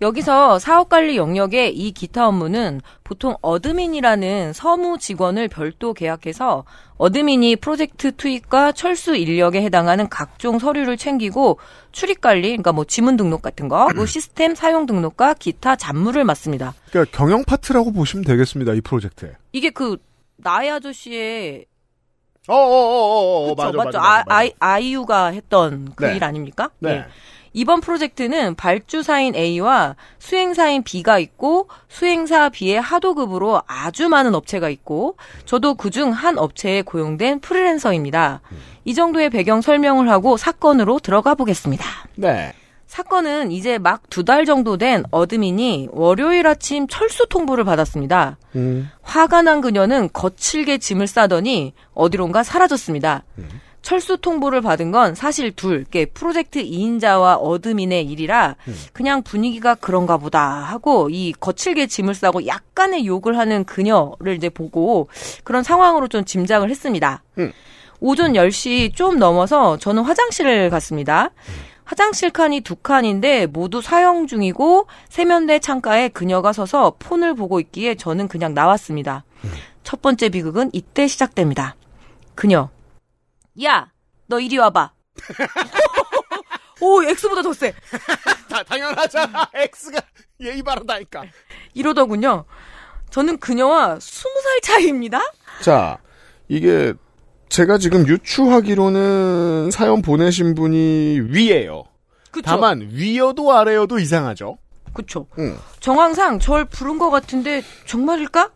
여기서 0.00 0.58
사업관리 0.58 1.16
영역의 1.16 1.76
이 1.76 1.92
기타 1.92 2.26
업무는 2.26 2.80
보통 3.04 3.36
admin이라는 3.42 4.52
서무 4.52 4.98
직원을 4.98 5.48
별도 5.48 5.94
계약해서 5.94 6.64
admin이 6.96 7.56
프로젝트 7.56 8.14
투입과 8.14 8.72
철수 8.72 9.16
인력에 9.16 9.62
해당하는 9.62 10.08
각종 10.08 10.58
서류를 10.58 10.96
챙기고 10.96 11.58
출입 11.92 12.20
관리, 12.20 12.48
그러니까 12.48 12.72
뭐 12.72 12.84
지문 12.84 13.16
등록 13.16 13.42
같은 13.42 13.68
거, 13.68 13.86
그리고 13.86 14.06
시스템 14.06 14.54
사용 14.54 14.86
등록과 14.86 15.34
기타 15.34 15.76
잡무를 15.76 16.24
맡습니다. 16.24 16.74
그러니까 16.90 17.16
경영 17.16 17.44
파트라고 17.44 17.92
보시면 17.92 18.24
되겠습니다. 18.24 18.74
이 18.74 18.80
프로젝트에. 18.80 19.32
이게 19.52 19.70
그 19.70 19.96
나의 20.36 20.70
아저씨의 20.70 21.66
어어어어 22.46 23.54
그쵸, 23.54 23.72
맞죠? 23.72 23.98
아, 23.98 24.22
아이, 24.26 24.52
아이유가 24.58 25.26
했던 25.28 25.92
그 25.96 26.04
네. 26.04 26.16
일 26.16 26.24
아닙니까? 26.24 26.70
네. 26.78 26.90
예. 26.90 27.04
이번 27.54 27.80
프로젝트는 27.80 28.56
발주사인 28.56 29.34
A와 29.34 29.94
수행사인 30.18 30.82
B가 30.82 31.18
있고 31.20 31.68
수행사 31.88 32.48
B의 32.50 32.80
하도급으로 32.80 33.62
아주 33.66 34.08
많은 34.08 34.34
업체가 34.34 34.68
있고 34.68 35.16
저도 35.46 35.74
그중 35.74 36.10
한 36.10 36.36
업체에 36.36 36.82
고용된 36.82 37.40
프리랜서입니다. 37.40 38.40
이 38.84 38.92
정도의 38.92 39.30
배경 39.30 39.60
설명을 39.62 40.10
하고 40.10 40.36
사건으로 40.36 40.98
들어가 40.98 41.34
보겠습니다. 41.34 41.84
네. 42.16 42.52
사건은 42.86 43.50
이제 43.50 43.78
막 43.78 44.02
두 44.10 44.24
달 44.24 44.44
정도 44.44 44.76
된 44.76 45.04
어드민이 45.10 45.88
월요일 45.92 46.46
아침 46.46 46.86
철수 46.86 47.26
통보를 47.28 47.64
받았습니다. 47.64 48.36
음. 48.56 48.88
화가 49.02 49.42
난 49.42 49.60
그녀는 49.60 50.08
거칠게 50.12 50.78
짐을 50.78 51.06
싸더니 51.06 51.72
어디론가 51.94 52.42
사라졌습니다. 52.42 53.24
철수 53.84 54.16
통보를 54.16 54.62
받은 54.62 54.90
건 54.90 55.14
사실 55.14 55.52
둘, 55.52 55.84
게 55.84 56.06
프로젝트 56.06 56.60
2인자와 56.62 57.38
어드민의 57.38 58.06
일이라 58.06 58.56
그냥 58.94 59.22
분위기가 59.22 59.74
그런가 59.74 60.16
보다 60.16 60.40
하고 60.40 61.10
이 61.10 61.34
거칠게 61.38 61.86
짐을 61.86 62.14
싸고 62.14 62.46
약간의 62.46 63.06
욕을 63.06 63.36
하는 63.36 63.64
그녀를 63.64 64.36
이제 64.36 64.48
보고 64.48 65.08
그런 65.44 65.62
상황으로 65.62 66.08
좀 66.08 66.24
짐작을 66.24 66.70
했습니다. 66.70 67.22
음. 67.38 67.52
오전 68.00 68.32
10시 68.32 68.94
좀 68.94 69.18
넘어서 69.18 69.76
저는 69.76 70.02
화장실을 70.02 70.70
갔습니다. 70.70 71.30
화장실 71.84 72.30
칸이 72.30 72.62
두 72.62 72.76
칸인데 72.76 73.46
모두 73.46 73.82
사용 73.82 74.26
중이고 74.26 74.86
세면대 75.10 75.58
창가에 75.58 76.08
그녀가 76.08 76.54
서서 76.54 76.94
폰을 76.98 77.34
보고 77.34 77.60
있기에 77.60 77.96
저는 77.96 78.28
그냥 78.28 78.54
나왔습니다. 78.54 79.24
첫 79.82 80.00
번째 80.00 80.30
비극은 80.30 80.70
이때 80.72 81.06
시작됩니다. 81.06 81.76
그녀. 82.34 82.70
야, 83.62 83.90
너 84.26 84.40
이리 84.40 84.58
와봐. 84.58 84.92
오, 86.80 87.02
X보다 87.02 87.42
더 87.42 87.52
세. 87.52 87.72
다, 88.50 88.62
당연하잖아. 88.64 89.48
X가 89.54 90.00
예의 90.40 90.62
바르다니까. 90.62 91.22
이러더군요. 91.72 92.44
저는 93.10 93.38
그녀와 93.38 93.98
20살 93.98 94.62
차이입니다. 94.62 95.20
자, 95.62 95.98
이게 96.48 96.92
제가 97.48 97.78
지금 97.78 98.06
유추하기로는 98.08 99.70
사연 99.70 100.02
보내신 100.02 100.54
분이 100.54 101.20
위에요. 101.30 101.84
그쵸? 102.32 102.42
다만 102.44 102.80
위여도 102.90 103.52
아래여도 103.56 104.00
이상하죠. 104.00 104.58
그쵸. 104.92 105.28
응. 105.38 105.56
정황상 105.78 106.40
절 106.40 106.64
부른 106.64 106.98
것 106.98 107.10
같은데 107.10 107.62
정말일까? 107.86 108.50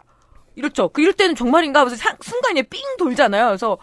이렇죠. 0.57 0.89
그 0.89 1.01
이럴 1.03 1.13
때는 1.13 1.37
정말인가 1.37 1.81
하면서 1.81 1.97
사- 1.97 2.17
순간에 2.21 2.63
삥 2.63 2.81
돌잖아요. 2.99 3.47
그래서 3.47 3.79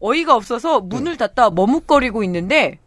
어이가 0.00 0.34
없어서 0.34 0.80
문을 0.80 1.16
닫다 1.16 1.50
머뭇거리고 1.50 2.22
있는데 2.24 2.78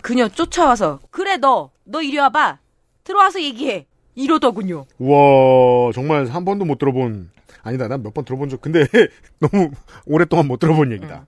그녀 0.00 0.28
쫓아와서 0.28 1.00
그래 1.10 1.36
너너 1.36 2.02
이리 2.02 2.18
와봐 2.18 2.58
들어와서 3.04 3.40
얘기해 3.42 3.86
이러더군요. 4.14 4.86
와 4.98 5.92
정말 5.94 6.26
한 6.26 6.44
번도 6.44 6.64
못 6.64 6.78
들어본 6.78 7.30
아니다 7.62 7.88
난 7.88 8.02
몇 8.02 8.12
번 8.14 8.24
들어본 8.24 8.48
적 8.48 8.60
근데 8.60 8.86
너무 9.40 9.70
오랫동안 10.06 10.46
못 10.46 10.58
들어본 10.58 10.92
얘기다. 10.92 11.26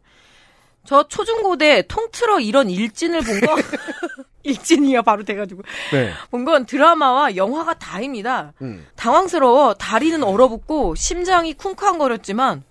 저 0.86 1.08
초중고대 1.08 1.86
통틀어 1.88 2.40
이런 2.40 2.68
일진을 2.70 3.20
본 3.22 3.40
거 3.40 3.54
일진이야 4.46 5.00
바로 5.00 5.24
돼가지고 5.24 5.62
네. 5.92 6.10
본건 6.30 6.66
드라마와 6.66 7.34
영화가 7.36 7.74
다입니다. 7.78 8.52
음. 8.60 8.86
당황스러워 8.94 9.72
다리는 9.74 10.22
얼어붙고 10.22 10.94
심장이 10.96 11.54
쿵쾅거렸지만 11.54 12.62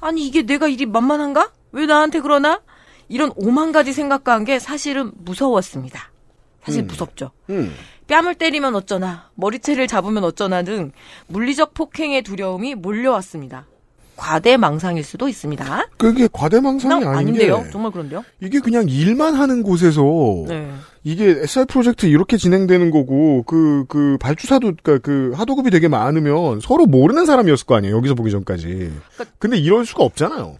아니 0.00 0.26
이게 0.26 0.42
내가 0.42 0.68
일이 0.68 0.86
만만한가? 0.86 1.52
왜 1.72 1.86
나한테 1.86 2.20
그러나? 2.20 2.60
이런 3.08 3.32
오만 3.36 3.72
가지 3.72 3.92
생각과 3.92 4.32
한 4.32 4.44
게 4.44 4.58
사실은 4.58 5.12
무서웠습니다. 5.16 6.10
사실 6.64 6.82
음. 6.82 6.86
무섭죠. 6.86 7.30
음. 7.50 7.72
뺨을 8.08 8.34
때리면 8.34 8.74
어쩌나, 8.74 9.30
머리채를 9.34 9.86
잡으면 9.86 10.24
어쩌나 10.24 10.62
등 10.62 10.92
물리적 11.28 11.74
폭행의 11.74 12.22
두려움이 12.22 12.74
몰려왔습니다. 12.74 13.66
과대망상일 14.16 15.02
수도 15.02 15.28
있습니다. 15.28 15.86
그게 15.96 16.28
과대망상이 16.32 17.04
아닌 17.04 17.08
아닌데요? 17.16 17.62
게 17.64 17.70
정말 17.70 17.90
그런데요? 17.90 18.22
이게 18.40 18.60
그냥 18.60 18.86
일만 18.88 19.34
하는 19.34 19.62
곳에서 19.62 20.02
네. 20.46 20.70
이게 21.02 21.30
SR 21.42 21.66
프로젝트 21.66 22.06
이렇게 22.06 22.36
진행되는 22.36 22.90
거고 22.90 23.42
그그 23.44 24.18
발주사도 24.20 24.72
그러니까 24.82 24.98
그 24.98 25.32
하도급이 25.34 25.70
되게 25.70 25.88
많으면 25.88 26.60
서로 26.60 26.86
모르는 26.86 27.24
사람이었을 27.26 27.66
거 27.66 27.74
아니에요 27.76 27.96
여기서 27.96 28.14
보기 28.14 28.30
전까지. 28.30 28.66
그러니까 28.66 29.24
근데 29.38 29.56
이럴 29.56 29.86
수가 29.86 30.04
없잖아요. 30.04 30.56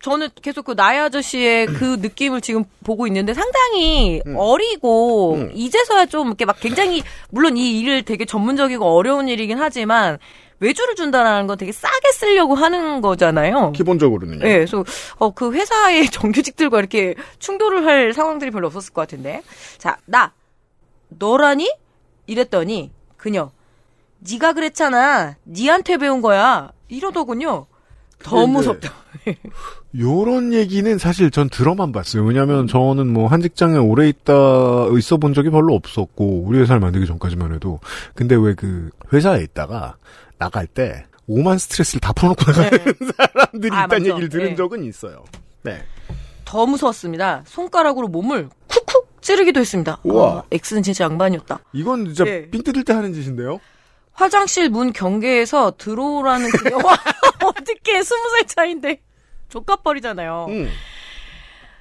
저는 0.00 0.28
계속 0.40 0.64
그 0.64 0.72
나야 0.76 1.04
아저씨의 1.04 1.66
그 1.66 1.96
느낌을 2.00 2.40
지금 2.40 2.64
보고 2.84 3.06
있는데 3.06 3.34
상당히 3.34 4.22
음. 4.26 4.36
어리고 4.36 5.34
음. 5.34 5.50
이제서야 5.52 6.06
좀 6.06 6.28
이렇게 6.28 6.44
막 6.44 6.58
굉장히 6.60 7.02
물론 7.30 7.56
이 7.56 7.80
일을 7.80 8.02
되게 8.02 8.24
전문적이고 8.24 8.84
어려운 8.84 9.28
일이긴 9.28 9.58
하지만 9.58 10.18
외주를 10.60 10.94
준다라는 10.94 11.46
건 11.46 11.56
되게 11.56 11.72
싸게 11.72 12.12
쓰려고 12.12 12.54
하는 12.54 13.00
거잖아요. 13.00 13.72
기본적으로는요. 13.72 14.40
네, 14.40 14.54
그래서 14.54 14.84
어, 15.16 15.30
그 15.30 15.52
회사의 15.52 16.06
정규직들과 16.10 16.78
이렇게 16.78 17.14
충돌을 17.38 17.86
할 17.86 18.12
상황들이 18.12 18.50
별로 18.50 18.66
없었을 18.66 18.92
것 18.92 19.02
같은데. 19.02 19.42
자, 19.78 19.98
나 20.04 20.32
너라니? 21.08 21.72
이랬더니 22.26 22.92
그녀 23.16 23.50
네가 24.18 24.52
그랬잖아. 24.52 25.36
니한테 25.46 25.96
배운 25.96 26.20
거야. 26.20 26.72
이러더군요. 26.88 27.66
더 28.22 28.36
근데 28.36 28.44
이제 28.44 28.52
무섭다. 28.52 28.92
요런 29.98 30.52
얘기는 30.52 30.98
사실 30.98 31.30
전 31.30 31.48
들어만 31.48 31.92
봤어요. 31.92 32.24
왜냐면 32.24 32.66
저는 32.66 33.12
뭐 33.12 33.28
한 33.28 33.40
직장에 33.40 33.76
오래 33.78 34.08
있다, 34.08 34.32
있어 34.98 35.16
본 35.18 35.34
적이 35.34 35.50
별로 35.50 35.74
없었고, 35.74 36.42
우리 36.44 36.58
회사를 36.60 36.80
만들기 36.80 37.06
전까지만 37.06 37.54
해도. 37.54 37.80
근데 38.14 38.34
왜 38.36 38.54
그 38.54 38.90
회사에 39.12 39.42
있다가 39.42 39.96
나갈 40.38 40.66
때 40.66 41.04
오만 41.26 41.58
스트레스를 41.58 42.00
다 42.00 42.12
풀어놓고 42.12 42.44
나가는 42.50 42.70
사람들이 43.16 43.72
아, 43.72 43.84
있다는 43.84 43.98
맞죠. 44.02 44.10
얘기를 44.10 44.28
들은 44.28 44.44
네. 44.50 44.56
적은 44.56 44.84
있어요. 44.84 45.24
네. 45.62 45.82
더 46.44 46.64
무서웠습니다. 46.66 47.42
손가락으로 47.46 48.08
몸을 48.08 48.48
쿡쿡 48.68 49.20
찌르기도 49.22 49.60
했습니다. 49.60 49.98
우와. 50.04 50.38
아, 50.38 50.42
X는 50.50 50.82
진짜 50.82 51.04
양반이었다. 51.04 51.58
이건 51.74 52.06
진짜 52.06 52.24
네. 52.24 52.48
삥 52.50 52.62
뜯을 52.62 52.84
때 52.84 52.94
하는 52.94 53.12
짓인데요? 53.12 53.58
화장실 54.22 54.68
문 54.68 54.92
경계에서 54.92 55.74
들어오라는 55.78 56.50
그녀와 56.50 56.82
어떻게 57.44 58.02
스무 58.02 58.30
살 58.30 58.46
차인데 58.48 59.00
족갑버리잖아요. 59.48 60.46
음. 60.48 60.70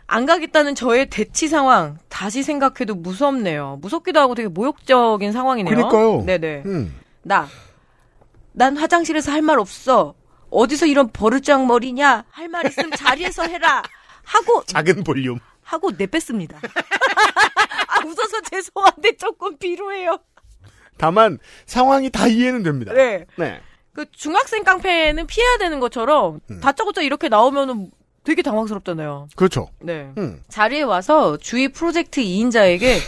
안 0.05 0.25
가겠다는 0.27 0.75
저의 0.75 1.09
대치 1.09 1.47
상황 1.47 1.97
다시 2.09 2.43
생각해도 2.43 2.93
무섭네요. 2.93 3.79
무섭기도 3.81 4.19
하고 4.19 4.35
되게 4.35 4.47
모욕적인 4.49 5.31
상황이네요. 5.31 5.75
그러니까요. 5.75 6.23
네네. 6.25 6.63
음. 6.65 6.95
나. 7.23 7.47
난 8.53 8.77
화장실에서 8.77 9.31
할 9.31 9.41
말 9.41 9.57
없어. 9.59 10.13
어디서 10.51 10.85
이런 10.85 11.11
버르장 11.11 11.65
머리냐? 11.67 12.23
할 12.29 12.47
말 12.49 12.67
있으면 12.67 12.91
자리에서 12.91 13.43
해라. 13.47 13.81
하고 14.23 14.63
작은 14.65 15.03
볼륨. 15.03 15.39
하고 15.63 15.89
내뺐습니다. 15.91 16.59
아, 17.87 18.05
웃어서 18.05 18.41
죄송한데 18.51 19.17
조금 19.17 19.57
비루해요. 19.57 20.17
다만 20.97 21.37
상황이 21.65 22.09
다 22.09 22.27
이해는 22.27 22.63
됩니다. 22.63 22.93
네. 22.93 23.25
네. 23.37 23.61
그 23.93 24.05
중학생 24.11 24.63
깡패는 24.63 25.27
피해야 25.27 25.57
되는 25.57 25.79
것처럼 25.79 26.39
음. 26.51 26.59
다짜고짜 26.59 27.01
이렇게 27.01 27.29
나오면은 27.29 27.91
되게 28.23 28.41
당황스럽잖아요. 28.41 29.29
그렇죠. 29.35 29.69
네. 29.79 30.11
음. 30.17 30.41
자리에 30.49 30.81
와서 30.81 31.37
주위 31.37 31.69
프로젝트 31.69 32.21
2인자에게 32.21 32.99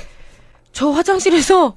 저 0.72 0.92
화장실에서 0.92 1.76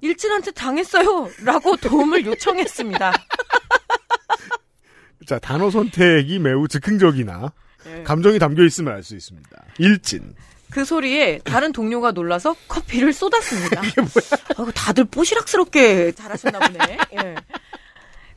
일진한테 0.00 0.50
당했어요. 0.50 1.28
라고 1.44 1.76
도움을 1.76 2.26
요청했습니다. 2.26 3.12
자, 5.26 5.38
단어 5.38 5.70
선택이 5.70 6.38
매우 6.38 6.66
즉흥적이나 6.66 7.52
네. 7.84 8.02
감정이 8.02 8.38
담겨 8.38 8.64
있으면 8.64 8.94
알수 8.94 9.14
있습니다. 9.14 9.64
일진. 9.78 10.34
그 10.70 10.84
소리에 10.84 11.40
다른 11.44 11.72
동료가 11.72 12.12
놀라서 12.12 12.54
커피를 12.68 13.12
쏟았습니다. 13.12 13.82
이게 13.84 14.00
뭐야? 14.00 14.42
아이고, 14.56 14.70
다들 14.72 15.04
뽀시락스럽게 15.04 16.12
잘하셨나 16.12 16.58
보네. 16.60 16.98
예. 17.24 17.34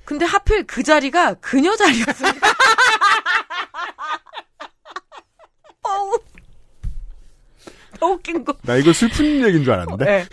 근데 0.06 0.26
하필 0.26 0.66
그 0.66 0.84
자리가 0.84 1.36
그녀 1.36 1.76
자리였습니다. 1.76 2.48
어우. 5.84 6.18
더 8.00 8.08
웃긴 8.08 8.44
거. 8.44 8.54
나 8.64 8.76
이거 8.76 8.92
슬픈 8.92 9.26
얘기인 9.46 9.64
줄 9.64 9.72
알았는데. 9.74 10.06
네. 10.06 10.26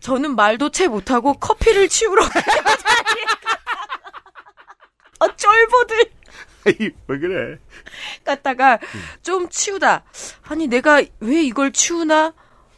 저는 0.00 0.34
말도 0.34 0.70
채 0.70 0.88
못하고 0.88 1.34
커피를 1.34 1.88
치우러 1.88 2.28
그녀 2.28 2.42
자리에 2.42 3.24
가- 3.24 3.58
아, 5.20 5.36
쫄보들. 5.36 6.10
왜 6.66 7.18
그래? 7.18 7.58
갔다가 8.24 8.78
좀 9.22 9.48
치우다. 9.48 10.04
아니 10.42 10.66
내가 10.68 11.02
왜 11.20 11.42
이걸 11.42 11.72
치우나 11.72 12.32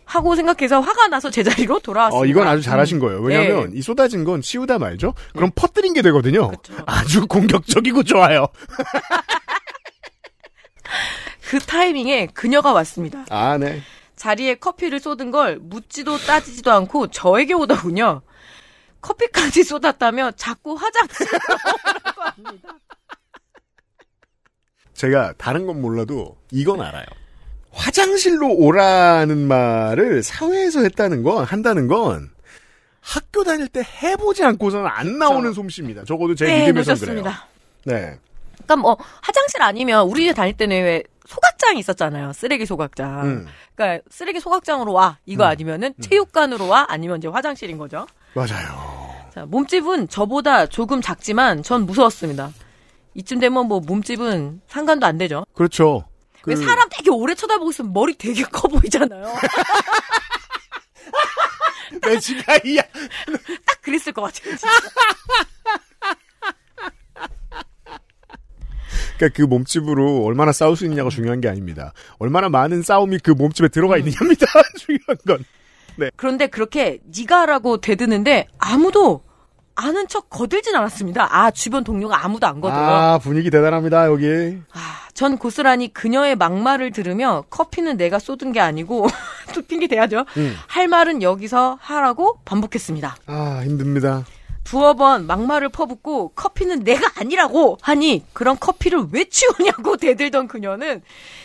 하고 0.04 0.36
생각해서 0.36 0.80
화가 0.80 1.08
나서 1.08 1.30
제자리로 1.30 1.80
돌아왔습니다. 1.80 2.22
어, 2.22 2.26
이건 2.26 2.46
아주 2.46 2.62
잘하신 2.62 2.98
거예요. 2.98 3.20
왜냐면 3.20 3.70
네. 3.70 3.78
이 3.78 3.82
쏟아진 3.82 4.24
건 4.24 4.40
치우다 4.42 4.78
말죠. 4.78 5.14
그럼 5.34 5.50
퍼뜨린 5.54 5.94
게 5.94 6.02
되거든요. 6.02 6.48
그쵸. 6.50 6.74
아주 6.86 7.26
공격적이고 7.26 8.02
좋아요. 8.04 8.46
그 11.48 11.58
타이밍에 11.58 12.26
그녀가 12.34 12.72
왔습니다. 12.72 13.24
아, 13.30 13.56
네. 13.58 13.80
자리에 14.16 14.54
커피를 14.56 15.00
쏟은 15.00 15.30
걸 15.30 15.58
묻지도 15.60 16.18
따지지도 16.18 16.72
않고 16.72 17.08
저에게 17.08 17.54
오더군요. 17.54 18.22
커피까지 19.00 19.64
쏟았다며 19.64 20.30
자꾸 20.32 20.74
화장실로 20.74 21.38
오라고 21.48 22.22
합니다. 22.22 22.68
제가 24.94 25.34
다른 25.36 25.66
건 25.66 25.80
몰라도 25.80 26.36
이건 26.50 26.80
알아요. 26.80 27.04
화장실로 27.72 28.54
오라는 28.54 29.48
말을 29.48 30.22
사회에서 30.22 30.82
했다는 30.82 31.22
건 31.22 31.44
한다는 31.44 31.88
건 31.88 32.30
학교 33.00 33.44
다닐 33.44 33.68
때 33.68 33.82
해보지 34.02 34.44
않고서는 34.44 34.86
안 34.86 35.18
나오는 35.18 35.52
솜씨입니다. 35.52 36.04
적어도 36.04 36.34
제 36.34 36.46
네, 36.46 36.66
믿음에선 36.66 36.96
그래요. 36.98 37.24
네. 37.84 38.18
그러니까 38.54 38.76
뭐 38.76 38.96
화장실 39.20 39.60
아니면 39.62 40.06
우리 40.08 40.32
다닐 40.32 40.56
때는 40.56 40.82
왜 40.82 41.02
소각장이 41.26 41.78
있었잖아요. 41.80 42.32
쓰레기 42.32 42.64
소각장. 42.64 43.24
음, 43.24 43.46
그러니까 43.74 44.02
쓰레기 44.10 44.40
소각장으로 44.40 44.92
와 44.92 45.18
이거 45.26 45.44
아니면은 45.44 45.94
체육관으로 46.00 46.68
와 46.68 46.86
아니면 46.88 47.18
이제 47.18 47.28
화장실인 47.28 47.76
거죠. 47.76 48.06
맞아요. 48.34 49.04
자, 49.34 49.44
몸집은 49.46 50.08
저보다 50.08 50.66
조금 50.66 51.02
작지만 51.02 51.62
전 51.62 51.86
무서웠습니다. 51.86 52.52
이쯤 53.14 53.40
되면 53.40 53.66
뭐 53.66 53.80
몸집은 53.80 54.60
상관도 54.68 55.06
안 55.06 55.18
되죠. 55.18 55.44
그렇죠. 55.54 56.04
왜 56.46 56.56
사람 56.56 56.88
되게 56.90 57.10
오래 57.10 57.34
쳐다보고 57.34 57.70
있으면 57.70 57.92
머리 57.92 58.16
되게 58.16 58.42
커 58.50 58.68
보이잖아요. 58.68 59.24
매지가이야. 62.04 62.82
딱 63.66 63.82
그랬을 63.82 64.12
것 64.12 64.22
같아요. 64.22 64.54
그러니까 69.16 69.36
그 69.36 69.42
몸집으로 69.42 70.24
얼마나 70.24 70.52
싸울 70.52 70.76
수 70.76 70.84
있느냐가 70.84 71.08
중요한 71.08 71.40
게 71.40 71.48
아닙니다. 71.48 71.92
얼마나 72.18 72.48
많은 72.48 72.82
싸움이 72.82 73.20
그 73.20 73.30
몸집에 73.30 73.68
들어가 73.68 73.96
있느냐입니다. 73.96 74.46
중요한 74.78 75.16
건. 75.26 75.44
그런데 76.16 76.48
그렇게 76.48 76.98
니가라고 77.08 77.80
대드는데 77.80 78.48
아무도 78.58 79.22
아는 79.76 80.06
척 80.08 80.30
거들진 80.30 80.74
않았습니다. 80.74 81.28
아 81.30 81.50
주변 81.50 81.84
동료가 81.84 82.24
아무도 82.24 82.46
안 82.46 82.60
거들어. 82.60 82.80
아 82.80 83.18
분위기 83.18 83.50
대단합니다 83.50 84.06
여기. 84.06 84.58
아, 84.72 85.08
전 85.14 85.36
고스란히 85.38 85.92
그녀의 85.92 86.36
막말을 86.36 86.92
들으며 86.92 87.44
커피는 87.50 87.96
내가 87.96 88.18
쏟은 88.18 88.52
게 88.52 88.60
아니고 88.60 89.06
또 89.54 89.62
핑계 89.62 89.86
대야죠. 89.86 90.24
음. 90.36 90.56
할 90.66 90.88
말은 90.88 91.22
여기서 91.22 91.78
하라고 91.80 92.38
반복했습니다. 92.44 93.16
아 93.26 93.62
힘듭니다. 93.64 94.24
두어 94.64 94.94
번 94.94 95.26
막말을 95.26 95.68
퍼붓고 95.68 96.30
커피는 96.30 96.84
내가 96.84 97.06
아니라고 97.20 97.78
하니 97.82 98.24
그런 98.32 98.58
커피를 98.58 99.06
왜 99.12 99.24
치우냐고 99.26 99.96
대들던 99.98 100.48
그녀는 100.48 101.02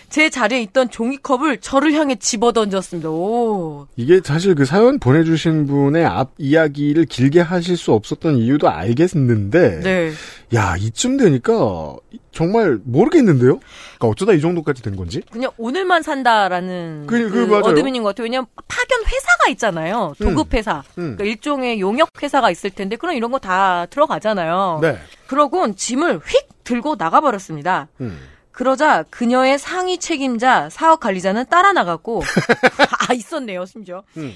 제 0.09 0.29
자리에 0.29 0.61
있던 0.63 0.89
종이컵을 0.89 1.59
저를 1.59 1.93
향해 1.93 2.15
집어 2.15 2.51
던졌습니다. 2.51 3.09
오. 3.09 3.87
이게 3.95 4.19
사실 4.23 4.55
그 4.55 4.65
사연 4.65 4.99
보내주신 4.99 5.67
분의 5.67 6.05
앞 6.05 6.31
이야기를 6.37 7.05
길게 7.05 7.41
하실 7.41 7.77
수 7.77 7.93
없었던 7.93 8.37
이유도 8.37 8.69
알겠는데, 8.69 9.79
네. 9.81 10.11
야 10.55 10.75
이쯤 10.77 11.17
되니까 11.17 11.95
정말 12.31 12.79
모르겠는데요. 12.83 13.59
그러니까 13.97 14.07
어쩌다 14.07 14.33
이 14.33 14.41
정도까지 14.41 14.81
된 14.81 14.95
건지. 14.95 15.21
그냥 15.31 15.51
오늘만 15.57 16.01
산다라는 16.03 17.05
그- 17.07 17.29
그 17.29 17.47
그. 17.47 17.57
admin인 17.57 18.03
것 18.03 18.09
같아요. 18.09 18.23
왜냐면 18.25 18.45
파견 18.67 18.99
회사가 19.03 19.49
있잖아요. 19.51 20.13
도급 20.19 20.53
회사. 20.53 20.79
음. 20.97 21.15
그러니까 21.17 21.23
일종의 21.25 21.79
용역 21.79 22.09
회사가 22.21 22.51
있을 22.51 22.69
텐데 22.71 22.95
그런 22.95 23.15
이런 23.15 23.31
거 23.31 23.39
다 23.39 23.85
들어가잖아요. 23.89 24.79
네. 24.81 24.97
그러곤 25.27 25.75
짐을 25.75 26.19
휙 26.19 26.47
들고 26.63 26.95
나가버렸습니다. 26.99 27.87
음. 28.01 28.17
그러자 28.63 29.03
그녀의 29.09 29.57
상위 29.57 29.97
책임자 29.97 30.69
사업 30.69 30.99
관리자는 30.99 31.45
따라 31.49 31.71
나갔고 31.71 32.21
아 33.07 33.13
있었네요 33.13 33.65
심지어. 33.65 34.03
음. 34.17 34.33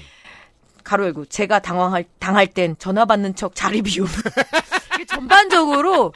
가로 0.82 1.04
열고 1.04 1.26
제가 1.26 1.58
당황할 1.58 2.06
당할 2.18 2.46
땐 2.46 2.74
전화 2.78 3.04
받는 3.04 3.34
척 3.36 3.54
자리 3.54 3.82
비움. 3.82 4.06
전반적으로 5.08 6.14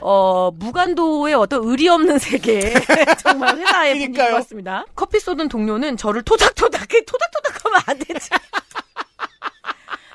어 0.00 0.50
무간도의 0.52 1.34
어떤 1.34 1.62
의리 1.64 1.86
없는 1.88 2.18
세계 2.18 2.72
정말 3.22 3.58
회사의 3.58 3.92
분위기. 3.94 4.16
같습니다. 4.16 4.86
커피 4.94 5.20
쏟은 5.20 5.50
동료는 5.50 5.98
저를 5.98 6.22
토닥토닥해 6.22 7.04
토닥토닥 7.04 7.64
하면 7.66 7.80
안 7.84 7.98
되지. 7.98 8.30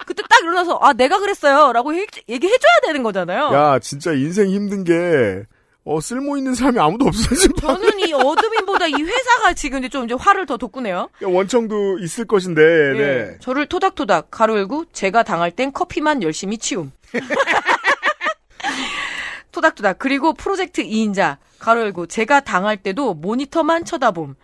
그때 0.07 0.23
딱 0.27 0.39
일어나서 0.41 0.79
아 0.81 0.93
내가 0.93 1.19
그랬어요 1.19 1.73
라고 1.73 1.95
얘기- 1.95 2.23
얘기해줘야 2.27 2.73
되는 2.87 3.03
거잖아요. 3.03 3.53
야 3.53 3.77
진짜 3.77 4.13
인생 4.13 4.47
힘든 4.49 4.83
게 4.83 5.43
어, 5.87 6.01
쓸모 6.01 6.35
있는 6.35 6.55
사람이 6.55 6.79
아무도 6.79 7.05
없어 7.05 7.35
지금. 7.35 7.55
저는 7.61 7.99
이 7.99 8.11
어드민보다 8.11 8.87
이 8.87 8.93
회사가 8.93 9.53
지금 9.53 9.77
이제 9.79 9.89
좀 9.89 10.05
이제 10.05 10.15
화를 10.15 10.47
더 10.47 10.57
돋구네요. 10.57 11.09
원청도 11.21 11.99
있을 11.99 12.25
것인데. 12.25 12.61
네. 12.93 12.99
예. 12.99 13.37
저를 13.39 13.67
토닥토닥 13.67 14.31
가로 14.31 14.57
열고 14.57 14.85
제가 14.91 15.21
당할 15.21 15.51
땐 15.51 15.71
커피만 15.71 16.23
열심히 16.23 16.57
치움. 16.57 16.91
토닥토닥 19.51 19.99
그리고 19.99 20.33
프로젝트 20.33 20.83
2인자 20.83 21.37
가로 21.59 21.81
열고 21.81 22.07
제가 22.07 22.39
당할 22.41 22.77
때도 22.77 23.13
모니터만 23.13 23.85
쳐다봄. 23.85 24.35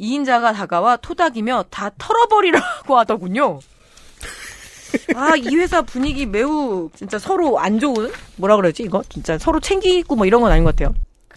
2인자가 0.00 0.52
다가와 0.54 0.96
토닥이며 0.96 1.66
다 1.70 1.90
털어버리라고 1.98 2.98
하더군요. 2.98 3.60
아, 5.14 5.36
이 5.36 5.56
회사 5.56 5.82
분위기 5.82 6.26
매우 6.26 6.90
진짜 6.94 7.18
서로 7.18 7.58
안 7.58 7.78
좋은 7.78 8.10
뭐라 8.36 8.56
그러지 8.56 8.82
이거 8.82 9.02
진짜 9.08 9.38
서로 9.38 9.60
챙기고 9.60 10.16
뭐 10.16 10.26
이런 10.26 10.40
건 10.40 10.52
아닌 10.52 10.64
것 10.64 10.76
같아요. 10.76 10.94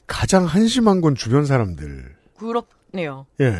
가장 0.07 0.45
한심한 0.45 1.01
건 1.01 1.15
주변 1.15 1.45
사람들. 1.45 2.15
그렇네요. 2.38 3.26
예. 3.41 3.53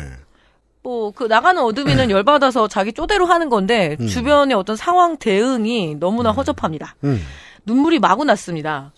뭐 0.82 1.12
그 1.12 1.24
나가는 1.24 1.60
어드민은 1.62 2.10
열받아서 2.10 2.68
자기 2.68 2.92
쪼대로 2.92 3.26
하는 3.26 3.48
건데 3.48 3.96
음. 4.00 4.06
주변의 4.06 4.56
어떤 4.56 4.76
상황 4.76 5.16
대응이 5.16 5.96
너무나 5.96 6.30
허접합니다. 6.30 6.96
음. 7.04 7.20
눈물이 7.66 7.98
마구 7.98 8.24
났습니다. 8.24 8.92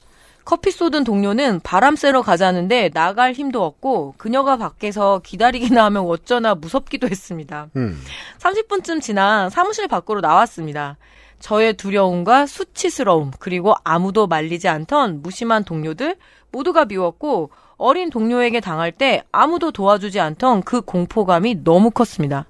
커피 0.47 0.71
쏟은 0.71 1.03
동료는 1.03 1.61
바람 1.65 1.97
쐬러 1.97 2.23
가자는데 2.23 2.91
나갈 2.91 3.33
힘도 3.33 3.65
없고 3.65 4.15
그녀가 4.17 4.57
밖에서 4.57 5.21
기다리기나 5.25 5.85
하면 5.87 6.05
어쩌나 6.07 6.55
무섭기도 6.55 7.09
했습니다. 7.09 7.69
음. 7.75 8.01
30분쯤 8.39 9.03
지나 9.03 9.51
사무실 9.51 9.89
밖으로 9.89 10.21
나왔습니다. 10.21 10.99
저의 11.41 11.75
두려움과 11.75 12.47
수치스러움 12.47 13.33
그리고 13.41 13.75
아무도 13.83 14.29
말리지 14.29 14.69
않던 14.69 15.21
무심한 15.21 15.65
동료들 15.65 16.17
모두가 16.53 16.85
미웠고 16.85 17.51
어린 17.77 18.09
동료에게 18.09 18.61
당할 18.61 18.93
때 18.93 19.25
아무도 19.33 19.73
도와주지 19.73 20.21
않던 20.21 20.63
그 20.63 20.81
공포감이 20.81 21.65
너무 21.65 21.91
컸습니다. 21.91 22.47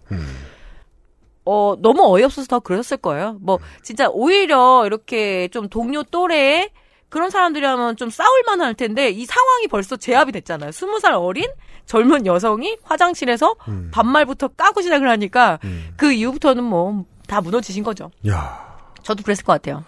어, 1.47 1.77
너무 1.79 2.05
어이없어서 2.15 2.47
더 2.47 2.61
그러셨을 2.61 2.99
거예요. 2.99 3.39
뭐, 3.41 3.59
진짜 3.83 4.09
오히려 4.11 4.85
이렇게 4.85 5.49
좀 5.49 5.69
동료 5.69 6.03
또래의 6.03 6.71
그런 7.09 7.31
사람들이라면 7.31 7.97
좀 7.97 8.11
싸울만 8.11 8.61
할 8.61 8.75
텐데 8.75 9.11
이 9.11 9.25
상황이 9.25 9.69
벌써 9.69 9.97
제압이 9.97 10.33
됐잖아요. 10.33 10.73
스무 10.73 10.99
살 11.01 11.15
어린 11.15 11.47
젊은 11.87 12.27
여성이 12.27 12.77
화장실에서 12.83 13.55
음. 13.69 13.91
반말부터 13.93 14.49
까고 14.49 14.83
시작을 14.83 15.09
하니까 15.09 15.59
음. 15.65 15.89
그 15.97 16.13
이후부터는 16.13 16.65
뭐 16.65 17.05
다 17.27 17.41
무너지신 17.41 17.83
거죠. 17.83 18.11
야. 18.29 18.77
저도 19.03 19.23
그랬을 19.23 19.45
것 19.45 19.53
같아요. 19.53 19.85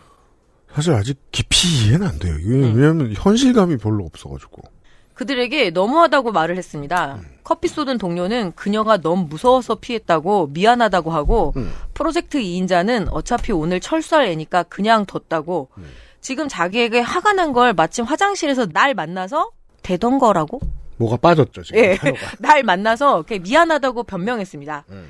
사실 0.73 0.93
아직 0.93 1.19
깊이 1.33 1.87
이해는 1.87 2.07
안 2.07 2.19
돼요. 2.19 2.35
음. 2.35 2.75
왜냐면 2.77 3.13
현실감이 3.15 3.79
별로 3.79 4.05
없어가지고. 4.05 4.63
그들에게 5.15 5.71
너무하다고 5.71 6.31
말을 6.31 6.57
했습니다. 6.57 7.19
커피 7.43 7.67
쏟은 7.67 7.99
동료는 7.99 8.53
그녀가 8.55 8.99
너무 8.99 9.25
무서워서 9.29 9.77
피했다고 9.77 10.49
미안하다고 10.53 11.11
하고 11.11 11.55
음. 11.57 11.73
프로젝트 11.95 12.39
2인자는 12.39 13.09
어차피 13.11 13.51
오늘 13.51 13.81
철수할 13.81 14.27
애니까 14.27 14.65
그냥 14.65 15.07
뒀다고 15.07 15.71
지금 16.21 16.49
자기에게 16.49 17.01
화가 17.01 17.33
난 17.35 17.53
걸 17.53 17.73
마침 17.73 18.05
화장실에서 18.05 18.67
날 18.67 18.95
만나서 18.95 19.51
대던 19.83 20.19
거라고? 20.19 20.61
뭐가 20.99 21.17
빠졌죠 21.17 21.63
지금. 21.63 21.81
예. 21.81 21.99
날 22.41 22.63
만나서 22.63 23.25
미안하다고 23.41 24.03
변명했습니다. 24.05 24.85
음. 24.91 25.09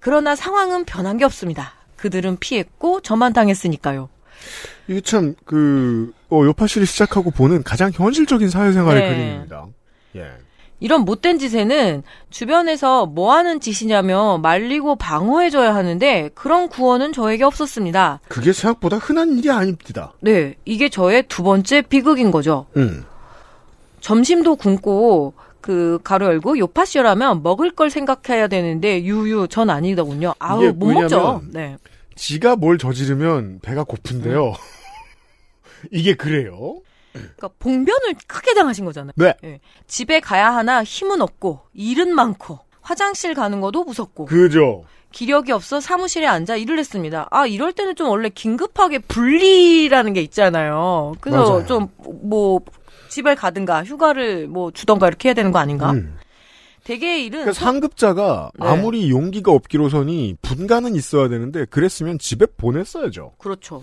그러나 0.00 0.36
상황은 0.36 0.84
변한 0.84 1.16
게 1.18 1.24
없습니다. 1.24 1.72
그들은 1.96 2.36
피했고 2.38 3.00
저만 3.00 3.32
당했으니까요. 3.32 4.08
이게 4.86 5.00
참, 5.00 5.34
그, 5.44 6.12
어, 6.30 6.42
요파 6.44 6.66
씨를 6.68 6.86
시작하고 6.86 7.30
보는 7.32 7.62
가장 7.64 7.90
현실적인 7.92 8.48
사회생활의 8.48 9.02
네. 9.02 9.08
그림입니다. 9.08 9.66
예. 10.16 10.30
이런 10.78 11.02
못된 11.02 11.38
짓에는 11.38 12.02
주변에서 12.30 13.06
뭐 13.06 13.32
하는 13.32 13.60
짓이냐며 13.60 14.38
말리고 14.38 14.96
방어해줘야 14.96 15.74
하는데 15.74 16.30
그런 16.34 16.68
구원은 16.68 17.12
저에게 17.12 17.44
없었습니다. 17.44 18.20
그게 18.28 18.52
생각보다 18.52 18.98
흔한 18.98 19.38
일이 19.38 19.50
아닙니다. 19.50 20.12
네, 20.20 20.54
이게 20.64 20.88
저의 20.88 21.24
두 21.28 21.42
번째 21.42 21.82
비극인 21.82 22.30
거죠. 22.30 22.66
음. 22.76 23.04
점심도 24.00 24.56
굶고 24.56 25.34
그 25.60 25.98
가로 26.04 26.26
열고 26.26 26.58
요파쇼라면 26.58 27.42
먹을 27.42 27.72
걸 27.72 27.90
생각해야 27.90 28.46
되는데 28.46 29.02
유유 29.02 29.48
전 29.48 29.68
아니더군요. 29.70 30.34
아우 30.38 30.72
못 30.72 30.92
먹죠. 30.92 31.42
네. 31.50 31.76
지가 32.14 32.56
뭘 32.56 32.78
저지르면 32.78 33.60
배가 33.62 33.82
고픈데요. 33.82 34.48
음. 34.48 34.52
이게 35.90 36.14
그래요. 36.14 36.80
그러니까 37.18 37.48
봉변을 37.58 38.14
크게 38.26 38.54
당하신 38.54 38.84
거잖아요. 38.84 39.12
네. 39.16 39.34
예. 39.44 39.60
집에 39.86 40.20
가야 40.20 40.54
하나 40.54 40.82
힘은 40.84 41.20
없고 41.20 41.60
일은 41.74 42.14
많고 42.14 42.58
화장실 42.80 43.34
가는 43.34 43.60
것도 43.60 43.84
무섭고 43.84 44.26
그죠. 44.26 44.84
기력이 45.12 45.52
없어 45.52 45.80
사무실에 45.80 46.26
앉아 46.26 46.56
일을 46.56 46.78
했습니다. 46.78 47.26
아 47.30 47.46
이럴 47.46 47.72
때는 47.72 47.96
좀 47.96 48.08
원래 48.08 48.28
긴급하게 48.28 48.98
분리라는 49.00 50.12
게 50.12 50.20
있잖아요. 50.22 51.14
그래서. 51.20 51.64
좀 51.66 51.88
뭐 52.22 52.60
집에 53.08 53.34
가든가 53.34 53.84
휴가를 53.84 54.46
뭐 54.48 54.70
주던가 54.70 55.08
이렇게 55.08 55.28
해야 55.28 55.34
되는 55.34 55.52
거 55.52 55.58
아닌가? 55.58 55.92
음. 55.92 56.18
대개의 56.84 57.24
일은 57.24 57.40
그러니까 57.40 57.52
상급자가 57.52 58.50
네. 58.60 58.66
아무리 58.66 59.10
용기가 59.10 59.50
없기로서니 59.52 60.36
분간은 60.42 60.94
있어야 60.94 61.28
되는데 61.28 61.64
그랬으면 61.64 62.18
집에 62.18 62.46
보냈어야죠. 62.46 63.32
그렇죠. 63.38 63.82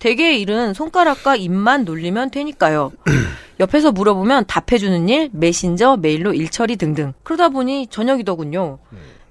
대개의 0.00 0.40
일은 0.40 0.72
손가락과 0.74 1.36
입만 1.36 1.84
놀리면 1.84 2.30
되니까요. 2.30 2.90
옆에서 3.60 3.92
물어보면 3.92 4.46
답해주는 4.46 5.08
일, 5.10 5.28
메신저, 5.32 5.98
메일로 5.98 6.32
일처리 6.32 6.76
등등. 6.76 7.12
그러다 7.22 7.50
보니 7.50 7.86
저녁이더군요. 7.88 8.78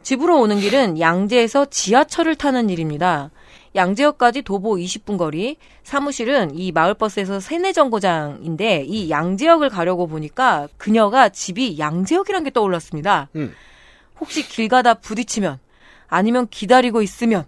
집으로 0.03 0.39
오는 0.39 0.59
길은 0.59 0.99
양재에서 0.99 1.65
지하철을 1.65 2.35
타는 2.35 2.69
일입니다. 2.69 3.31
양재역까지 3.75 4.43
도보 4.43 4.75
20분 4.75 5.17
거리, 5.17 5.57
사무실은 5.83 6.55
이 6.55 6.71
마을버스에서 6.71 7.39
세내 7.39 7.73
정거장인데 7.73 8.85
이 8.87 9.09
양재역을 9.09 9.69
가려고 9.69 10.07
보니까 10.07 10.67
그녀가 10.77 11.29
집이 11.29 11.79
양재역이란 11.79 12.43
게 12.43 12.51
떠올랐습니다. 12.51 13.29
음. 13.35 13.53
혹시 14.19 14.47
길 14.47 14.67
가다 14.67 14.95
부딪히면 14.95 15.57
아니면 16.07 16.47
기다리고 16.49 17.01
있으면 17.01 17.45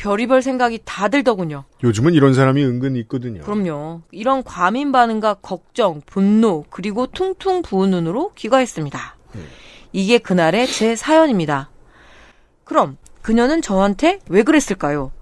별의별 0.00 0.40
생각이 0.40 0.80
다 0.86 1.08
들더군요. 1.08 1.64
요즘은 1.84 2.14
이런 2.14 2.32
사람이 2.32 2.64
은근 2.64 2.96
있거든요. 2.96 3.42
그럼요. 3.42 4.00
이런 4.10 4.42
과민 4.42 4.92
반응과 4.92 5.34
걱정, 5.34 6.00
분노, 6.06 6.64
그리고 6.70 7.06
퉁퉁 7.06 7.60
부은 7.60 7.90
눈으로 7.90 8.32
귀가했습니다. 8.34 9.16
이게 9.92 10.16
그날의 10.16 10.68
제 10.68 10.96
사연입니다. 10.96 11.68
그럼 12.64 12.96
그녀는 13.20 13.60
저한테 13.60 14.20
왜 14.30 14.42
그랬을까요? 14.42 15.12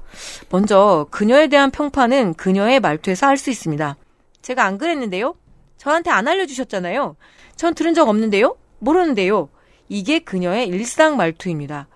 먼저 0.48 1.08
그녀에 1.10 1.48
대한 1.48 1.72
평판은 1.72 2.34
그녀의 2.34 2.78
말투에서 2.78 3.26
알 3.26 3.36
수 3.36 3.50
있습니다. 3.50 3.96
제가 4.42 4.64
안 4.64 4.78
그랬는데요? 4.78 5.34
저한테 5.76 6.10
안 6.10 6.28
알려주셨잖아요. 6.28 7.16
전 7.56 7.74
들은 7.74 7.94
적 7.94 8.08
없는데요? 8.08 8.56
모르는데요. 8.78 9.48
이게 9.88 10.20
그녀의 10.20 10.68
일상 10.68 11.16
말투입니다. 11.16 11.88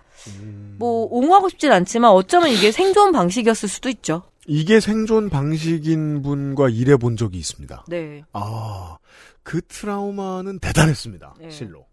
뭐 0.77 1.07
옹호하고 1.09 1.49
싶진 1.49 1.71
않지만 1.71 2.11
어쩌면 2.11 2.49
이게 2.49 2.71
생존 2.71 3.11
방식이었을 3.11 3.69
수도 3.69 3.89
있죠. 3.89 4.23
이게 4.45 4.79
생존 4.79 5.29
방식인 5.29 6.21
분과 6.21 6.69
일해 6.69 6.97
본 6.97 7.15
적이 7.15 7.39
있습니다. 7.39 7.85
네. 7.87 8.23
아, 8.33 8.97
그 9.43 9.61
트라우마는 9.61 10.59
대단했습니다. 10.59 11.35
네. 11.39 11.49
실로. 11.49 11.85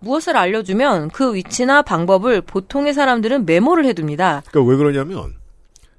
무엇을 0.00 0.36
알려주면 0.36 1.10
그 1.10 1.34
위치나 1.34 1.82
방법을 1.82 2.40
보통의 2.40 2.94
사람들은 2.94 3.44
메모를 3.44 3.84
해둡니다. 3.84 4.42
그러니까 4.48 4.70
왜 4.70 4.76
그러냐면 4.76 5.34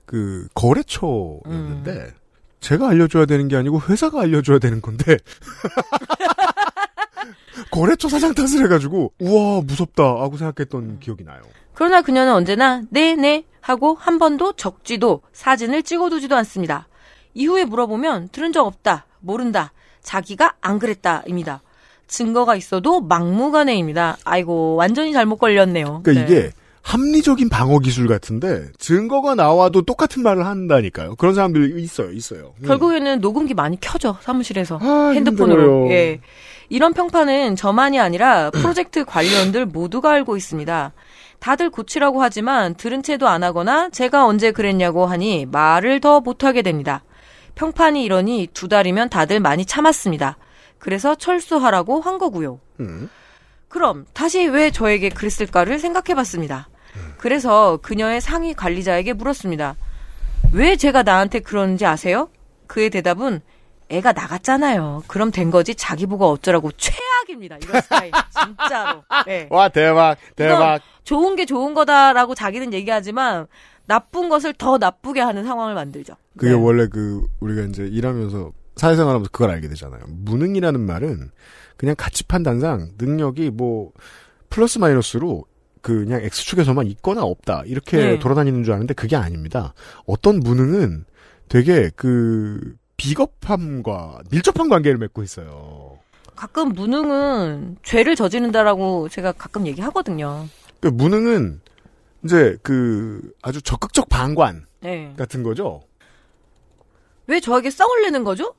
그 0.06 0.48
거래처였는데 0.56 2.14
제가 2.60 2.90
알려줘야 2.90 3.26
되는 3.26 3.48
게 3.48 3.56
아니고 3.56 3.80
회사가 3.82 4.22
알려줘야 4.22 4.60
되는 4.60 4.82
건데 4.82 5.18
거래처 7.72 8.10
사장 8.10 8.34
탓을 8.34 8.64
해가지고 8.66 9.14
우와 9.20 9.62
무섭다 9.62 10.04
하고 10.04 10.36
생각했던 10.38 11.00
기억이 11.00 11.24
나요. 11.24 11.42
그러나 11.74 12.02
그녀는 12.02 12.34
언제나 12.34 12.82
네네 12.90 13.46
하고 13.62 13.96
한 14.00 14.20
번도 14.20 14.54
적지도 14.54 15.22
사진을 15.34 15.84
찍어두지도 15.84 16.36
않습니다. 16.38 16.88
이후에 17.34 17.66
물어보면 17.66 18.30
들은 18.32 18.52
적 18.52 18.66
없다, 18.66 19.06
모른다, 19.20 19.72
자기가 20.02 20.56
안 20.62 20.80
그랬다입니다. 20.80 21.62
증거가 22.08 22.56
있어도 22.56 23.00
막무가내입니다. 23.02 24.18
아이고 24.26 24.76
완전히 24.76 25.14
잘못 25.14 25.38
걸렸네요. 25.38 26.02
그러니까 26.04 26.26
네. 26.26 26.40
이게 26.40 26.52
합리적인 26.84 27.48
방어 27.50 27.80
기술 27.80 28.08
같은데 28.08 28.68
증거가 28.80 29.36
나와도 29.36 29.84
똑같은 29.84 30.24
말을 30.24 30.46
한다니까요. 30.46 31.16
그런 31.16 31.36
사람들 31.36 31.80
있어요, 31.80 32.12
있어요. 32.12 32.54
음. 32.62 32.68
결국에는 32.68 33.22
녹음기 33.22 33.54
많이 33.54 33.80
켜져 33.80 34.18
사무실에서 34.22 34.80
아, 34.82 35.12
핸드폰으로. 35.14 35.90
예. 35.92 36.20
이런 36.70 36.94
평판은 36.94 37.56
저만이 37.56 38.00
아니라 38.00 38.50
프로젝트 38.50 39.06
관리원들 39.06 39.68
모두가 39.68 40.12
알고 40.12 40.38
있습니다. 40.38 40.94
다들 41.42 41.72
고치라고 41.72 42.22
하지만 42.22 42.76
들은 42.76 43.02
채도 43.02 43.28
안 43.28 43.44
하거나 43.44 43.90
제가 43.90 44.26
언제 44.28 44.52
그랬냐고 44.52 45.08
하니 45.08 45.48
말을 45.48 46.00
더 46.00 46.22
못하게 46.22 46.62
됩니다. 46.62 47.04
평판이 47.56 48.04
이러니 48.04 48.50
두 48.54 48.68
달이면 48.68 49.10
다들 49.10 49.40
많이 49.40 49.66
참았습니다. 49.66 50.38
그래서 50.78 51.16
철수하라고 51.16 52.00
한 52.00 52.20
거고요. 52.20 52.60
음. 52.80 53.10
그럼 53.70 54.06
다시 54.14 54.46
왜 54.46 54.70
저에게 54.70 55.10
그랬을까를 55.10 55.80
생각해 55.80 56.14
봤습니다. 56.16 56.70
그래서 57.18 57.78
그녀의 57.78 58.22
상위 58.22 58.54
관리자에게 58.54 59.14
물었습니다. 59.14 59.76
왜 60.54 60.76
제가 60.76 61.02
나한테 61.02 61.40
그러는지 61.40 61.88
아세요? 61.88 62.30
그의 62.68 62.92
대답은 62.92 63.42
애가 63.90 64.12
나갔잖아요. 64.12 65.04
그럼 65.08 65.32
된 65.32 65.50
거지 65.50 65.74
자기 65.74 66.06
보고 66.06 66.30
어쩌라고 66.30 66.72
최악입니다. 66.74 67.58
이런 67.64 67.82
스타일. 67.82 68.12
진짜로. 68.30 69.04
네. 69.26 69.48
와 69.50 69.70
대박 69.70 70.18
대박. 70.36 70.82
좋은 71.04 71.36
게 71.36 71.46
좋은 71.46 71.74
거다라고 71.74 72.36
자기는 72.36 72.74
얘기하지만 72.74 73.48
나쁜 73.86 74.30
것을 74.30 74.54
더 74.54 74.78
나쁘게 74.78 75.20
하는 75.22 75.44
상황을 75.44 75.74
만들죠. 75.74 76.16
그게 76.38 76.52
네. 76.52 76.58
원래 76.58 76.88
그 76.88 77.26
우리가 77.40 77.64
이제 77.64 77.84
일하면서 77.84 78.52
사회생활하면서 78.76 79.32
그걸 79.32 79.50
알게 79.50 79.68
되잖아요. 79.68 80.02
무능이라는 80.08 80.80
말은 80.80 81.32
그냥 81.78 81.96
가치 81.98 82.24
판단상 82.24 82.92
능력이 82.98 83.50
뭐 83.50 83.92
플러스 84.50 84.78
마이너스로 84.78 85.46
그 85.82 86.06
그냥 86.06 86.22
x축에서만 86.22 86.88
있거나 86.88 87.24
없다 87.24 87.64
이렇게 87.66 87.98
네. 87.98 88.20
돌아다니는 88.20 88.64
줄 88.64 88.74
아는데 88.74 88.94
그게 88.94 89.16
아닙니다. 89.16 89.74
어떤 90.06 90.40
무능은 90.40 91.06
되게 91.50 91.90
그 91.96 92.76
비겁함과 92.98 94.22
밀접한 94.32 94.70
관계를 94.70 95.00
맺고 95.00 95.24
있어요. 95.24 95.98
가끔 96.36 96.70
무능은 96.70 97.78
죄를 97.84 98.16
저지른다라고 98.16 99.10
제가 99.10 99.32
가끔 99.32 99.68
얘기하거든요. 99.68 100.48
그 100.82 100.88
무능은 100.88 101.62
이제 102.26 102.58
그 102.64 103.32
아주 103.42 103.62
적극적 103.62 104.10
방관 104.10 104.66
네. 104.82 105.14
같은 105.18 105.44
거죠. 105.44 105.82
왜 107.28 107.40
저에게 107.40 107.70
썽을 107.70 108.02
내는 108.04 108.24
거죠? 108.24 108.54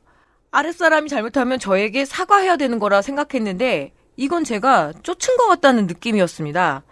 아랫사람이 0.53 1.09
잘못하면 1.09 1.59
저에게 1.59 2.05
사과해야 2.05 2.57
되는 2.57 2.79
거라 2.79 3.03
생각했는데 3.03 3.93
이건 4.17 4.45
제가 4.45 4.93
쫓은 5.03 5.37
것 5.37 5.47
같다는 5.49 5.87
느낌이었습니다. 5.87 6.83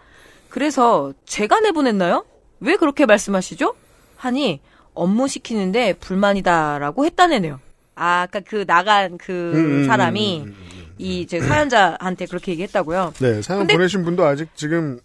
그래서 0.49 1.13
제가 1.25 1.59
내보냈나요? 1.61 2.25
왜 2.59 2.75
그렇게 2.75 3.05
말씀하시죠? 3.05 3.73
하니 4.17 4.59
업무 4.93 5.27
시키는데 5.27 5.93
불만이다라고 5.93 7.05
했다네요. 7.05 7.59
아, 7.95 8.21
아까 8.23 8.39
그 8.41 8.65
나간 8.65 9.17
그 9.17 9.31
음, 9.53 9.55
음, 9.83 9.85
사람이 9.85 10.41
음, 10.41 10.47
음, 10.47 10.55
음. 10.73 10.93
이제 10.97 11.39
사연자한테 11.39 12.25
그렇게 12.25 12.51
얘기했다고요. 12.53 13.13
네, 13.19 13.41
사연 13.41 13.61
근데- 13.61 13.73
보내신 13.75 14.03
분도 14.03 14.25
아직 14.25 14.49
지금 14.55 14.99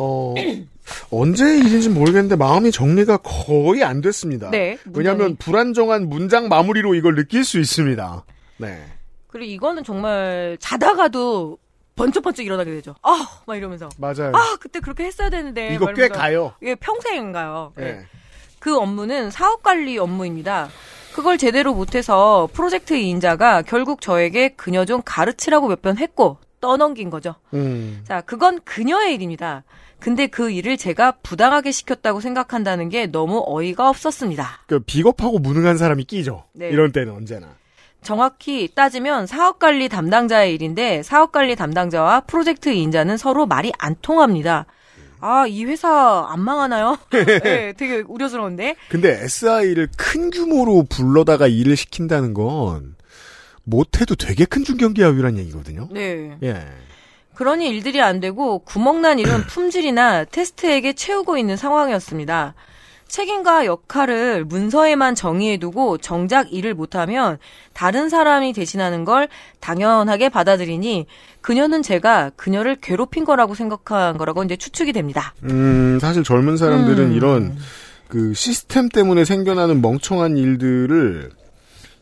어 0.00 0.34
언제 1.10 1.58
일인지 1.58 1.88
모르겠는데 1.88 2.36
마음이 2.36 2.70
정리가 2.70 3.18
거의 3.18 3.82
안 3.84 4.00
됐습니다. 4.00 4.50
네, 4.50 4.78
왜냐하면 4.94 5.36
불안정한 5.36 6.08
문장 6.08 6.48
마무리로 6.48 6.94
이걸 6.94 7.14
느낄 7.14 7.44
수 7.44 7.58
있습니다. 7.58 8.24
네. 8.58 8.84
그리고 9.26 9.50
이거는 9.52 9.84
정말 9.84 10.56
자다가도 10.60 11.58
번쩍번쩍 11.96 12.46
일어나게 12.46 12.70
되죠. 12.70 12.94
아, 13.02 13.40
막 13.46 13.56
이러면서 13.56 13.88
맞아요. 13.98 14.32
아, 14.34 14.56
그때 14.60 14.80
그렇게 14.80 15.04
했어야 15.04 15.30
되는데. 15.30 15.74
이거 15.74 15.86
막 15.86 15.94
꽤. 15.94 16.08
가요. 16.08 16.52
이게 16.62 16.74
평생인가요? 16.76 17.72
네. 17.76 17.84
네. 17.84 18.06
그 18.60 18.76
업무는 18.78 19.30
사업 19.30 19.62
관리 19.62 19.98
업무입니다. 19.98 20.68
그걸 21.14 21.36
제대로 21.38 21.74
못해서 21.74 22.48
프로젝트 22.52 22.94
이인자가 22.94 23.62
결국 23.62 24.00
저에게 24.00 24.50
그녀 24.50 24.84
좀 24.84 25.02
가르치라고 25.04 25.68
몇 25.68 25.82
번 25.82 25.98
했고 25.98 26.38
떠넘긴 26.60 27.10
거죠. 27.10 27.34
음. 27.54 28.02
자, 28.06 28.20
그건 28.20 28.60
그녀의 28.64 29.14
일입니다. 29.14 29.64
근데 30.00 30.26
그 30.26 30.50
일을 30.50 30.76
제가 30.76 31.12
부당하게 31.22 31.72
시켰다고 31.72 32.20
생각한다는 32.20 32.88
게 32.88 33.06
너무 33.06 33.42
어이가 33.46 33.88
없었습니다. 33.88 34.60
그 34.66 34.80
비겁하고 34.80 35.38
무능한 35.38 35.76
사람이 35.76 36.04
끼죠. 36.04 36.44
네. 36.52 36.68
이런 36.68 36.92
때는 36.92 37.12
언제나. 37.12 37.56
정확히 38.02 38.68
따지면 38.74 39.26
사업 39.26 39.58
관리 39.58 39.88
담당자의 39.88 40.54
일인데 40.54 41.02
사업 41.02 41.32
관리 41.32 41.56
담당자와 41.56 42.20
프로젝트 42.22 42.68
이인자는 42.68 43.16
서로 43.16 43.46
말이 43.46 43.72
안 43.78 43.96
통합니다. 44.00 44.66
아, 45.20 45.46
이 45.48 45.64
회사 45.64 46.26
안 46.28 46.40
망하나요? 46.40 46.96
네, 47.10 47.72
되게 47.72 48.04
우려스러운데. 48.06 48.76
근데 48.88 49.20
SI를 49.24 49.88
큰 49.96 50.30
규모로 50.30 50.84
불러다가 50.88 51.48
일을 51.48 51.76
시킨다는 51.76 52.34
건 52.34 52.94
못해도 53.64 54.14
되게 54.14 54.44
큰 54.44 54.64
중견기업이란 54.64 55.38
얘기거든요. 55.38 55.88
네. 55.90 56.38
예. 56.42 56.64
그러니 57.38 57.68
일들이 57.68 58.02
안 58.02 58.18
되고 58.18 58.58
구멍난 58.58 59.20
일은 59.20 59.42
품질이나 59.46 60.24
테스트에게 60.24 60.94
채우고 60.94 61.38
있는 61.38 61.56
상황이었습니다. 61.56 62.54
책임과 63.06 63.64
역할을 63.64 64.44
문서에만 64.44 65.14
정의해두고 65.14 65.98
정작 65.98 66.52
일을 66.52 66.74
못하면 66.74 67.38
다른 67.72 68.08
사람이 68.08 68.52
대신하는 68.54 69.04
걸 69.04 69.28
당연하게 69.60 70.30
받아들이니 70.30 71.06
그녀는 71.40 71.80
제가 71.80 72.32
그녀를 72.34 72.74
괴롭힌 72.82 73.24
거라고 73.24 73.54
생각한 73.54 74.18
거라고 74.18 74.42
이제 74.42 74.56
추측이 74.56 74.92
됩니다. 74.92 75.32
음, 75.44 75.98
사실 76.00 76.24
젊은 76.24 76.56
사람들은 76.56 77.04
음. 77.04 77.12
이런 77.12 77.56
그 78.08 78.34
시스템 78.34 78.88
때문에 78.88 79.24
생겨나는 79.24 79.80
멍청한 79.80 80.36
일들을 80.36 81.30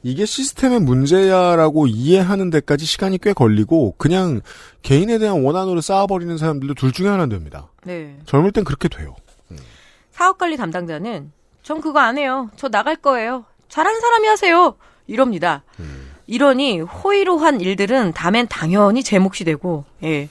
이게 0.03 0.25
시스템의 0.25 0.81
문제야라고 0.81 1.87
이해하는 1.87 2.51
데까지 2.51 2.85
시간이 2.85 3.19
꽤 3.19 3.33
걸리고 3.33 3.95
그냥 3.99 4.41
개인에 4.83 5.19
대한 5.19 5.43
원한으로 5.43 5.81
쌓아버리는 5.81 6.37
사람들도 6.39 6.75
둘 6.75 6.93
중에 6.93 7.09
하나는 7.09 7.29
됩니다. 7.29 7.71
네. 7.85 8.19
젊을 8.27 8.53
땐 8.53 8.65
그렇게 8.65 8.89
돼요. 8.89 9.17
사업관리 10.13 10.57
담당자는 10.57 11.33
전 11.63 11.81
그거 11.81 11.99
안 11.99 12.17
해요. 12.17 12.51
저 12.57 12.69
나갈 12.69 12.97
거예요. 12.97 13.45
잘하는 13.69 14.01
사람이 14.01 14.29
하세요. 14.29 14.77
이럽니다. 15.07 15.63
이러니 16.27 16.81
호의로한 16.81 17.61
일들은 17.61 18.13
다음엔 18.13 18.49
당연히 18.49 19.03
제 19.03 19.19
몫이 19.19 19.45
되고 19.45 19.85
예. 20.03 20.29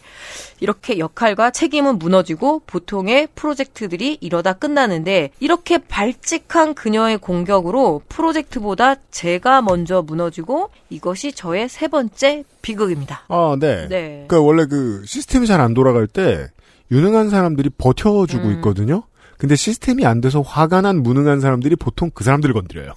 이렇게 0.60 1.00
역할과 1.00 1.52
책임은 1.52 2.00
무너지고 2.00 2.62
보통의 2.66 3.28
프로젝트들이 3.36 4.18
이러다 4.22 4.54
끝나는데 4.54 5.32
이렇게 5.40 5.78
발칙한 5.78 6.74
그녀의 6.76 7.18
공격으로 7.18 8.02
프로젝트보다 8.10 8.96
제가 9.12 9.62
먼저 9.62 10.02
무너지고 10.02 10.70
이것이 10.90 11.34
저의 11.34 11.70
세 11.70 11.88
번째 11.88 12.44
비극입니다. 12.62 13.24
아, 13.28 13.58
네. 13.60 13.88
네. 13.90 14.26
그러니까 14.28 14.42
원래 14.42 14.66
그 14.66 15.04
시스템이 15.06 15.48
잘 15.48 15.62
안 15.62 15.74
돌아갈 15.74 16.08
때 16.08 16.48
유능한 16.92 17.30
사람들이 17.30 17.70
버텨주고 17.78 18.48
음. 18.48 18.54
있거든요. 18.56 19.04
근데 19.38 19.56
시스템이 19.56 20.06
안 20.06 20.22
돼서 20.22 20.42
화가 20.42 20.82
난 20.82 21.02
무능한 21.04 21.40
사람들이 21.42 21.76
보통 21.76 22.12
그 22.14 22.24
사람들을 22.24 22.54
건드려요. 22.54 22.94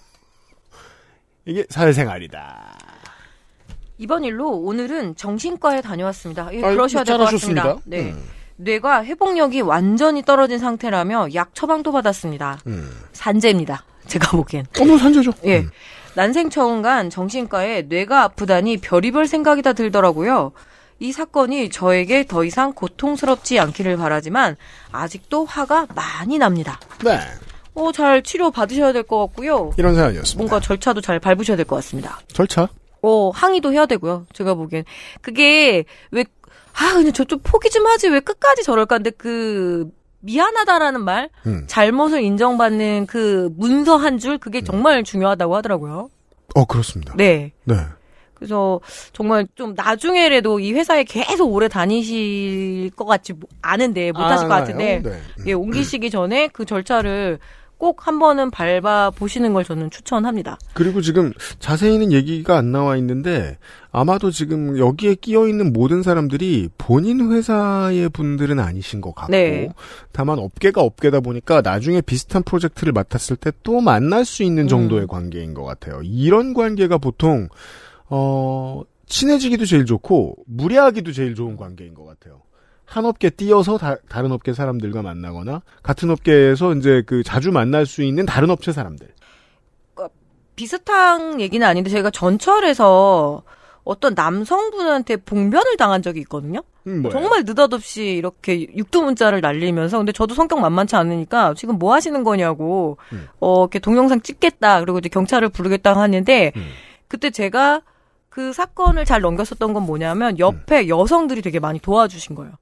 이게 1.49 1.64
사회생활이다. 1.70 2.76
이번 3.96 4.22
일로 4.22 4.51
오늘은 4.51 5.16
정신과에 5.16 5.80
다녀왔습니다. 5.80 6.51
예, 6.53 6.61
그러셔야 6.61 7.05
될 7.05 7.16
것 7.16 7.24
같습니다. 7.30 7.76
네. 7.84 8.11
음. 8.12 8.22
뇌가 8.57 9.05
회복력이 9.05 9.62
완전히 9.62 10.22
떨어진 10.22 10.59
상태라며 10.59 11.28
약 11.34 11.55
처방도 11.55 11.90
받았습니다. 11.90 12.59
음. 12.66 12.90
산재입니다. 13.12 13.82
제가 14.07 14.36
보기엔. 14.36 14.66
어머 14.78 14.99
산재죠. 14.99 15.32
예. 15.44 15.61
음. 15.61 15.70
난생 16.14 16.51
처음 16.51 16.82
간 16.82 17.09
정신과에 17.09 17.82
뇌가 17.82 18.24
아프다니 18.24 18.76
별의별 18.78 19.26
생각이 19.26 19.62
다 19.62 19.72
들더라고요. 19.72 20.53
이 21.01 21.12
사건이 21.12 21.70
저에게 21.70 22.26
더 22.26 22.44
이상 22.44 22.72
고통스럽지 22.74 23.59
않기를 23.59 23.96
바라지만 23.96 24.57
아직도 24.92 25.44
화가 25.46 25.86
많이 25.94 26.36
납니다. 26.38 26.78
네. 27.05 27.18
어, 27.79 27.93
잘 27.93 28.22
치료 28.22 28.51
받으셔야 28.51 28.93
될 28.93 29.03
것 29.05 29.18
같고요. 29.26 29.72
이런 29.76 29.95
사연이었습니다. 29.95 30.39
뭔가 30.39 30.61
절차도 30.61 31.01
잘 31.01 31.18
밟으셔야 31.20 31.57
될 31.57 31.64
것 31.66 31.76
같습니다. 31.76 32.18
절차? 32.33 32.68
어, 33.03 33.31
항의도 33.31 33.72
해야 33.72 33.87
되고요. 33.87 34.26
제가 34.33 34.55
보기엔. 34.55 34.85
그게, 35.22 35.85
왜, 36.11 36.24
아, 36.74 36.95
그냥 36.95 37.12
저좀 37.12 37.39
포기 37.45 37.70
좀 37.70 37.87
하지. 37.87 38.09
왜 38.09 38.18
끝까지 38.20 38.62
저럴까? 38.64 38.97
근데 38.99 39.11
그, 39.11 39.89
미안하다라는 40.20 41.05
말, 41.05 41.31
음. 41.47 41.64
잘못을 41.68 42.22
인정받는 42.22 43.07
그 43.07 43.51
문서 43.57 43.97
한 43.97 44.18
줄, 44.18 44.39
그게 44.39 44.62
정말 44.62 45.05
중요하다고 45.05 45.55
하더라고요. 45.57 46.11
어 46.57 46.64
그렇습니다. 46.64 47.14
네. 47.16 47.53
네. 47.64 47.76
그래서 48.35 48.81
정말 49.12 49.47
좀 49.55 49.74
나중에라도 49.76 50.59
이 50.61 50.72
회사에 50.72 51.05
계속 51.05 51.53
오래 51.53 51.68
다니실 51.68 52.91
것 52.97 53.05
같지 53.05 53.33
뭐- 53.33 53.49
않은데, 53.62 54.11
못 54.12 54.20
하실 54.20 54.49
것 54.49 54.55
아, 54.55 54.61
같은데, 54.61 55.03
네. 55.05 55.11
음. 55.11 55.45
예, 55.47 55.53
옮기시기 55.53 56.11
전에 56.11 56.49
그 56.49 56.64
절차를 56.64 57.39
꼭 57.79 58.07
한 58.07 58.18
번은 58.18 58.51
밟아 58.51 59.11
보시는 59.11 59.53
걸 59.53 59.64
저는 59.64 59.91
추천합니다. 59.91 60.59
그리고 60.74 61.01
지금 61.01 61.33
자세히는 61.61 62.12
얘기가 62.12 62.57
안 62.57 62.72
나와 62.72 62.97
있는데 62.97 63.57
아마도 63.93 64.31
지금 64.31 64.79
여기에 64.79 65.14
끼어 65.16 65.47
있는 65.49 65.72
모든 65.72 66.03
사람들이 66.03 66.68
본인 66.76 67.31
회사의 67.33 68.09
분들은 68.11 68.59
아니신 68.61 69.01
것 69.01 69.14
같고 69.14 69.33
네. 69.33 69.68
다만 70.12 70.39
업계가 70.39 70.83
업계다 70.83 71.20
보니까 71.20 71.61
나중에 71.62 72.01
비슷한 72.01 72.43
프로젝트를 72.43 72.93
맡았을 72.93 73.37
때 73.37 73.53
또 73.62 73.81
만날 73.81 74.24
수 74.24 74.43
있는 74.43 74.68
정도의 74.68 75.03
음. 75.03 75.07
관계인 75.09 75.55
것 75.55 75.64
같아요. 75.64 76.01
이런 76.03 76.55
관계가 76.55 76.99
보통 76.99 77.49
어 78.09 78.83
친해지기도 79.07 79.64
제일 79.64 79.85
좋고 79.85 80.37
무례하기도 80.47 81.12
제일 81.12 81.35
좋은 81.35 81.57
관계인 81.57 81.95
것 81.95 82.05
같아요. 82.05 82.43
한 82.89 83.05
업계 83.05 83.28
뛰어서 83.28 83.76
다, 83.76 83.97
른 84.22 84.32
업계 84.32 84.55
사람들과 84.55 85.03
만나거나 85.03 85.62
같은 85.82 86.11
업계에서 86.11 86.74
이제 86.74 87.03
그 87.07 87.22
자주 87.22 87.53
만날 87.53 87.84
수 87.84 88.03
있는 88.03 88.24
다른 88.24 88.51
업체 88.51 88.72
사람들. 88.72 89.09
비슷한 90.57 91.41
얘기는 91.41 91.64
아닌데 91.64 91.89
제가 91.89 92.11
전철에서 92.11 93.43
어떤 93.84 94.14
남성분한테 94.14 95.16
봉변을 95.18 95.76
당한 95.76 96.03
적이 96.03 96.20
있거든요. 96.20 96.62
음, 96.89 97.03
뭐예요? 97.03 97.12
정말 97.12 97.45
느닷없이 97.45 98.05
이렇게 98.05 98.66
육두문자를 98.74 99.41
날리면서 99.41 99.99
근데 99.99 100.11
저도 100.11 100.34
성격 100.34 100.61
만만치 100.61 100.97
않으니까 100.97 101.55
지금 101.55 101.78
뭐 101.78 101.95
하시는 101.95 102.24
거냐고 102.24 102.97
음. 103.12 103.28
어 103.39 103.62
이렇게 103.62 103.78
동영상 103.78 104.20
찍겠다 104.20 104.80
그리고 104.80 104.99
이제 104.99 105.09
경찰을 105.09 105.51
부르겠다 105.51 105.95
하는데 105.95 106.53
음. 106.57 106.66
그때 107.07 107.30
제가 107.30 107.82
그 108.28 108.53
사건을 108.53 109.05
잘 109.05 109.20
넘겼었던 109.20 109.72
건 109.72 109.84
뭐냐면 109.84 110.39
옆에 110.39 110.82
음. 110.82 110.89
여성들이 110.89 111.43
되게 111.43 111.61
많이 111.61 111.78
도와주신 111.78 112.34
거예요. 112.34 112.55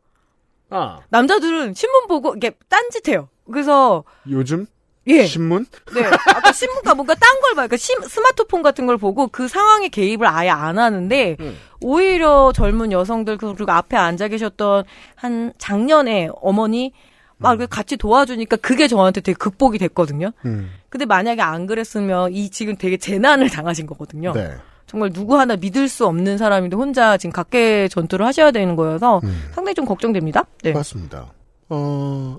아 0.71 1.01
남자들은 1.11 1.75
신문 1.75 2.07
보고 2.09 2.35
이게 2.37 2.53
딴짓해요. 2.69 3.29
그래서 3.51 4.05
요즘 4.29 4.67
예. 5.09 5.25
신문? 5.25 5.67
네. 5.95 6.03
아까 6.35 6.51
신문가 6.53 6.95
뭔가 6.95 7.14
딴 7.14 7.41
걸 7.41 7.51
봐. 7.53 7.67
그러니까 7.69 7.77
심- 7.77 8.01
스마트폰 8.03 8.62
같은 8.62 8.87
걸 8.87 8.97
보고 8.97 9.29
그 9.29 9.47
상황에 9.47 9.89
개입을 9.89 10.27
아예 10.27 10.49
안 10.51 10.79
하는데 10.81 11.37
음. 11.39 11.57
오히려 11.81 12.53
젊은 12.53 12.91
여성들 12.91 13.37
그리고 13.39 13.71
앞에 13.71 13.97
앉아 13.97 14.27
계셨던 14.29 14.85
한 15.14 15.53
작년에 15.59 16.31
어머니 16.43 16.93
막 17.39 17.51
이렇게 17.53 17.67
같이 17.67 17.97
도와주니까 17.97 18.57
그게 18.57 18.89
저한테 18.89 19.21
되게 19.21 19.37
극복이 19.37 19.79
됐거든요. 19.79 20.33
음. 20.45 20.73
근데 20.89 21.05
만약에 21.05 21.41
안 21.43 21.67
그랬으면 21.67 22.33
이 22.33 22.51
지금 22.51 22.77
되게 22.77 22.97
재난을 22.97 23.49
당하신 23.51 23.87
거거든요. 23.87 24.33
네. 24.33 24.57
정말 24.87 25.12
누구 25.12 25.39
하나 25.39 25.57
믿을 25.57 25.89
수 25.89 26.07
없는 26.07 26.39
사람인데 26.39 26.76
혼자 26.76 27.16
지금 27.16 27.32
각계 27.32 27.89
전투를 27.89 28.24
하셔야 28.24 28.51
되는 28.51 28.76
거여서 28.76 29.20
음. 29.24 29.49
상당히 29.53 29.74
좀 29.74 29.84
걱정됩니다. 29.84 30.47
네. 30.62 30.72
맞습니다. 30.72 31.32
어, 31.68 32.39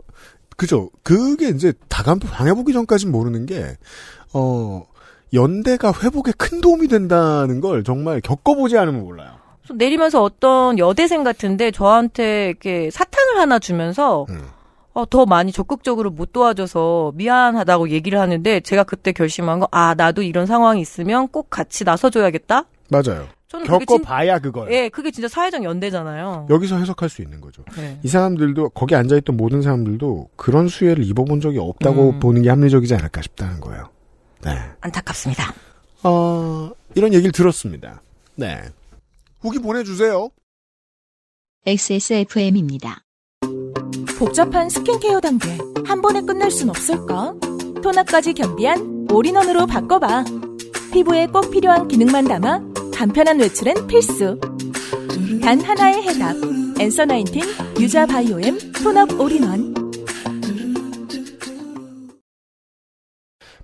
그죠. 0.56 0.90
그게 1.04 1.50
이제 1.50 1.74
다감 1.90 2.20
당해보기 2.20 2.74
전까진 2.74 3.12
모르는 3.12 3.46
게, 3.46 3.78
어, 4.34 4.86
연대가 5.34 5.92
회복에 5.92 6.32
큰 6.38 6.62
도움이 6.62 6.88
된다는 6.88 7.60
걸 7.60 7.84
정말 7.84 8.22
겪어보지 8.22 8.78
않으면 8.78 9.04
몰라요. 9.04 9.32
내리면서 9.74 10.24
어떤 10.24 10.80
여대생 10.80 11.26
같은데 11.26 11.72
저한테 11.72 12.48
이렇게 12.48 12.90
사탕을 12.90 13.38
하나 13.38 13.60
주면서 13.60 14.26
음. 14.30 14.48
어, 14.98 15.06
더 15.06 15.28
많이 15.28 15.52
적극적으로 15.52 16.10
못 16.10 16.34
도와줘서 16.34 17.12
미안하다고 17.14 17.90
얘기를 17.90 18.20
하는데 18.20 18.60
제가 18.62 18.84
그때 18.84 19.12
결심한 19.12 19.60
거, 19.60 19.68
아, 19.72 19.94
나도 19.94 20.24
이런 20.24 20.48
상황이 20.48 20.82
있으면 20.82 21.28
꼭 21.28 21.52
같이 21.52 21.84
나서줘야겠다? 21.84 22.66
맞아요. 22.90 23.28
저는 23.48 23.68
겪어봐야 23.68 24.40
그걸. 24.40 24.74
예, 24.74 24.90
그게 24.90 25.12
진짜 25.12 25.28
사회적 25.28 25.64
연대잖아요. 25.64 26.48
여기서 26.50 26.80
해석할 26.80 27.10
수 27.10 27.22
있는 27.22 27.42
거죠. 27.42 27.64
네. 27.76 28.00
이 28.02 28.08
사람들도, 28.08 28.70
거기 28.70 28.96
앉아있던 28.96 29.38
모든 29.38 29.62
사람들도 29.62 30.30
그런 30.36 30.68
수혜를 30.68 31.04
입어본 31.04 31.42
적이 31.42 31.60
없다고 31.60 32.14
음. 32.14 32.20
보는 32.20 32.42
게 32.42 32.50
합리적이지 32.50 32.96
않을까 32.96 33.22
싶다는 33.22 33.60
거예요. 33.60 33.90
네. 34.44 34.58
안타깝습니다. 34.82 35.54
어, 36.06 36.72
이런 36.96 37.14
얘기를 37.14 37.32
들었습니다. 37.32 38.02
네. 38.34 38.64
후기 39.42 39.60
보내주세요. 39.60 40.30
XSFM입니다. 41.68 43.04
복잡한 44.38 44.70
스킨케어 44.70 45.20
단계 45.20 45.58
한 45.84 46.00
번에 46.00 46.22
끝낼 46.22 46.52
순 46.52 46.70
없을까? 46.70 47.34
토너까지 47.82 48.34
겸비한 48.34 49.08
올인원으로 49.12 49.66
바꿔봐. 49.66 50.26
피부에 50.94 51.26
꼭 51.26 51.50
필요한 51.50 51.88
기능만 51.88 52.26
담아 52.26 52.62
간편한 52.94 53.40
외출엔 53.40 53.88
필수. 53.88 54.40
단 55.42 55.60
하나의 55.60 56.04
해답. 56.04 56.36
엔서 56.80 57.06
나인틴 57.06 57.42
유자 57.80 58.06
바이오엠 58.06 58.60
톤업 58.74 59.20
올인원. 59.20 59.74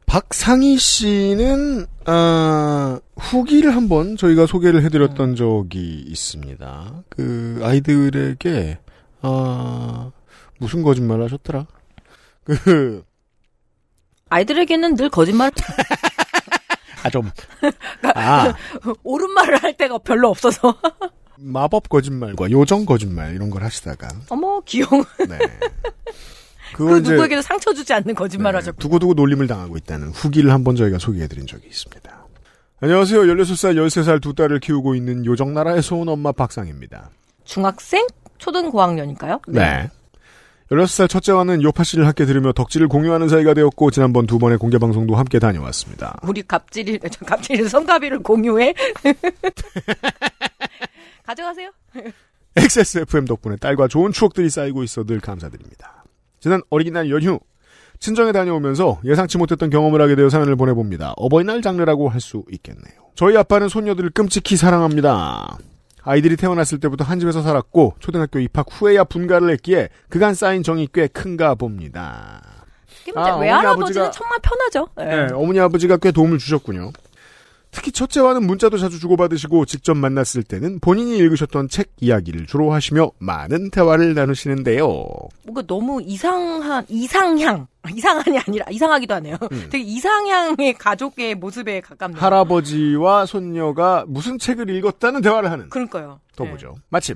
박상희 0.07 0.80
씨는 0.80 1.86
아, 2.05 2.99
후기를 3.15 3.76
한번 3.76 4.17
저희가 4.17 4.47
소개를 4.47 4.82
해드렸던 4.86 5.36
적이 5.36 6.03
있습니다. 6.07 7.03
그 7.09 7.59
아이들에게 7.61 8.80
아, 9.21 10.09
무슨 10.60 10.84
거짓말을 10.84 11.26
하셨더라? 11.26 11.66
그 12.43 13.04
아이들에게는 14.30 14.95
늘 14.95 15.10
거짓말, 15.10 15.51
아, 17.04 17.10
좀. 17.10 17.30
아, 18.16 18.54
옳은 19.04 19.30
말을 19.32 19.62
할 19.62 19.76
때가 19.78 19.99
별로 19.99 20.30
없어서. 20.30 20.76
마법 21.38 21.89
거짓말과 21.89 22.51
요정 22.51 22.86
거짓말 22.86 23.36
이런 23.36 23.49
걸 23.49 23.64
하시다가 23.64 24.08
어머, 24.30 24.62
귀여워. 24.62 25.04
네. 25.28 25.38
그 26.74 26.99
누구에게도 26.99 27.41
상처 27.41 27.74
주지 27.74 27.93
않는 27.93 28.16
거짓말을 28.16 28.60
네, 28.60 28.64
하셨고. 28.64 28.80
두고두고 28.80 29.14
놀림을 29.14 29.47
당하고 29.47 29.78
있다는 29.78 30.10
후기를 30.10 30.51
한번 30.51 30.76
저희가 30.76 30.97
소개해드린 30.99 31.45
적이 31.45 31.68
있습니다. 31.68 32.28
안녕하세요. 32.80 33.22
16살, 33.22 33.76
13살 33.76 34.22
두 34.22 34.34
딸을 34.34 34.60
키우고 34.60 34.95
있는 34.95 35.26
요정나라에서 35.26 35.95
온 35.95 36.10
엄마 36.10 36.32
박상입니다. 36.32 37.12
중학생? 37.43 38.08
초등 38.39 38.72
고학년일까요? 38.72 39.39
네. 39.47 39.89
16살 40.74 41.07
첫째와는 41.09 41.61
요파 41.61 41.84
씨를 41.84 42.07
함께 42.07 42.26
들으며 42.26 42.51
덕질을 42.51 42.88
공유하는 42.88 43.30
사이가 43.30 43.53
되었고 43.53 43.91
지난번 43.91 44.26
두 44.26 44.39
번의 44.39 44.57
공개 44.57 44.78
방송도 44.80 45.15
함께 45.15 45.38
다녀왔습니다. 45.39 46.17
우리 46.24 46.41
갑질이, 46.41 46.99
저 47.11 47.26
갑질이 47.26 47.69
성가비를 47.69 48.19
공유해? 48.24 48.74
가져가세요. 51.26 51.71
XSFM 52.55 53.26
덕분에 53.26 53.55
딸과 53.57 53.88
좋은 53.88 54.11
추억들이 54.11 54.49
쌓이고 54.49 54.84
있어 54.84 55.03
늘 55.03 55.19
감사드립니다. 55.19 56.03
지난 56.39 56.61
어린이날 56.69 57.09
연휴 57.09 57.39
친정에 57.99 58.32
다녀오면서 58.32 58.99
예상치 59.05 59.38
못했던 59.38 59.69
경험을 59.69 60.01
하게 60.01 60.15
되어 60.15 60.30
사연을 60.30 60.55
보내봅니다. 60.55 61.13
어버이날 61.17 61.61
장르라고 61.61 62.09
할 62.09 62.19
수 62.19 62.43
있겠네요. 62.51 62.93
저희 63.15 63.38
아빠는 63.38 63.69
손녀들을 63.69 64.09
끔찍히 64.09 64.57
사랑합니다. 64.57 65.57
아이들이 66.04 66.36
태어났을 66.36 66.80
때부터 66.80 67.04
한 67.04 67.20
집에서 67.20 67.41
살았고 67.41 67.95
초등학교 67.99 68.39
입학 68.39 68.68
후에야 68.70 69.04
분가를 69.06 69.49
했기에 69.51 69.89
그간 70.10 70.34
쌓인 70.34 70.62
정이 70.64 70.89
꽤 70.93 71.08
큰가 71.08 71.56
봅니다. 71.56 72.41
아, 73.16 73.22
뭐 73.22 73.24
어머니, 73.24 73.41
외할아버지는 73.47 74.08
아버지가- 74.08 74.12
정말 74.12 74.39
편하죠. 74.41 74.88
네. 74.97 75.06
네, 75.28 75.34
어머니 75.34 75.60
아버지가 75.60 75.97
꽤 75.97 76.12
도움을 76.12 76.38
주셨군요. 76.38 76.91
특히 77.74 77.91
첫째와는 77.91 78.45
문자도 78.45 78.78
자주 78.78 78.99
주고받으시고 78.99 79.65
직접 79.65 79.95
만났을 79.97 80.43
때는 80.43 80.80
본인이 80.80 81.17
읽으셨던 81.17 81.69
책 81.69 81.91
이야기를 81.99 82.45
주로 82.45 82.71
하시며 82.71 83.11
많은 83.17 83.71
대화를 83.71 84.13
나누시는데요. 84.13 84.86
뭔가 85.43 85.63
너무 85.67 86.01
이상한, 86.01 86.86
이상향. 86.88 87.67
이상한이 87.93 88.39
아니라, 88.39 88.65
이상하기도 88.69 89.13
하네요. 89.15 89.36
되게 89.69 89.80
이상향의 89.80 90.76
가족의 90.76 91.36
모습에 91.36 91.82
가깝네요. 91.82 92.21
할아버지와 92.21 93.26
손녀가 93.26 94.05
무슨 94.07 94.38
책을 94.38 94.69
읽었다는 94.69 95.21
대화를 95.21 95.51
하는 95.51 95.69
그러니까요. 95.69 96.19
또 96.38 96.45
네. 96.45 96.51
보죠. 96.51 96.76
마침 96.89 97.15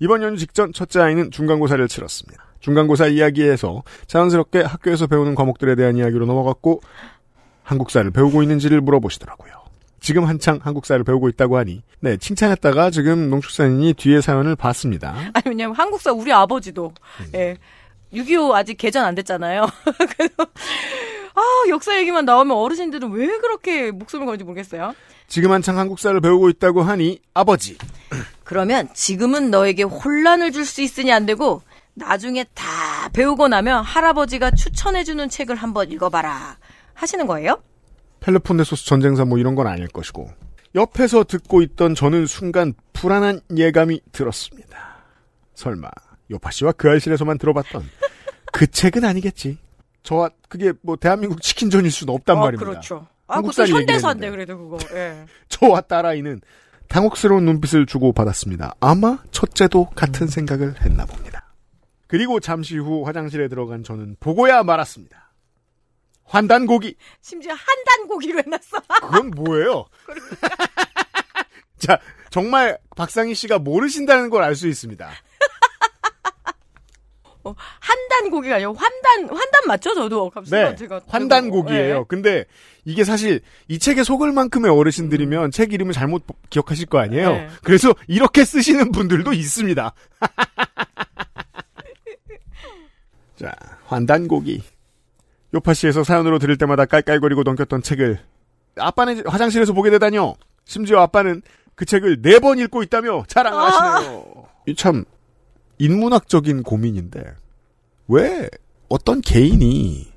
이번 0.00 0.22
연휴 0.22 0.36
직전 0.38 0.72
첫째 0.72 1.00
아이는 1.00 1.30
중간고사를 1.30 1.86
치렀습니다. 1.86 2.42
중간고사 2.60 3.08
이야기에서 3.08 3.82
자연스럽게 4.06 4.62
학교에서 4.62 5.06
배우는 5.06 5.34
과목들에 5.34 5.74
대한 5.76 5.96
이야기로 5.96 6.26
넘어갔고 6.26 6.80
한국사를 7.62 8.10
배우고 8.10 8.42
있는지를 8.42 8.80
물어보시더라고요. 8.80 9.61
지금 10.02 10.24
한창 10.26 10.58
한국사를 10.62 11.02
배우고 11.04 11.28
있다고 11.30 11.56
하니 11.56 11.82
네 12.00 12.16
칭찬했다가 12.16 12.90
지금 12.90 13.30
농축산인이 13.30 13.94
뒤에 13.94 14.20
사연을 14.20 14.56
봤습니다. 14.56 15.14
아니, 15.32 15.42
왜냐면 15.46 15.76
한국사 15.76 16.12
우리 16.12 16.32
아버지도, 16.32 16.92
음. 17.20 17.30
예. 17.34 17.56
6.25 18.12 18.52
아직 18.52 18.76
개전 18.76 19.04
안 19.06 19.14
됐잖아요. 19.14 19.66
그래서, 20.16 20.34
아, 21.34 21.40
역사 21.70 21.96
얘기만 21.98 22.26
나오면 22.26 22.54
어르신들은 22.54 23.10
왜 23.12 23.26
그렇게 23.38 23.90
목숨을 23.90 24.26
걸지 24.26 24.44
모르겠어요. 24.44 24.94
지금 25.28 25.50
한창 25.52 25.78
한국사를 25.78 26.20
배우고 26.20 26.50
있다고 26.50 26.82
하니 26.82 27.20
아버지 27.32 27.78
그러면 28.44 28.88
지금은 28.92 29.50
너에게 29.50 29.84
혼란을 29.84 30.52
줄 30.52 30.66
수 30.66 30.82
있으니 30.82 31.10
안 31.10 31.24
되고, 31.24 31.62
나중에 31.94 32.44
다 32.54 33.08
배우고 33.14 33.48
나면 33.48 33.82
할아버지가 33.84 34.50
추천해주는 34.50 35.28
책을 35.30 35.56
한번 35.56 35.90
읽어봐라. 35.90 36.56
하시는 36.94 37.26
거예요? 37.26 37.62
펠로폰네소스 38.22 38.86
전쟁사 38.86 39.24
뭐 39.24 39.38
이런 39.38 39.54
건 39.54 39.66
아닐 39.66 39.88
것이고 39.88 40.30
옆에서 40.74 41.24
듣고 41.24 41.60
있던 41.62 41.94
저는 41.94 42.26
순간 42.26 42.72
불안한 42.92 43.40
예감이 43.56 44.00
들었습니다. 44.12 44.96
설마 45.54 45.90
요파 46.30 46.50
씨와 46.50 46.72
그 46.72 46.88
알실에서만 46.88 47.38
들어봤던 47.38 47.82
그 48.52 48.66
책은 48.66 49.04
아니겠지. 49.04 49.58
저와 50.02 50.30
그게 50.48 50.72
뭐 50.82 50.96
대한민국 50.96 51.42
치킨전일 51.42 51.90
수는 51.90 52.14
없단 52.14 52.38
아, 52.38 52.40
말입니다. 52.40 52.70
그렇죠. 52.70 53.06
아, 53.26 53.40
그것도 53.40 53.66
현대사인데. 53.66 54.30
그래도 54.30 54.58
그거. 54.58 54.78
예. 54.94 55.24
저와 55.48 55.82
딸아이는 55.82 56.40
당혹스러운 56.88 57.44
눈빛을 57.44 57.86
주고 57.86 58.12
받았습니다. 58.12 58.74
아마 58.80 59.18
첫째도 59.30 59.86
같은 59.94 60.26
생각을 60.26 60.80
했나 60.82 61.06
봅니다. 61.06 61.52
그리고 62.06 62.40
잠시 62.40 62.76
후 62.76 63.06
화장실에 63.06 63.48
들어간 63.48 63.82
저는 63.82 64.16
보고야 64.20 64.62
말았습니다. 64.62 65.21
환단고기 66.24 66.94
심지어 67.20 67.52
한 67.52 67.60
단고기로 67.86 68.38
해놨어. 68.38 68.78
그건 69.00 69.30
뭐예요? 69.30 69.86
자, 71.78 71.98
정말 72.30 72.78
박상희 72.96 73.34
씨가 73.34 73.58
모르신다는 73.58 74.30
걸 74.30 74.42
알 74.42 74.54
수 74.56 74.68
있습니다. 74.68 75.10
어, 77.44 77.54
한단 77.80 78.30
고기가 78.30 78.54
아니고 78.54 78.72
환단 78.74 79.22
환단 79.28 79.62
맞죠? 79.66 79.94
저도 79.94 80.30
갑자기 80.30 80.62
네, 80.62 80.76
제가 80.76 81.00
환단곡이에요. 81.08 81.98
네. 81.98 82.04
근데 82.06 82.44
이게 82.84 83.02
사실 83.02 83.40
이 83.66 83.80
책에 83.80 84.04
속을 84.04 84.30
만큼의 84.30 84.70
어르신들이면 84.70 85.50
책 85.50 85.72
이름을 85.72 85.92
잘못 85.92 86.22
기억하실 86.50 86.86
거 86.86 86.98
아니에요. 87.00 87.32
네. 87.32 87.48
그래서 87.64 87.92
이렇게 88.06 88.44
쓰시는 88.44 88.92
분들도 88.92 89.32
있습니다. 89.32 89.92
자, 93.36 93.52
환단곡이. 93.86 94.62
요파시에서 95.54 96.04
사연으로 96.04 96.38
들을 96.38 96.56
때마다 96.56 96.84
깔깔거리고 96.86 97.42
넘겼던 97.42 97.82
책을 97.82 98.18
아빠는 98.78 99.26
화장실에서 99.26 99.72
보게 99.74 99.90
되다뇨. 99.90 100.34
심지어 100.64 101.00
아빠는 101.00 101.42
그 101.74 101.84
책을 101.84 102.22
네 102.22 102.38
번 102.38 102.58
읽고 102.58 102.82
있다며 102.82 103.24
자랑하시네요. 103.28 104.24
이참 104.66 105.04
인문학적인 105.78 106.62
고민인데 106.62 107.22
왜 108.08 108.48
어떤 108.88 109.20
개인이 109.20 110.10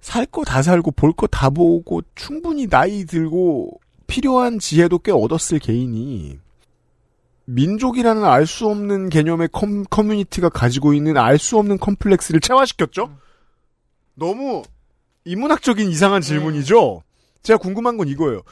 살 0.00 0.26
거 0.26 0.42
다 0.44 0.62
살고 0.62 0.92
볼 0.92 1.12
거 1.12 1.26
다 1.26 1.50
보고 1.50 2.00
충분히 2.14 2.66
나이 2.66 3.04
들고 3.04 3.78
필요한 4.06 4.58
지혜도 4.58 5.00
꽤 5.00 5.12
얻었을 5.12 5.58
개인이 5.58 6.38
민족이라는 7.44 8.24
알 8.24 8.46
수 8.46 8.66
없는 8.68 9.08
개념의 9.10 9.48
컴, 9.52 9.84
커뮤니티가 9.84 10.48
가지고 10.48 10.92
있는 10.94 11.16
알 11.16 11.38
수 11.38 11.58
없는 11.58 11.78
컴플렉스를 11.78 12.40
체화시켰죠? 12.40 13.10
너무 14.18 14.62
인문학적인 15.24 15.88
이상한 15.88 16.20
질문이죠? 16.20 17.02
제가 17.42 17.58
궁금한 17.58 17.96
건 17.96 18.08
이거예요. 18.08 18.42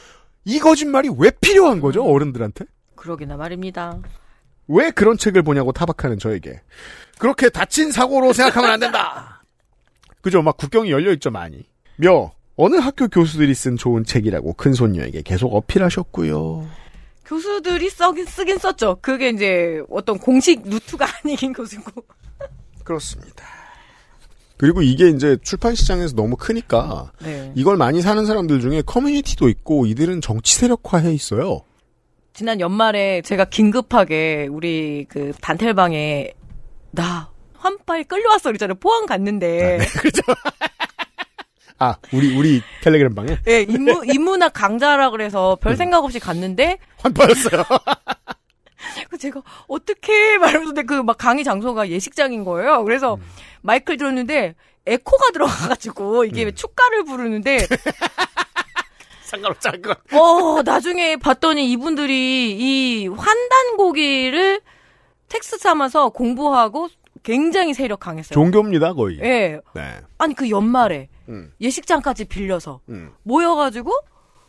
이 0.44 0.58
거짓말이 0.60 1.10
왜 1.18 1.30
필요한 1.40 1.80
거죠, 1.80 2.04
어른들한테? 2.04 2.66
그러게나 2.94 3.36
말입니다. 3.36 3.98
왜 4.68 4.90
그런 4.90 5.18
책을 5.18 5.42
보냐고 5.42 5.72
타박하는 5.72 6.18
저에게. 6.18 6.60
그렇게 7.18 7.48
닫힌 7.48 7.90
사고로 7.90 8.32
생각하면 8.32 8.70
안 8.70 8.80
된다! 8.80 9.42
그죠? 10.22 10.42
막 10.42 10.56
국경이 10.56 10.90
열려있죠, 10.90 11.30
많이. 11.30 11.66
며, 11.96 12.32
어느 12.56 12.76
학교 12.76 13.08
교수들이 13.08 13.54
쓴 13.54 13.76
좋은 13.76 14.04
책이라고 14.04 14.54
큰손녀에게 14.54 15.22
계속 15.22 15.54
어필하셨고요. 15.54 16.68
교수들이 17.24 17.90
써긴 17.90 18.24
쓰긴 18.26 18.58
썼죠. 18.58 18.98
그게 19.02 19.30
이제 19.30 19.82
어떤 19.90 20.18
공식 20.18 20.62
루트가 20.64 21.06
아니긴 21.24 21.52
교수고. 21.52 22.04
그렇습니다. 22.84 23.55
그리고 24.56 24.82
이게 24.82 25.08
이제 25.08 25.36
출판 25.42 25.74
시장에서 25.74 26.14
너무 26.14 26.36
크니까 26.36 27.12
네. 27.22 27.52
이걸 27.54 27.76
많이 27.76 28.00
사는 28.00 28.24
사람들 28.24 28.60
중에 28.60 28.82
커뮤니티도 28.82 29.48
있고 29.48 29.86
이들은 29.86 30.20
정치 30.20 30.56
세력화해 30.56 31.12
있어요. 31.12 31.62
지난 32.32 32.60
연말에 32.60 33.22
제가 33.22 33.46
긴급하게 33.46 34.48
우리 34.50 35.06
그 35.08 35.32
단텔방에 35.40 36.32
나 36.90 37.30
환빨 37.54 38.04
끌려왔어 38.04 38.50
그랬잖아요. 38.50 38.76
포항 38.76 39.06
갔는데 39.06 39.78
아, 41.78 41.96
우리 42.12 42.36
우리 42.36 42.62
텔레그램 42.82 43.14
방에 43.14 43.38
예, 43.48 43.62
인문 43.62 44.08
인문학 44.08 44.52
강좌라 44.54 45.10
그래서 45.10 45.54
음. 45.54 45.56
별 45.60 45.76
생각 45.76 46.04
없이 46.04 46.18
갔는데 46.18 46.78
환빠였어요. 46.98 47.62
그 49.10 49.18
제가 49.18 49.42
어떻게 49.68 50.38
말하면서 50.38 50.82
그막 50.82 51.16
강의 51.18 51.44
장소가 51.44 51.88
예식장인 51.88 52.44
거예요. 52.44 52.84
그래서 52.84 53.14
음. 53.14 53.22
마이크를 53.62 53.96
들었는데 53.98 54.54
에코가 54.86 55.30
들어가가지고 55.32 56.24
이게 56.24 56.44
음. 56.44 56.54
축가를 56.54 57.04
부르는데 57.04 57.58
상관없지 59.24 59.68
않고. 59.68 59.92
어 60.16 60.62
나중에 60.62 61.16
봤더니 61.16 61.70
이분들이 61.72 62.56
이 62.58 63.08
환단고기를 63.08 64.60
텍스트 65.28 65.58
삼아서 65.58 66.10
공부하고 66.10 66.88
굉장히 67.24 67.74
세력 67.74 67.98
강했어요. 68.00 68.34
종교입니다, 68.34 68.92
거의. 68.92 69.18
예. 69.20 69.60
네. 69.74 70.00
아니 70.18 70.34
그 70.34 70.48
연말에 70.48 71.08
음, 71.28 71.52
예식장까지 71.60 72.26
빌려서 72.26 72.80
음. 72.88 73.12
모여가지고 73.24 73.92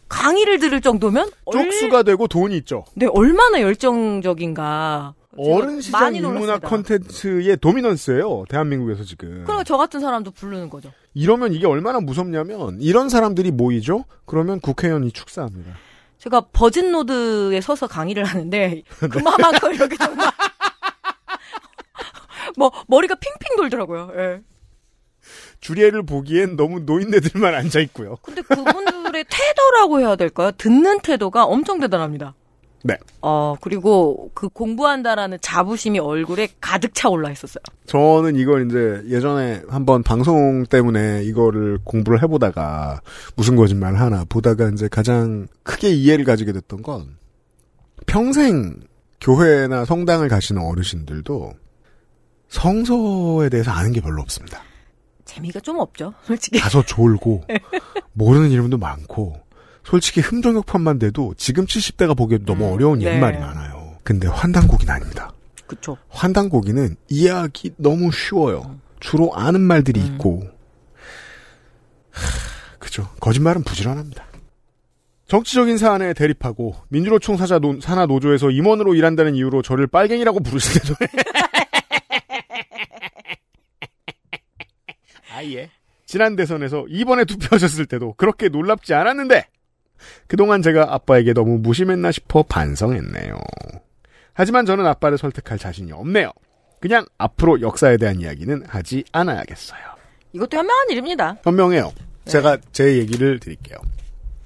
강의를 0.10 0.60
들을 0.60 0.82
정도면 0.82 1.30
얼- 1.45 1.53
쪽수가 1.64 2.03
되고 2.03 2.28
돈이 2.28 2.55
있죠. 2.58 2.86
네 2.95 3.08
얼마나 3.08 3.62
열정적인가. 3.62 5.14
어른 5.39 5.82
시장 5.82 6.16
인문학. 6.16 6.62
컨텐츠의 6.64 7.58
도미넌스예요. 7.58 8.45
대한민국에서 8.49 9.03
지금. 9.03 9.30
그러니까 9.43 9.64
저 9.64 9.78
같은 9.78 9.99
사람도 9.99 10.32
부르는 10.32 10.70
거죠. 10.70 10.91
이러면 11.14 11.53
이게 11.53 11.68
얼마나 11.68 11.99
무섭냐면 11.99 12.78
이런 12.82 13.10
사람들이 13.10 13.51
모이죠. 13.51 14.05
그러면 14.26 14.60
국회의원이 14.60 15.12
축사합니다. 15.12 15.74
제가 16.18 16.47
버진 16.51 16.91
로드에 16.91 17.62
서서 17.62 17.86
강의를 17.86 18.24
하는데 18.24 18.82
그만큼 19.12 19.74
이렇게 19.76 19.95
정말 19.97 20.32
뭐 22.58 22.72
머리가 22.88 23.16
핑핑 23.16 23.55
돌더라고요. 23.58 24.12
예. 24.18 24.41
주례를 25.60 26.05
보기엔 26.05 26.55
너무 26.55 26.80
노인네들만 26.80 27.53
앉아 27.53 27.80
있고요. 27.82 28.18
근데 28.22 28.41
그분들의 28.41 28.97
태도라고 29.30 29.99
해야 29.99 30.15
될까요? 30.15 30.51
듣는 30.57 30.99
태도가 31.01 31.45
엄청 31.45 31.80
대단합니다. 31.80 32.36
네. 32.84 32.95
어, 33.21 33.55
그리고 33.59 34.32
그 34.34 34.47
공부한다라는 34.49 35.39
자부심이 35.41 35.99
얼굴에 35.99 36.47
가득 36.61 36.93
차 36.93 37.09
올라 37.09 37.32
있었어요. 37.32 37.61
저는 37.86 38.36
이걸 38.36 38.67
이제 38.67 39.03
예전에 39.13 39.61
한번 39.67 40.03
방송 40.03 40.63
때문에 40.65 41.23
이거를 41.23 41.80
공부를 41.84 42.21
해보다가 42.23 43.01
무슨 43.36 43.55
거짓말 43.55 43.95
하나 43.95 44.23
보다가 44.30 44.69
이제 44.69 44.88
가장 44.88 45.47
크게 45.63 45.89
이해를 45.89 46.23
가지게 46.23 46.53
됐던 46.53 46.82
건 46.82 47.17
평생 48.05 48.75
교회나 49.19 49.84
성당을 49.84 50.30
가시는 50.30 50.61
어르신들도 50.61 51.53
성서에 52.49 53.49
대해서 53.49 53.71
아는 53.71 53.91
게 53.91 53.99
별로 53.99 54.21
없습니다. 54.21 54.61
재미가 55.38 55.60
좀 55.62 55.80
없죠, 55.80 56.14
솔직히. 56.24 56.60
가서 56.60 56.84
졸고 56.84 57.44
모르는 58.14 58.52
이름도 58.52 58.78
많고 58.78 59.40
솔직히 59.84 60.20
흠정역판만 60.22 61.00
돼도 61.00 61.34
지금 61.38 61.66
70대가 61.66 62.16
보기에도 62.18 62.46
너무 62.46 62.68
음, 62.68 62.74
어려운 62.74 63.00
네. 63.00 63.06
옛말이 63.16 63.38
많아요. 63.38 63.96
근데 64.04 64.28
환단고기는 64.28 64.94
아닙니다. 64.94 65.32
그쵸. 65.66 65.98
환단고기는 66.10 66.96
이해하기 67.10 67.74
너무 67.78 68.12
쉬워요. 68.12 68.80
주로 69.00 69.34
아는 69.36 69.62
말들이 69.62 70.00
있고 70.02 70.44
하, 72.12 72.78
그죠. 72.80 73.08
거짓말은 73.20 73.64
부지런합니다. 73.64 74.26
정치적인 75.28 75.78
사안에 75.78 76.14
대립하고 76.14 76.76
민주노 76.88 77.20
총 77.20 77.36
사자 77.36 77.60
노- 77.60 77.80
산하 77.82 78.06
노조에서 78.06 78.50
임원으로 78.50 78.96
일한다는 78.96 79.36
이유로 79.36 79.62
저를 79.62 79.86
빨갱이라고 79.88 80.40
부르실 80.40 80.82
때도 80.82 80.96
아예 85.38 85.70
지난 86.06 86.36
대선에서 86.36 86.86
이번에 86.90 87.26
투표하셨을 87.26 87.86
때도 87.86 88.14
그렇게 88.18 88.50
놀랍지 88.50 88.94
않았는데 88.94 89.46
그동안 90.28 90.62
제가 90.62 90.94
아빠에게 90.94 91.34
너무 91.34 91.58
무심했나 91.60 92.12
싶어 92.12 92.44
반성했네요. 92.44 93.38
하지만 94.34 94.66
저는 94.66 94.86
아빠를 94.86 95.18
설득할 95.18 95.58
자신이 95.58 95.92
없네요. 95.92 96.32
그냥 96.80 97.06
앞으로 97.18 97.62
역사에 97.62 97.98
대한 97.98 98.20
이야기는 98.22 98.66
하지 98.68 99.04
않아야겠어요. 99.12 99.80
이것도 100.34 100.58
현명한 100.58 100.90
일입니다. 100.92 101.38
현명해요. 101.44 101.92
제가 102.26 102.58
제 102.72 102.98
얘기를 102.98 103.40
드릴게요. 103.40 103.78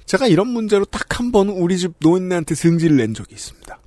제가 0.06 0.28
이런 0.28 0.48
문제로 0.48 0.86
딱 0.86 1.20
한 1.20 1.32
번 1.32 1.50
우리 1.50 1.78
집 1.78 1.94
노인네한테 2.00 2.56
승질을 2.56 2.98
낸 2.98 3.14
적이 3.14 3.36
있습니다. 3.36 3.78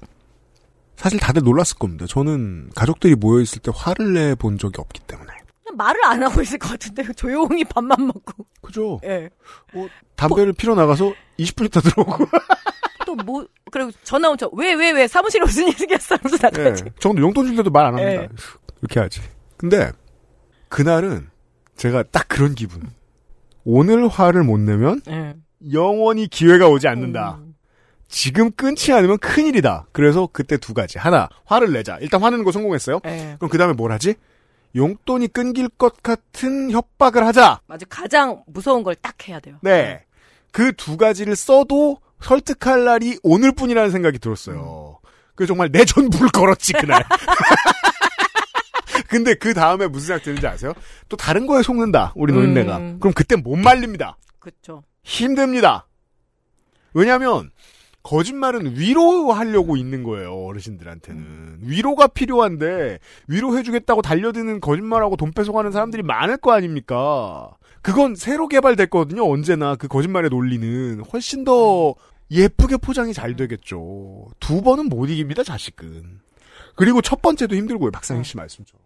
사실 0.97 1.19
다들 1.19 1.43
놀랐을 1.43 1.79
겁니다. 1.79 2.07
저는 2.07 2.71
가족들이 2.75 3.15
모여있을 3.17 3.61
때 3.61 3.73
화를 3.75 4.13
내 4.15 4.35
본 4.37 4.57
적이 4.59 4.81
없기 4.81 5.01
때문에. 5.07 5.33
말을 5.75 6.05
안 6.05 6.23
하고 6.23 6.41
있을 6.43 6.59
것 6.59 6.71
같은데 6.71 7.05
조용히 7.15 7.65
밥만 7.65 8.07
먹고. 8.07 8.47
그죠? 8.63 9.01
예. 9.05 9.29
담배를 10.17 10.53
피러 10.53 10.75
나가서 10.75 11.13
20분 11.39 11.67
있다 11.67 11.81
들어오고. 11.81 12.27
또 13.07 13.15
뭐 13.25 13.47
그리고 13.71 13.91
전화 14.03 14.29
오죠. 14.31 14.51
왜왜 14.55 14.91
왜 14.93 15.07
사무실에 15.09 15.45
무슨 15.45 15.69
일 15.69 15.73
생겼어? 15.75 16.17
하면서 16.17 16.49
예. 16.59 16.63
나가지. 16.65 16.85
저도 16.99 17.21
용돈 17.21 17.47
줄 17.47 17.57
때도 17.57 17.71
말 17.71 17.87
안 17.87 17.95
합니다. 17.95 18.23
예. 18.23 18.29
이렇게 18.81 19.01
하지. 19.01 19.21
근데 19.57 19.93
그날은 20.69 21.29
제가 21.77 22.03
딱 22.05 22.27
그런 22.29 22.55
기분. 22.55 22.83
오늘 23.65 24.09
화를 24.09 24.43
못 24.43 24.59
내면 24.59 25.01
예. 25.09 25.35
영원히 25.73 26.27
기회가 26.29 26.69
오지 26.69 26.87
않는다. 26.89 27.39
음. 27.41 27.55
지금 28.09 28.51
끊지 28.53 28.93
않으면 28.93 29.19
큰일이다. 29.19 29.87
그래서 29.93 30.29
그때 30.33 30.57
두 30.57 30.75
가지. 30.75 30.99
하나, 30.99 31.29
화를 31.47 31.73
내자. 31.73 31.97
일단 32.01 32.23
화내는 32.23 32.45
거 32.45 32.53
성공했어요. 32.53 33.01
예. 33.07 33.37
그럼 33.39 33.49
그 33.51 33.59
다음에 33.59 33.73
뭘 33.73 33.91
하지? 33.93 34.15
용돈이 34.77 35.29
끊길 35.29 35.69
것 35.69 36.03
같은 36.03 36.71
협박을 36.71 37.25
하자. 37.27 37.61
맞아. 37.67 37.87
가장 37.89 38.43
무서운 38.47 38.83
걸 38.83 38.95
딱 38.97 39.29
해야 39.29 39.41
돼요. 39.41 39.57
네. 39.63 40.05
그 40.53 40.73
두 40.73 40.97
가지를 40.97 41.37
써도 41.37 41.99
설득할 42.21 42.85
날이 42.85 43.19
오늘뿐이라는 43.23 43.91
생각이 43.91 44.19
들었어요. 44.19 44.99
그 45.35 45.47
정말 45.47 45.71
내 45.73 45.85
전부를 45.85 46.29
걸었지, 46.31 46.73
그날. 46.75 47.05
근데 49.09 49.35
그 49.35 49.55
다음에 49.55 49.87
무슨 49.87 50.09
생각 50.09 50.23
드는지 50.25 50.47
아세요? 50.47 50.73
또 51.09 51.17
다른 51.17 51.47
거에 51.47 51.63
속는다, 51.63 52.13
우리 52.17 52.33
노인네가. 52.33 52.77
음. 52.79 52.99
그럼 53.01 53.13
그때 53.15 53.37
못 53.37 53.57
말립니다. 53.57 54.17
그쵸. 54.39 54.83
힘듭니다. 55.03 55.87
왜냐하면 56.95 57.51
거짓말은 58.05 58.77
위로하려고 58.77 59.77
있는 59.77 60.05
거예요 60.05 60.33
어르신들한테는 60.47 61.59
위로가 61.63 62.07
필요한데 62.07 62.99
위로해주겠다고 63.29 64.03
달려드는 64.03 64.61
거짓말하고 64.61 65.17
돈 65.17 65.33
뺏어가는 65.33 65.73
사람들이 65.73 66.03
많을 66.03 66.37
거 66.37 66.53
아닙니까? 66.53 67.51
그건 67.83 68.15
새로 68.15 68.47
개발됐거든요 68.47 69.29
언제나 69.29 69.75
그 69.75 69.89
거짓말의 69.89 70.31
논리는 70.31 71.03
훨씬 71.13 71.45
더 71.45 71.95
예쁘게 72.31 72.79
포장이 72.79 73.13
잘 73.13 73.37
되겠죠. 73.37 74.27
두 74.41 74.63
번은 74.63 74.87
못 74.89 75.07
이깁니다 75.07 75.43
자식은. 75.43 76.21
그리고 76.75 77.01
첫 77.03 77.23
번째도 77.23 77.55
힘들고요 77.55 77.91
박상희 77.91 78.25
씨 78.25 78.37
말씀처럼. 78.37 78.83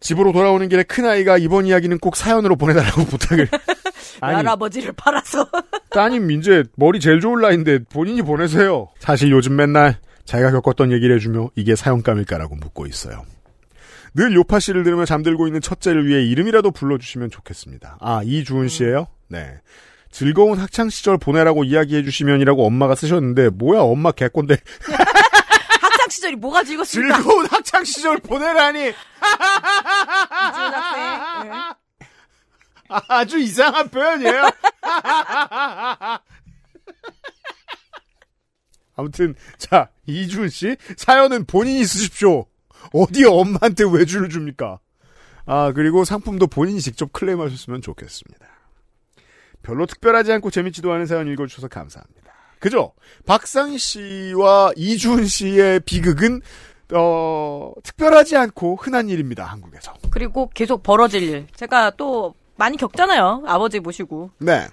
집으로 0.00 0.32
돌아오는 0.32 0.68
길에 0.68 0.82
큰아이가 0.82 1.36
이번 1.38 1.66
이야기는 1.66 1.98
꼭 1.98 2.16
사연으로 2.16 2.56
보내달라고 2.56 3.04
부탁을. 3.06 3.48
아니, 4.20 4.36
할아버지를 4.36 4.92
팔아서. 4.92 5.46
따님 5.90 6.30
이제 6.30 6.64
머리 6.76 7.00
제일 7.00 7.20
좋을 7.20 7.40
나이인데 7.40 7.80
본인이 7.84 8.22
보내세요. 8.22 8.88
사실 8.98 9.30
요즘 9.30 9.56
맨날 9.56 9.96
자기가 10.24 10.50
겪었던 10.52 10.92
얘기를 10.92 11.14
해주며 11.16 11.50
이게 11.56 11.74
사연감일까라고 11.74 12.54
묻고 12.56 12.86
있어요. 12.86 13.24
늘 14.14 14.34
요파 14.34 14.58
씨를 14.60 14.82
들으며 14.84 15.04
잠들고 15.04 15.46
있는 15.46 15.60
첫째를 15.60 16.06
위해 16.06 16.22
이름이라도 16.24 16.70
불러주시면 16.72 17.30
좋겠습니다. 17.30 17.98
아 18.00 18.22
이주은 18.24 18.68
씨예요? 18.68 19.06
네. 19.28 19.60
즐거운 20.10 20.58
학창 20.58 20.90
시절 20.90 21.16
보내라고 21.18 21.62
이야기해 21.62 22.02
주시면이라고 22.02 22.66
엄마가 22.66 22.96
쓰셨는데 22.96 23.50
뭐야 23.50 23.80
엄마 23.80 24.10
개꼰데 24.10 24.56
학창 25.80 26.08
시절이 26.10 26.36
뭐가 26.36 26.64
즐겁습니까? 26.64 27.16
즐거운 27.16 27.46
학창 27.46 27.84
시절 27.84 28.18
보내라니 28.18 28.78
이지은 28.88 28.94
학생. 30.72 31.74
예. 32.90 32.96
아주 33.08 33.38
이상한 33.38 33.88
표현이에요. 33.88 34.50
아무튼 38.96 39.34
자 39.56 39.88
이준 40.06 40.48
씨 40.48 40.76
사연은 40.96 41.44
본인이 41.46 41.84
쓰십시오. 41.84 42.46
어디 42.92 43.24
엄마한테 43.24 43.84
외주를 43.90 44.28
줍니까? 44.28 44.78
아 45.46 45.72
그리고 45.72 46.04
상품도 46.04 46.48
본인이 46.48 46.80
직접 46.80 47.12
클레임하셨으면 47.12 47.80
좋겠습니다. 47.82 48.46
별로 49.62 49.86
특별하지 49.86 50.32
않고 50.32 50.50
재밌지도 50.50 50.92
않은 50.92 51.06
사연 51.06 51.28
읽어주셔서 51.28 51.68
감사합니다. 51.68 52.32
그죠? 52.58 52.92
박상희 53.26 53.78
씨와 53.78 54.72
이준 54.76 55.26
씨의 55.26 55.80
비극은 55.80 56.42
어 56.92 57.72
특별하지 57.82 58.36
않고 58.36 58.76
흔한 58.76 59.08
일입니다 59.08 59.44
한국에서. 59.44 59.94
그리고 60.10 60.50
계속 60.52 60.82
벌어질 60.82 61.22
일. 61.22 61.46
제가 61.56 61.90
또 61.96 62.34
많이 62.60 62.76
겪잖아요. 62.76 63.44
아버지 63.46 63.80
모시고. 63.80 64.30
네. 64.38 64.68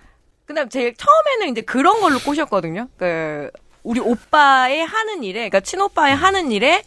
근데 0.45 0.67
제일 0.69 0.93
처음에는 0.95 1.51
이제 1.53 1.61
그런 1.61 2.01
걸로 2.01 2.19
꼬셨거든요. 2.19 2.89
그 2.97 3.49
우리 3.83 4.01
오빠의 4.01 4.85
하는 4.85 5.23
일에, 5.23 5.49
그러니까 5.49 5.61
친오빠의 5.61 6.13
하는 6.15 6.51
일에 6.51 6.83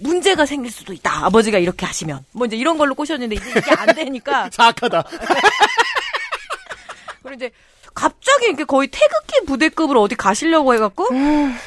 문제가 0.00 0.44
생길 0.44 0.70
수도 0.70 0.92
있다. 0.92 1.24
아버지가 1.24 1.56
이렇게 1.58 1.86
하시면. 1.86 2.24
뭐 2.32 2.46
이제 2.46 2.56
이런 2.56 2.76
걸로 2.76 2.94
꼬셨는데 2.94 3.36
이제 3.36 3.50
이게 3.56 3.70
안 3.74 3.86
되니까. 3.94 4.50
사악하다. 4.52 5.04
그리고 7.22 7.34
이제 7.36 7.50
갑자기 7.94 8.46
이렇게 8.46 8.64
거의 8.64 8.88
태극기 8.88 9.46
부대급으로 9.46 10.02
어디 10.02 10.14
가시려고 10.14 10.74
해갖고 10.74 11.08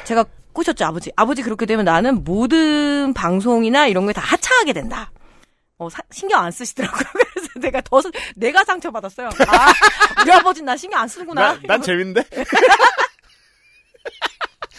제가 0.04 0.24
꼬셨죠 0.52 0.84
아버지. 0.84 1.10
아버지 1.16 1.42
그렇게 1.42 1.66
되면 1.66 1.84
나는 1.84 2.22
모든 2.22 3.12
방송이나 3.12 3.86
이런 3.88 4.04
거에 4.04 4.12
다 4.12 4.20
하차하게 4.20 4.72
된다. 4.72 5.10
어, 5.78 5.88
사- 5.88 6.02
신경 6.12 6.42
안 6.44 6.50
쓰시더라고요. 6.52 7.04
그래서 7.58 7.62
내가 7.66 7.80
더, 7.82 8.00
스- 8.00 8.10
내가 8.36 8.64
상처 8.64 8.90
받았어요. 8.90 9.28
아, 9.28 9.32
우리 10.22 10.32
아버지는 10.32 10.66
나 10.66 10.76
신경 10.76 11.00
안 11.00 11.08
쓰는구나. 11.08 11.54
나, 11.54 11.60
난 11.66 11.82
재밌는데? 11.82 12.24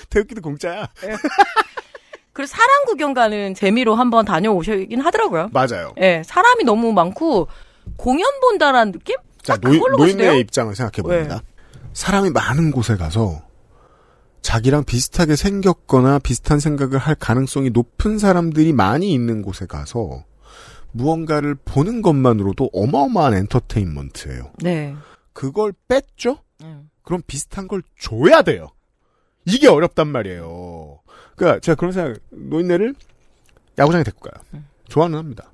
태극기도 0.10 0.41
공짜야. 0.41 0.88
그래서 2.34 2.51
사람 2.56 2.85
구경 2.85 3.14
가는 3.14 3.53
재미로 3.53 3.95
한번 3.95 4.26
다녀오시긴 4.26 5.01
하더라고요. 5.01 5.49
맞아요. 5.51 5.93
예, 5.99 6.23
사람이 6.26 6.64
너무 6.64 6.93
많고 6.93 7.47
공연 7.97 8.27
본다라는 8.41 8.93
느낌? 8.93 9.18
자, 9.43 9.53
딱 9.57 9.61
노인, 9.61 9.81
노인의? 9.97 10.39
입장을 10.39 10.73
생각해 10.76 11.01
봅니다. 11.03 11.41
사람이 11.93 12.30
많은 12.31 12.72
곳에 12.72 12.95
가서 12.95 13.41
자기랑 14.41 14.85
비슷하게 14.85 15.35
생겼거나 15.35 16.19
비슷한 16.19 16.60
생각을 16.60 16.97
할 16.97 17.14
가능성이 17.15 17.69
높은 17.72 18.18
사람들이 18.18 18.73
많이 18.73 19.11
있는 19.14 19.41
곳에 19.41 19.65
가서 19.65 20.23
무언가를 20.91 21.56
보는 21.56 22.02
것만으로도 22.02 22.70
어마어마한 22.74 23.34
엔터테인먼트예요. 23.36 24.52
네. 24.64 24.95
그걸 25.34 25.74
뺐죠? 25.88 26.40
음. 26.61 26.90
그럼 27.03 27.22
비슷한 27.28 27.68
걸 27.68 27.82
줘야 27.99 28.41
돼요. 28.41 28.70
이게 29.45 29.68
어렵단 29.68 30.07
말이에요. 30.07 30.99
그러니까 31.36 31.60
제가 31.61 31.76
그런 31.76 31.91
생각, 31.94 32.20
노인네를 32.30 32.94
야구장에 33.78 34.03
데리고 34.03 34.30
가요. 34.30 34.64
좋아는 34.90 35.18
합니다. 35.18 35.52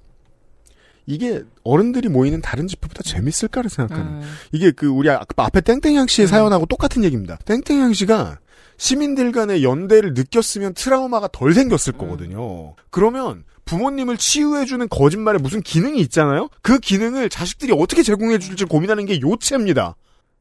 이게 1.06 1.44
어른들이 1.64 2.10
모이는 2.10 2.42
다른 2.42 2.68
집회보다 2.68 3.04
재밌을까를 3.04 3.70
생각하는. 3.70 4.24
음. 4.24 4.34
이게 4.52 4.72
그 4.72 4.88
우리 4.88 5.10
아- 5.10 5.24
앞에 5.38 5.62
땡땡양 5.62 6.08
씨의 6.08 6.28
사연하고 6.28 6.66
똑같은 6.66 7.04
얘기입니다. 7.04 7.38
땡땡양 7.46 7.94
씨가 7.94 8.40
시민들 8.78 9.32
간의 9.32 9.64
연대를 9.64 10.14
느꼈으면 10.14 10.74
트라우마가 10.74 11.30
덜 11.32 11.54
생겼을 11.54 11.94
거거든요. 11.94 12.76
그러면 12.90 13.44
부모님을 13.66 14.18
치유해주는 14.18 14.88
거짓말에 14.90 15.40
무슨 15.40 15.62
기능이 15.62 16.00
있잖아요? 16.02 16.50
그 16.62 16.80
기능을 16.80 17.30
자식들이 17.30 17.74
어떻게 17.74 18.04
제공해줄지 18.04 18.66
고민하는 18.66 19.06
게 19.06 19.20
요체입니다. 19.22 19.96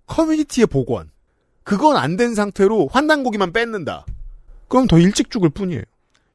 커뮤니티의 0.06 0.66
복원. 0.66 1.10
그건 1.62 1.96
안 1.96 2.16
된 2.16 2.34
상태로 2.34 2.88
환단고기만 2.92 3.52
뺏는다. 3.52 4.04
그럼 4.68 4.86
더 4.86 4.98
일찍 4.98 5.30
죽을 5.30 5.48
뿐이에요. 5.48 5.82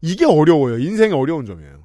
이게 0.02 0.26
어려워요. 0.26 0.80
인생의 0.80 1.16
어려운 1.16 1.46
점이에요. 1.46 1.84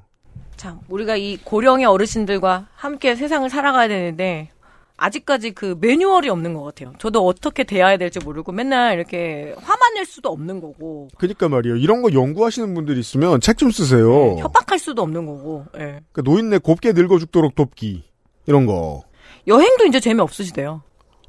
참, 0.57 0.81
우리가 0.89 1.17
이 1.17 1.37
고령의 1.45 1.85
어르신들과 1.85 2.69
함께 2.75 3.17
세상을 3.17 3.51
살아가야 3.51 3.89
되는데, 3.89 4.49
아직까지 4.97 5.51
그 5.53 5.77
매뉴얼이 5.81 6.29
없는 6.29 6.55
것 6.55 6.63
같아요. 6.63 6.93
저도 6.99 7.27
어떻게 7.27 7.65
대해야 7.65 7.97
될지 7.97 8.21
모르고 8.21 8.53
맨날 8.53 8.95
이렇게 8.95 9.55
화만 9.61 9.95
낼 9.95 10.05
수도 10.05 10.29
없는 10.29 10.61
거고, 10.61 11.09
그러니까 11.19 11.49
말이에요. 11.49 11.77
이런 11.77 12.01
거 12.03 12.13
연구하시는 12.13 12.73
분들 12.75 12.97
있으면 12.99 13.41
책 13.41 13.57
좀 13.57 13.71
쓰세요. 13.71 14.37
협박할 14.39 14.79
수도 14.79 15.03
없는 15.03 15.27
거고, 15.27 15.65
예. 15.77 16.01
그러니까 16.13 16.23
노인네 16.25 16.59
곱게 16.59 16.93
늙어 16.93 17.19
죽도록 17.19 17.55
돕기. 17.55 18.05
이런 18.47 18.67
거. 18.67 19.03
여행도 19.47 19.87
이제 19.87 20.01
재미 20.01 20.21
없으시대요. 20.21 20.83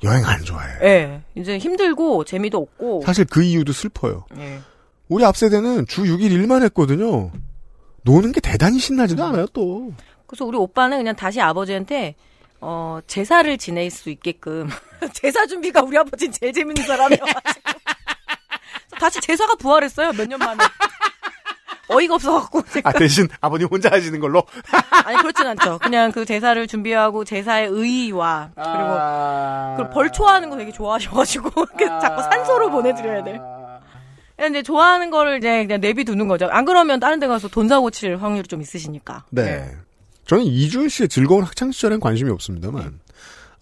여행 0.03 0.25
안 0.25 0.43
좋아해요. 0.43 0.79
예. 0.83 1.21
이제 1.35 1.57
힘들고 1.57 2.25
재미도 2.25 2.57
없고, 2.57 3.01
사실 3.05 3.25
그 3.25 3.41
이유도 3.41 3.73
슬퍼요. 3.73 4.25
예. 4.37 4.59
우리 5.07 5.23
앞 5.23 5.37
세대는 5.37 5.85
주 5.87 6.03
6일 6.03 6.31
일만 6.31 6.63
했거든요. 6.63 7.31
노는 8.03 8.31
게 8.31 8.41
대단히 8.41 8.79
신나지도 8.79 9.23
않아요, 9.23 9.47
또. 9.53 9.91
그래서 10.27 10.45
우리 10.45 10.57
오빠는 10.57 10.97
그냥 10.97 11.15
다시 11.15 11.39
아버지한테 11.41 12.15
어 12.61 12.99
제사를 13.07 13.57
지낼 13.57 13.89
수 13.91 14.09
있게끔 14.09 14.69
제사 15.13 15.45
준비가 15.45 15.81
우리 15.81 15.97
아버지는 15.97 16.31
제일 16.31 16.53
재밌는 16.53 16.83
사람이어가지고 16.83 17.61
다시 18.99 19.19
제사가 19.21 19.55
부활했어요 19.55 20.13
몇 20.13 20.27
년 20.27 20.39
만에 20.39 20.63
어이가 21.87 22.15
없어갖고 22.15 22.63
제가 22.63 22.89
아, 22.89 22.93
대신 22.93 23.27
아버님 23.41 23.67
혼자 23.67 23.91
하시는 23.91 24.19
걸로? 24.19 24.41
아니 25.05 25.17
그렇진 25.17 25.45
않죠 25.45 25.77
그냥 25.79 26.11
그 26.11 26.25
제사를 26.25 26.65
준비하고 26.65 27.23
제사의 27.25 27.67
의의와 27.67 28.49
그리고 28.55 29.75
그리고 29.77 29.89
벌 29.93 30.11
초하는 30.11 30.49
거 30.49 30.57
되게 30.57 30.71
좋아하셔가지고 30.71 31.51
이렇게 31.77 31.85
자꾸 31.85 32.23
산소로 32.23 32.71
보내드려야 32.71 33.23
돼. 33.23 33.39
근데 34.37 34.63
좋아하는 34.63 35.11
거를 35.11 35.37
이제 35.37 35.63
그냥 35.65 35.79
내비두는 35.79 36.27
거죠. 36.27 36.47
안 36.51 36.65
그러면 36.65 36.99
다른 36.99 37.19
데 37.19 37.27
가서 37.27 37.47
돈 37.47 37.67
사고 37.69 37.89
칠 37.91 38.17
확률이 38.17 38.47
좀 38.47 38.61
있으시니까. 38.61 39.23
네. 39.29 39.69
저는 40.25 40.45
이준 40.45 40.89
씨의 40.89 41.07
즐거운 41.07 41.43
학창 41.43 41.71
시절엔 41.71 41.99
관심이 41.99 42.31
없습니다만, 42.31 42.99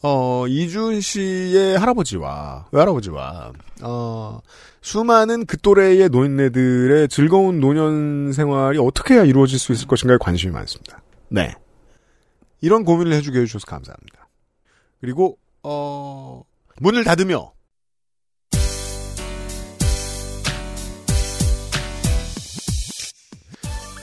어, 0.01 0.45
이준 0.47 1.01
씨의 1.01 1.77
할아버지와, 1.77 2.67
외할아버지와, 2.71 3.53
어, 3.81 4.39
수많은 4.81 5.45
그 5.45 5.57
또래의 5.57 6.09
노인네들의 6.09 7.09
즐거운 7.09 7.59
노년 7.59 8.31
생활이 8.33 8.79
어떻게 8.79 9.15
해야 9.15 9.23
이루어질 9.23 9.59
수 9.59 9.71
있을 9.73 9.87
것인가에 9.87 10.17
관심이 10.19 10.51
많습니다. 10.53 11.01
네. 11.29 11.53
이런 12.61 12.85
고민을 12.85 13.13
해주게 13.13 13.39
해주셔서 13.41 13.65
감사합니다. 13.65 14.29
그리고, 15.01 15.37
어, 15.63 16.43
문을 16.79 17.03
닫으며, 17.03 17.51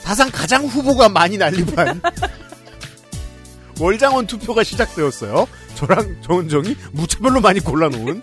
사상 0.03 0.29
가장 0.29 0.65
후보가 0.65 1.09
많이 1.09 1.37
날림한 1.37 2.01
월장원 3.81 4.27
투표가 4.27 4.63
시작되었어요. 4.63 5.47
저랑 5.75 6.17
정은정이 6.21 6.75
무차별로 6.91 7.41
많이 7.41 7.59
골라놓은 7.59 8.21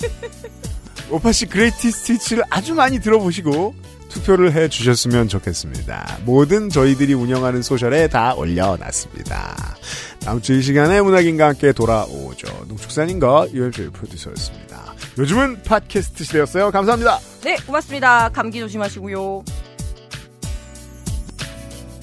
요팟시 1.10 1.46
greatest 1.46 1.90
hits를 1.90 2.44
아주 2.50 2.74
많이 2.74 3.00
들어보시고 3.00 3.74
투표를 4.08 4.52
해주셨으면 4.54 5.28
좋겠습니다. 5.28 6.18
모든 6.24 6.68
저희들이 6.70 7.12
운영하는 7.14 7.62
소셜에 7.62 8.08
다 8.08 8.34
올려놨습니다. 8.34 9.76
다음 10.20 10.40
주 10.42 10.54
이 10.54 10.62
시간에 10.62 11.00
문학인과 11.00 11.48
함께 11.48 11.72
돌아오죠. 11.72 12.46
농축산인과 12.68 13.48
유현주의 13.52 13.90
프로듀서였습니다. 13.90 14.94
요즘은 15.18 15.62
팟캐스트 15.62 16.24
시대였어요. 16.24 16.70
감사합니다. 16.70 17.18
네, 17.42 17.56
고맙습니다. 17.66 18.28
감기 18.30 18.60
조심하시고요. 18.60 19.44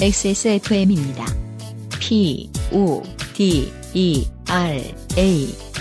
XSFM입니다. 0.02 1.26
P, 2.00 2.50
O, 2.72 3.02
D, 3.36 3.70
E, 3.94 4.26
R, 4.48 4.80
A. 5.18 5.75